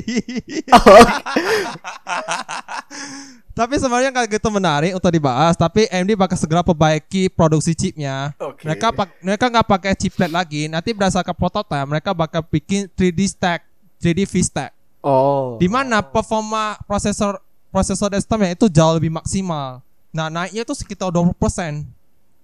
tapi 3.54 3.76
sebenarnya 3.76 4.10
nggak 4.10 4.40
gitu 4.40 4.48
menarik 4.48 4.96
untuk 4.96 5.12
dibahas. 5.12 5.60
Tapi 5.60 5.92
AMD 5.92 6.16
bakal 6.16 6.40
segera 6.40 6.64
perbaiki 6.64 7.28
produksi 7.28 7.76
chipnya. 7.76 8.32
Oke. 8.40 8.64
Mereka 8.64 8.88
pak- 8.90 9.20
mereka 9.20 9.46
nggak 9.52 9.68
pakai 9.68 9.92
chiplet 9.94 10.32
lagi. 10.32 10.72
Nanti 10.72 10.96
berdasarkan 10.96 11.36
prototype 11.36 11.84
mereka 11.84 12.16
bakal 12.16 12.42
bikin 12.48 12.88
3D 12.90 13.20
stack, 13.28 13.68
3D 14.00 14.24
V 14.24 14.34
stack. 14.40 14.72
Oh, 15.04 15.60
Di 15.60 15.68
mana 15.68 16.00
performa 16.00 16.80
prosesor 16.88 17.36
prosesor 17.68 18.08
desktopnya 18.08 18.56
itu 18.56 18.72
jauh 18.72 18.96
lebih 18.96 19.12
maksimal. 19.12 19.84
Nah 20.16 20.32
naiknya 20.32 20.64
itu 20.64 20.72
sekitar 20.72 21.12
20%. 21.12 21.84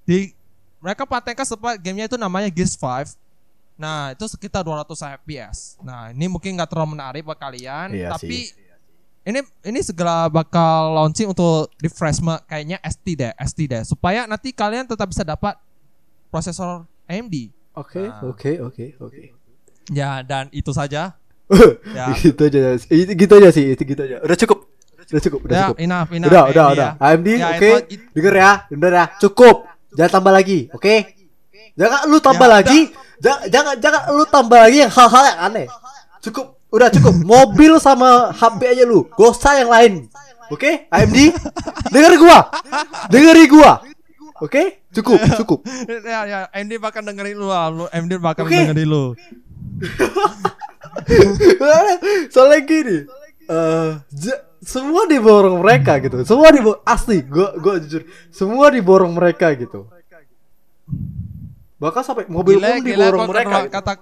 Di 0.03 0.35
mereka 0.83 1.07
patenkan 1.07 1.47
sebab 1.47 1.79
gamenya 1.79 2.11
itu 2.11 2.19
namanya 2.19 2.51
Gears 2.51 2.75
5. 2.75 3.15
Nah 3.79 4.11
itu 4.11 4.27
sekitar 4.27 4.61
200 4.61 4.91
fps. 5.17 5.79
Nah 5.79 6.11
ini 6.11 6.27
mungkin 6.27 6.53
nggak 6.53 6.67
terlalu 6.67 6.93
menarik 6.93 7.23
buat 7.23 7.39
kalian, 7.39 7.95
Iya 7.95 8.11
tapi 8.11 8.51
ini 9.21 9.39
ini 9.63 9.79
segera 9.79 10.27
bakal 10.27 10.95
launching 10.95 11.27
untuk 11.27 11.71
refreshment 11.77 12.43
kayaknya 12.43 12.75
ST 12.81 13.05
deh, 13.15 13.31
ST 13.39 13.59
deh, 13.65 13.83
supaya 13.83 14.25
nanti 14.25 14.51
kalian 14.51 14.83
tetap 14.83 15.07
bisa 15.07 15.23
dapat 15.23 15.55
prosesor 16.27 16.83
AMD. 17.05 17.55
oke, 17.71 18.03
Nah. 18.03 18.21
oke, 18.27 18.51
oke, 18.61 18.85
oke. 18.99 19.21
Ya 19.89 20.19
dan 20.21 20.51
itu 20.51 20.69
saja. 20.69 21.15
ya, 21.97 22.13
Gitu 22.13 22.37
aja, 22.43 22.75
itu 22.77 23.11
gitu 23.15 23.33
aja 23.33 23.49
sih, 23.49 23.73
itu 23.73 23.81
gitu 23.83 24.01
aja. 24.03 24.19
Udah 24.19 24.37
cukup, 24.37 24.59
udah 25.01 25.21
cukup, 25.23 25.39
udah 25.41 25.55
ya 25.55 25.65
cukup. 25.65 25.77
enough, 25.79 26.09
enough. 26.11 26.29
Udah, 26.29 26.43
udah, 26.45 26.65
AMD 26.65 26.75
udah. 26.75 26.89
ya. 26.91 27.07
AMD, 27.07 27.27
Ya, 27.31 27.47
oke. 27.49 27.57
itu- 27.57 27.87
it- 27.89 28.05
Denger 28.13 28.33
ya, 28.35 28.51
udah 28.69 28.89
ya. 28.91 29.05
Cukup. 29.17 29.55
Jangan 29.89 30.11
tambah 30.11 30.31
lagi, 30.31 30.59
oke? 30.69 30.95
Jangan 31.73 31.99
lu 32.05 32.17
tambah 32.19 32.45
Ya, 32.45 32.53
lagi. 32.53 32.79
Jangan, 33.19 33.41
jangan, 33.47 33.73
jangan 33.77 34.01
lu 34.09 34.23
tambah 34.25 34.57
lagi 34.57 34.77
yang 34.79 34.89
hal-hal 34.89 35.23
yang 35.25 35.39
aneh. 35.41 35.67
Cukup. 36.19 36.45
Udah 36.69 36.87
cukup. 36.87 37.13
Mobil 37.19 37.71
sama 37.77 38.31
HP 38.31 38.59
aja 38.69 38.83
lu. 38.83 39.05
Usah 39.13 39.57
yang 39.57 39.67
lain. 39.67 39.91
Oke, 40.49 40.87
AMD. 40.87 41.17
Dengar 41.89 42.13
gua. 42.15 42.37
Dengeri 43.07 43.45
gua. 43.45 43.83
Oke, 44.39 44.81
cukup, 44.89 45.19
cukup. 45.35 45.59
ya 45.99 46.23
ya 46.23 46.37
MD 46.55 46.79
bakal 46.79 47.03
dengerin 47.03 47.35
lu 47.35 47.45
lah. 47.45 47.67
Lu- 47.67 47.91
MD 47.91 48.15
bakal 48.17 48.47
Oke. 48.47 48.55
dengerin 48.55 48.87
lu. 48.87 49.03
Soalnya 52.33 52.59
gini. 52.63 52.97
eh 53.49 53.89
j- 54.09 54.41
semua 54.61 55.05
diborong 55.05 55.59
mereka 55.59 55.97
gitu. 55.99 56.21
Semua 56.23 56.49
diborong 56.49 56.81
asli. 56.83 57.21
Gua 57.21 57.53
gua 57.57 57.77
jujur. 57.77 58.05
Semua 58.29 58.69
diborong 58.69 59.11
mereka 59.11 59.51
gitu. 59.53 59.85
Bahkan 61.79 62.01
sampai 62.03 62.27
mobil 62.27 62.59
Gila, 62.59 62.67
pun 62.69 62.83
gila, 62.83 63.05
diborong 63.07 63.19
kok 63.19 63.31
mereka. 63.31 63.49
kata, 63.49 63.63
gitu. 63.63 63.73
kata 63.73 63.93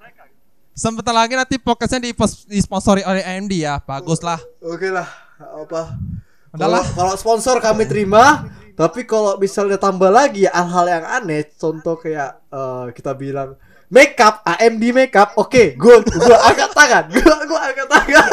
Sebentar 0.74 1.10
lagi 1.10 1.34
nanti 1.34 1.56
podcastnya 1.58 2.06
disponsori 2.46 3.02
oleh 3.02 3.22
AMD 3.22 3.54
ya. 3.56 3.82
Bagus 3.82 4.22
lah. 4.22 4.38
Oke 4.62 4.90
lah, 4.90 5.10
apa? 5.38 5.98
Kalau- 6.54 6.86
Kalau 6.94 7.14
sponsor 7.18 7.58
kami 7.58 7.86
terima, 7.86 8.46
tapi 8.74 9.02
kalau 9.02 9.38
misalnya 9.38 9.78
tambah 9.78 10.10
lagi 10.10 10.46
ya 10.46 10.54
hal-hal 10.54 10.86
yang 10.86 11.06
aneh, 11.08 11.50
contoh 11.54 11.98
kayak 11.98 12.42
eh, 12.50 12.86
kita 12.94 13.14
bilang 13.14 13.58
makeup 13.90 14.46
AMD 14.46 14.84
makeup, 14.94 15.34
oke, 15.34 15.74
gua 15.78 15.98
gua 16.04 16.38
angkat 16.46 16.72
tangan, 16.74 17.04
gua 17.14 17.36
gua 17.46 17.62
angkat 17.74 17.88
tangan. 17.90 18.28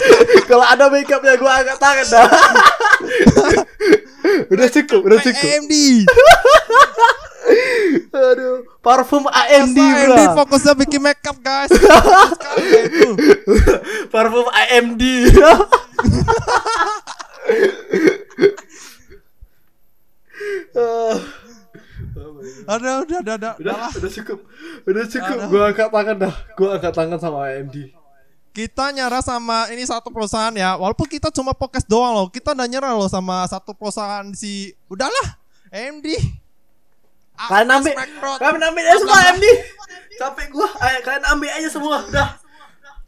kalau 0.52 0.64
ada 0.64 0.84
makeupnya 0.88 1.34
gua 1.36 1.64
angkat 1.64 1.78
tangan 1.80 2.06
dah. 2.12 2.28
udah 4.52 4.68
cukup, 4.68 5.00
udah 5.00 5.18
cukup. 5.24 5.48
AMD. 5.48 5.74
Aduh, 8.10 8.66
parfum 8.82 9.24
AMD, 9.28 9.78
Masa 9.78 10.02
AMD 10.02 10.20
bro. 10.26 10.34
fokusnya 10.42 10.74
bikin 10.74 11.00
makeup 11.00 11.36
guys. 11.38 11.70
Parfum 14.14 14.46
AMD. 14.50 15.02
Ah. 20.76 21.16
Ada 22.66 23.02
udah 23.02 23.18
udah 23.22 23.36
udah. 23.38 23.52
udah 23.58 23.74
udah 23.94 24.10
cukup 24.10 24.38
udah 24.86 25.04
cukup 25.06 25.36
Aduh. 25.38 25.48
gua 25.50 25.62
angkat 25.70 25.88
tangan 25.90 26.16
dah 26.18 26.34
gua 26.54 26.68
angkat 26.78 26.92
tangan 26.94 27.18
sama 27.18 27.38
AMD 27.50 27.76
Kita 28.50 28.88
nyerah 28.88 29.20
sama 29.20 29.68
ini 29.68 29.84
satu 29.84 30.08
perusahaan 30.08 30.48
ya. 30.56 30.80
Walaupun 30.80 31.04
kita 31.04 31.28
cuma 31.28 31.52
podcast 31.52 31.84
doang 31.84 32.16
loh. 32.16 32.32
Kita 32.32 32.56
udah 32.56 32.64
nyerah 32.64 32.96
loh 32.96 33.04
sama 33.04 33.44
satu 33.44 33.76
perusahaan 33.76 34.24
si 34.32 34.72
udahlah 34.88 35.36
AMD. 35.68 36.08
Kalian 37.38 37.68
ambil 37.70 37.92
kalian 38.38 38.64
ambil 38.64 38.82
aja 38.82 38.98
semua 38.98 39.18
AMD 39.22 39.46
capek 40.16 40.46
gua 40.48 40.68
ayo 40.80 40.98
kalian 41.00 41.24
ambil 41.28 41.50
aja 41.50 41.68
semua 41.68 41.96
udah 42.02 42.28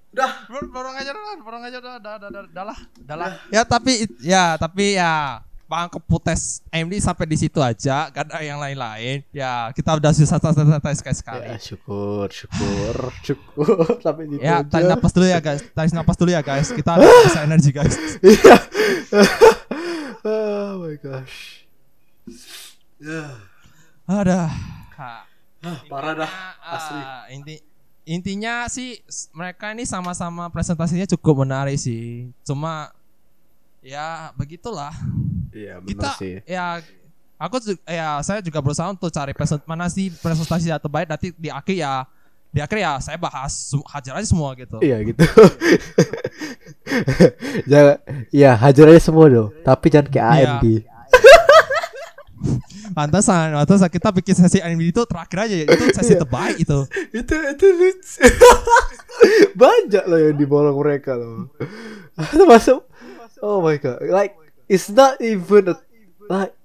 udah 0.08 0.30
Bor- 0.46 0.68
borong 0.68 0.96
aja 0.96 1.10
dah, 1.10 1.22
borong 1.38 1.62
aja 1.62 1.78
dah, 1.78 1.96
dah, 1.96 2.14
dah, 2.18 2.28
dah, 2.28 2.42
dah 2.48 2.64
lah, 2.64 2.78
dah 2.98 3.16
lah. 3.16 3.32
Ya 3.48 3.62
tapi 3.62 3.92
ya 4.18 4.56
tapi 4.56 4.96
ya 4.96 5.44
Bang 5.68 5.86
Keputes 5.86 6.64
AMD 6.72 6.96
sampai 6.96 7.28
di 7.28 7.36
situ 7.36 7.60
aja, 7.60 8.08
gak 8.08 8.24
ada 8.24 8.40
yang 8.40 8.56
lain-lain. 8.56 9.20
Ya 9.30 9.68
kita 9.70 10.00
udah 10.00 10.10
susah 10.10 10.40
santai 10.40 10.96
sekali 10.96 11.12
sekali. 11.14 11.44
ya 11.44 11.60
syukur 11.60 12.32
syukur 12.32 12.96
syukur 13.26 14.00
sampai 14.00 14.26
gitu 14.26 14.40
Ya, 14.40 14.64
aja. 14.64 14.66
tarik 14.66 14.88
napas 14.88 15.12
dulu 15.12 15.26
ya 15.28 15.38
guys. 15.38 15.60
Tarik 15.70 15.92
napas 15.92 16.16
dulu 16.16 16.30
ya 16.32 16.40
guys. 16.40 16.68
Kita 16.72 16.90
ada 16.96 17.04
bisa 17.04 17.40
energi 17.44 17.70
guys. 17.70 17.94
Iya. 18.18 18.56
oh 20.24 20.82
my 20.82 20.96
gosh 20.98 21.68
ya 22.98 23.38
Ada. 24.08 24.48
Ah, 25.58 25.78
parah 25.84 26.14
dah 26.16 26.32
asli 26.64 27.00
inti 27.34 27.54
intinya 28.08 28.64
sih 28.72 28.96
mereka 29.36 29.68
ini 29.76 29.84
sama-sama 29.84 30.48
presentasinya 30.48 31.04
cukup 31.04 31.44
menarik 31.44 31.76
sih. 31.76 32.32
Cuma 32.40 32.88
ya 33.84 34.32
begitulah. 34.32 34.96
iya 35.52 35.76
Kita 35.84 36.16
benar 36.16 36.16
sih 36.16 36.40
ya 36.48 36.80
aku 37.36 37.60
ya 37.84 38.24
saya 38.24 38.40
juga 38.40 38.64
berusaha 38.64 38.88
untuk 38.88 39.12
cari 39.12 39.36
present 39.36 39.60
mana 39.68 39.92
sih 39.92 40.08
presentasi 40.08 40.72
yang 40.72 40.80
terbaik 40.80 41.08
nanti 41.08 41.28
di 41.36 41.52
akhir 41.52 41.76
ya 41.76 42.08
di 42.48 42.64
akhir 42.64 42.78
ya 42.80 42.92
saya 43.04 43.20
bahas 43.20 43.52
hajar 43.92 44.16
aja 44.16 44.24
semua 44.24 44.56
gitu. 44.56 44.80
Iya 44.80 45.04
gitu. 45.04 45.20
jangan, 47.70 47.96
ya 48.32 48.56
hajar 48.56 48.84
aja 48.88 49.00
semua 49.04 49.28
dong. 49.28 49.52
Tapi 49.60 49.86
jangan 49.92 50.08
kayak. 50.08 50.26
AMD. 50.64 50.66
Pantasan, 52.98 53.54
pantasan 53.54 53.86
kita 53.86 54.10
bikin 54.10 54.34
sesi 54.34 54.58
anime 54.58 54.90
itu 54.90 55.06
terakhir 55.06 55.46
aja 55.46 55.54
itu 55.70 55.84
sesi 55.94 56.12
Iya. 56.12 56.26
terbaik 56.26 56.56
itu. 56.58 56.78
itu 57.14 57.34
itu 57.54 57.66
lucu. 57.70 58.18
Banyak 59.62 60.04
loh 60.04 60.18
yang 60.18 60.34
diborong 60.34 60.74
mereka 60.74 61.14
loh. 61.14 61.46
Termasuk 62.34 62.82
Oh 63.38 63.62
my 63.62 63.78
god. 63.78 64.02
Like 64.02 64.34
it's 64.66 64.90
not 64.90 65.22
even 65.22 65.70
a, 65.70 65.78
like 66.26 66.58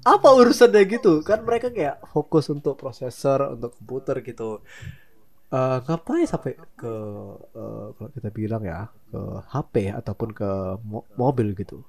apa 0.00 0.28
urusannya 0.30 0.86
gitu 0.88 1.20
kan 1.20 1.42
mereka 1.42 1.68
kayak 1.68 2.00
fokus 2.08 2.48
untuk 2.48 2.78
prosesor 2.78 3.52
untuk 3.52 3.74
komputer 3.76 4.22
gitu 4.22 4.62
Eh 5.50 5.78
ngapain 5.82 6.24
sampai 6.24 6.54
ke 6.72 6.94
eh, 7.52 7.86
kalau 7.90 8.10
kita 8.14 8.30
bilang 8.30 8.62
ya 8.62 8.86
ke 9.10 9.18
HP 9.50 9.90
ataupun 9.90 10.30
ke 10.30 10.46
mo- 10.80 11.10
mobil 11.18 11.52
gitu 11.52 11.82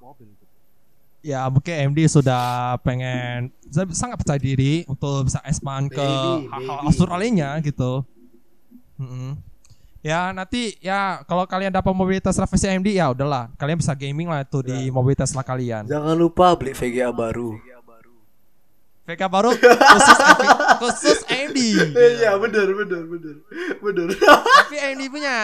Ya 1.22 1.46
mungkin 1.46 1.70
AMD 1.70 1.98
sudah 2.10 2.76
pengen 2.82 3.54
saya 3.70 3.86
sangat 3.94 4.18
percaya 4.18 4.42
diri 4.42 4.82
untuk 4.90 5.30
bisa 5.30 5.38
expand 5.46 5.86
ke 5.86 6.02
hal-hal 6.50 7.18
lainnya 7.18 7.54
gitu. 7.62 8.02
Mm-mm. 8.98 9.38
Ya 10.02 10.34
nanti 10.34 10.74
ya 10.82 11.22
kalau 11.30 11.46
kalian 11.46 11.70
dapat 11.70 11.94
mobilitas 11.94 12.34
revisi 12.34 12.66
AMD 12.66 12.90
ya 12.90 13.14
udahlah 13.14 13.54
kalian 13.54 13.78
bisa 13.78 13.94
gaming 13.94 14.26
lah 14.26 14.42
tuh 14.42 14.66
di 14.66 14.90
mobilitas 14.90 15.30
lah 15.30 15.46
kalian. 15.46 15.86
jangan 15.86 16.18
lupa 16.18 16.58
beli 16.58 16.74
VGA 16.74 17.14
baru 17.14 17.54
VK 19.02 19.22
baru 19.26 19.50
khusus 19.50 20.18
khusus 20.78 21.18
AMD. 21.26 21.58
Iya 22.22 22.38
benar 22.38 22.70
benar 22.70 23.02
benar 23.02 23.34
benar. 23.82 24.06
Tapi 24.14 24.76
AMD 24.78 25.02
punya. 25.10 25.38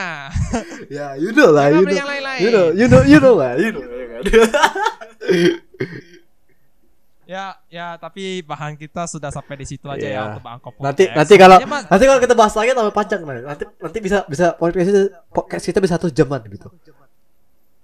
ya 0.87 1.19
you 1.19 1.35
know 1.35 1.51
lah 1.51 1.67
you 1.67 1.83
know 1.83 1.91
you 2.39 2.51
know 2.55 2.67
you 2.71 2.87
know 2.87 3.03
you 3.03 3.19
know 3.19 3.35
lah 3.35 3.59
you 3.59 3.75
know. 3.75 3.83
ya? 7.29 7.37
Ya 7.37 7.45
ya 7.69 7.87
tapi 7.95 8.41
bahan 8.41 8.73
kita 8.75 9.05
sudah 9.05 9.29
sampai 9.29 9.61
di 9.61 9.69
situ 9.69 9.85
aja 9.85 10.01
Iya. 10.01 10.17
ya 10.17 10.21
untuk 10.33 10.41
bangkok 10.41 10.73
nanti 10.81 11.05
podcast. 11.05 11.17
nanti 11.21 11.35
kalau 11.37 11.57
Ya, 11.61 11.69
nanti 11.85 12.05
kalau 12.05 12.21
kita 12.25 12.33
bahas 12.33 12.55
lagi 12.57 12.73
tambah 12.73 12.95
panjang 12.97 13.21
nah. 13.21 13.53
nanti 13.53 13.65
nanti 13.69 13.99
bisa 14.01 14.19
bisa 14.25 14.47
podcast 14.53 14.89
kita 14.89 15.03
podcast 15.29 15.65
kita 15.65 15.79
bisa 15.79 15.93
satu 15.95 16.09
jaman 16.09 16.41
gitu. 16.49 16.73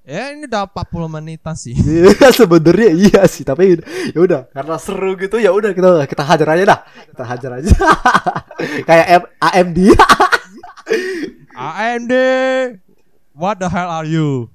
ya 0.04 0.32
ini 0.32 0.44
udah 0.44 0.68
40 0.68 1.08
menitan 1.10 1.52
sih. 1.54 1.72
Iya 1.84 2.28
sebenarnya 2.30 2.88
iya 2.92 3.20
sih 3.24 3.40
tapi 3.40 3.80
ya 4.12 4.18
udah 4.18 4.40
karena 4.48 4.76
seru 4.76 5.12
gitu 5.16 5.36
ya 5.36 5.48
udah 5.48 5.72
kita 5.72 5.88
kita 6.04 6.22
hajar 6.22 6.48
aja 6.50 6.64
dah 6.66 6.80
kita 7.08 7.24
hajar 7.24 7.50
aja 7.56 7.72
kayak 8.88 9.06
M- 9.20 9.30
AMD 9.40 9.78
AMD 11.52 12.14
What 13.34 13.58
the 13.58 13.66
hell 13.66 13.90
are 13.90 14.06
you? 14.06 14.46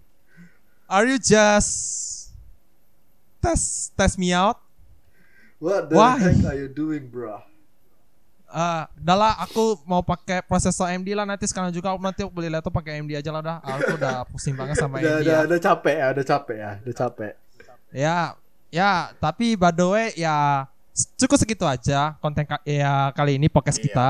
Are 0.87 1.03
you 1.03 1.19
just 1.19 2.31
test 3.43 3.91
test 3.93 4.15
me 4.15 4.31
out? 4.31 4.55
What 5.59 5.91
the 5.91 5.95
Why? 5.95 6.15
heck 6.17 6.39
are 6.45 6.55
you 6.55 6.67
doing 6.67 7.05
bro? 7.05 7.43
Ah, 8.49 8.89
udah 8.97 9.13
lah 9.13 9.33
aku 9.39 9.77
mau 9.85 10.01
pakai 10.01 10.41
prosesor 10.41 10.89
AMD 10.89 11.05
lah 11.13 11.21
nanti 11.21 11.45
sekarang 11.45 11.69
juga 11.69 11.93
aku 11.93 12.01
nanti 12.01 12.25
aku 12.25 12.33
beli 12.33 12.49
laptop 12.49 12.73
pakai 12.73 12.97
AMD 12.97 13.13
aja 13.13 13.29
lah 13.29 13.41
dah. 13.43 13.57
Aku 13.61 13.93
udah 13.93 14.25
pusing 14.25 14.57
banget 14.57 14.73
sama 14.73 14.97
AMD 14.97 15.21
udah, 15.21 15.21
ya. 15.21 15.39
udah 15.45 15.59
capek 15.61 15.95
ya 15.95 16.07
udah 16.09 16.25
capek 16.25 16.57
ya 16.57 16.71
udah 16.81 16.95
capek. 16.97 17.33
Ya, 17.89 18.17
ya, 18.69 18.91
tapi 19.17 19.53
by 19.53 19.69
the 19.69 19.85
way 19.85 20.07
ya 20.17 20.65
cukup 21.15 21.37
segitu 21.37 21.61
aja 21.63 22.17
konten 22.17 22.41
ka- 22.43 22.65
ya 22.65 23.13
kali 23.13 23.37
ini 23.37 23.45
podcast 23.45 23.77
Iya. 23.77 23.85
kita. 23.85 24.09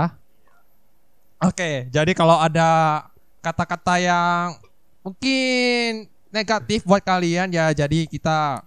Oke, 1.41 1.87
jadi 1.87 2.11
kalau 2.13 2.35
ada 2.35 3.03
kata-kata 3.39 3.95
yang 3.97 4.55
mungkin 4.99 6.07
negatif 6.29 6.83
buat 6.83 6.99
kalian 6.99 7.49
ya 7.49 7.71
jadi 7.73 8.05
kita 8.05 8.63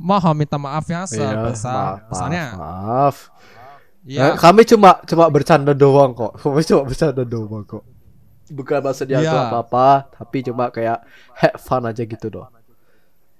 mohon 0.00 0.32
minta 0.34 0.56
maaf 0.56 0.88
ya 0.88 1.04
Iya, 1.04 1.06
sebesar 1.06 2.08
besarnya. 2.08 2.46
maaf. 2.56 3.16
Ya, 4.00 4.32
Eh, 4.32 4.34
kami 4.34 4.64
cuma 4.64 4.96
cuma 5.04 5.28
bercanda 5.28 5.76
doang 5.76 6.16
kok. 6.16 6.32
Kami 6.40 6.64
cuma 6.64 6.82
bercanda 6.82 7.20
doang 7.20 7.60
kok. 7.62 7.84
Bukan 8.48 8.80
maksud 8.80 9.04
dia 9.06 9.20
tuh 9.20 9.36
apa-apa, 9.36 10.08
tapi 10.10 10.40
cuma 10.42 10.72
kayak 10.72 11.04
have 11.36 11.60
fun 11.60 11.84
aja 11.84 12.00
gitu 12.00 12.26
doang. 12.26 12.50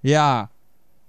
ya. 0.01 0.47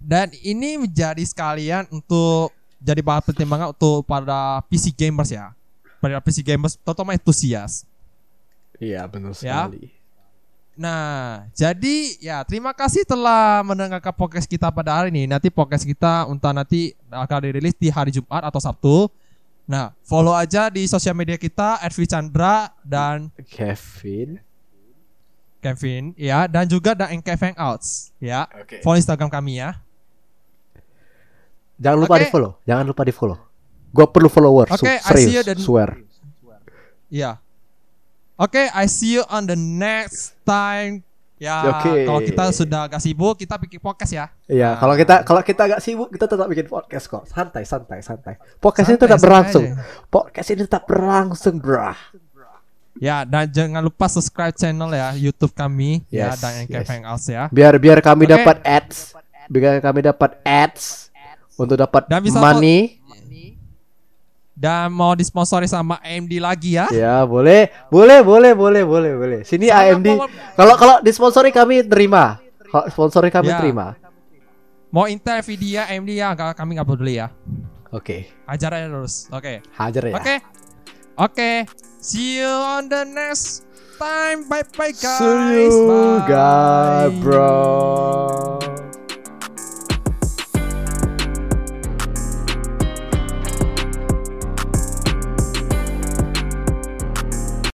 Dan 0.01 0.33
ini 0.33 0.81
menjadi 0.81 1.21
sekalian 1.21 1.85
untuk 1.93 2.49
jadi 2.81 3.05
bahan 3.05 3.21
pertimbangan 3.21 3.69
untuk 3.69 4.01
para 4.01 4.65
PC 4.65 4.89
gamers 4.89 5.29
ya. 5.29 5.53
Para 6.01 6.17
PC 6.17 6.41
gamers 6.41 6.73
terutama 6.73 7.13
entusias. 7.13 7.85
Iya, 8.81 9.05
benar 9.05 9.37
Ya. 9.37 9.69
Nah, 10.71 11.45
jadi 11.51 12.15
ya 12.17 12.41
terima 12.47 12.71
kasih 12.71 13.03
telah 13.03 13.59
mendengarkan 13.61 14.15
podcast 14.15 14.47
kita 14.47 14.71
pada 14.71 14.95
hari 14.97 15.11
ini. 15.11 15.27
Nanti 15.27 15.51
podcast 15.51 15.83
kita 15.83 16.25
untuk 16.25 16.47
nanti 16.55 16.95
akan 17.11 17.39
dirilis 17.43 17.75
di 17.75 17.91
hari 17.91 18.09
Jumat 18.09 18.41
atau 18.47 18.57
Sabtu. 18.57 19.11
Nah, 19.67 19.91
follow 20.01 20.31
aja 20.33 20.71
di 20.71 20.87
sosial 20.87 21.13
media 21.13 21.35
kita 21.35 21.77
@vichandra 21.91 22.71
dan 22.81 23.29
Kevin. 23.45 24.39
Kevin 25.61 26.17
ya 26.17 26.49
dan 26.49 26.65
juga 26.65 26.97
The 26.97 27.19
Kevin 27.21 27.53
Hangouts 27.53 28.09
ya. 28.17 28.49
Oke. 28.49 28.81
Follow 28.81 28.97
Instagram 28.97 29.29
kami 29.29 29.61
ya. 29.61 29.77
Jangan 31.77 31.97
lupa 31.99 32.15
Oke. 32.17 32.23
di 32.25 32.27
follow. 32.29 32.51
Jangan 32.63 32.85
lupa 32.85 33.01
di 33.05 33.13
follow. 33.13 33.37
Gua 33.91 34.05
perlu 34.07 34.29
follower. 34.31 34.71
su- 34.71 34.85
Oke, 34.85 34.95
I 34.97 35.13
see 35.19 35.35
you 35.35 35.41
serius. 35.41 35.45
dan- 35.45 35.59
Swear. 35.59 35.89
Ya. 37.11 37.40
Oke, 38.35 38.67
I 38.67 38.85
see 38.85 39.15
you 39.15 39.23
on 39.27 39.45
the 39.45 39.55
next 39.55 40.33
time. 40.41 41.03
Ya, 41.35 41.57
Oke. 41.73 42.05
kalau 42.05 42.21
kita 42.21 42.43
sudah 42.53 42.79
agak 42.85 43.01
sibuk, 43.01 43.33
kita 43.33 43.57
bikin 43.57 43.81
podcast 43.81 44.13
ya. 44.13 44.25
Iya, 44.45 44.77
kalau 44.77 44.93
kita 44.93 45.25
kalau 45.25 45.41
kita 45.41 45.61
agak 45.65 45.79
sibuk, 45.81 46.13
kita 46.13 46.29
tetap 46.29 46.45
bikin 46.45 46.69
podcast 46.69 47.09
kok. 47.09 47.25
Santai, 47.25 47.65
santai, 47.65 47.97
santai. 47.99 48.37
Podcast 48.61 48.87
ini 48.87 48.93
Santai, 48.93 49.05
tetap 49.09 49.17
santai 49.17 49.25
berlangsung. 49.25 49.65
aja. 49.65 49.81
Podcast 50.07 50.47
ini 50.47 50.59
tetap 50.61 50.83
berlangsung, 50.85 51.55
brah. 51.57 51.97
Ya, 52.93 53.25
dan 53.25 53.49
jangan 53.49 53.81
lupa 53.81 54.05
subscribe 54.05 54.53
channel 54.53 54.91
ya 54.91 55.15
YouTube 55.15 55.55
kami 55.55 56.05
ya 56.13 56.35
Yes, 56.35 56.37
dan 56.37 56.53
yes. 56.69 56.85
Hangouts 56.85 57.25
ya. 57.25 57.43
Biar 57.49 57.73
biar 57.81 57.97
kami 58.05 58.29
Oke. 58.29 58.37
dapat 58.37 58.57
ads. 58.61 59.17
Biar 59.49 59.81
kami 59.81 59.99
dapat 60.05 60.31
ads 60.45 61.09
untuk 61.57 61.73
dapat 61.73 62.05
Dan 62.05 62.21
bisa 62.21 62.37
money. 62.37 63.00
Dan 64.61 64.93
mau 64.93 65.17
disponsori 65.17 65.65
sama 65.65 65.97
AMD 66.05 66.37
lagi 66.37 66.77
ya. 66.77 66.85
Ya, 66.93 67.25
boleh. 67.25 67.73
Boleh, 67.89 68.21
boleh, 68.21 68.53
boleh, 68.53 68.83
boleh, 68.85 69.11
boleh. 69.17 69.39
Sini 69.41 69.73
Sama 69.73 69.89
AMD. 69.89 70.07
Kalau 70.53 70.77
kalau 70.77 70.95
disponsori 71.01 71.49
kami 71.49 71.81
terima. 71.81 72.37
Kalau 72.69 72.85
sponsori 72.93 73.33
kami 73.33 73.49
Ya. 73.49 73.57
terima. 73.57 73.97
Mau 74.93 75.09
Intel, 75.09 75.41
Nvidia, 75.41 75.89
AMD 75.89 76.13
ya, 76.13 76.37
kami 76.53 76.77
nggak 76.77 76.85
peduli 76.85 77.17
ya. 77.17 77.33
Oke. 77.89 78.29
Ajar 78.45 78.77
aja 78.77 78.85
terus. 78.85 79.25
Oke. 79.33 79.65
Hajar 79.73 80.03
ya. 80.05 80.15
Oke. 80.21 80.35
Oke. 81.17 81.51
See 81.97 82.37
you 82.37 82.47
on 82.47 82.85
the 82.85 83.01
next 83.01 83.65
time. 83.97 84.45
Bye 84.45 84.61
bye 84.77 84.93
guys. 84.93 85.17
See 85.17 85.65
you, 85.65 85.89
Bye. 85.89 86.21
guys, 86.29 87.13
bro. 87.17 88.90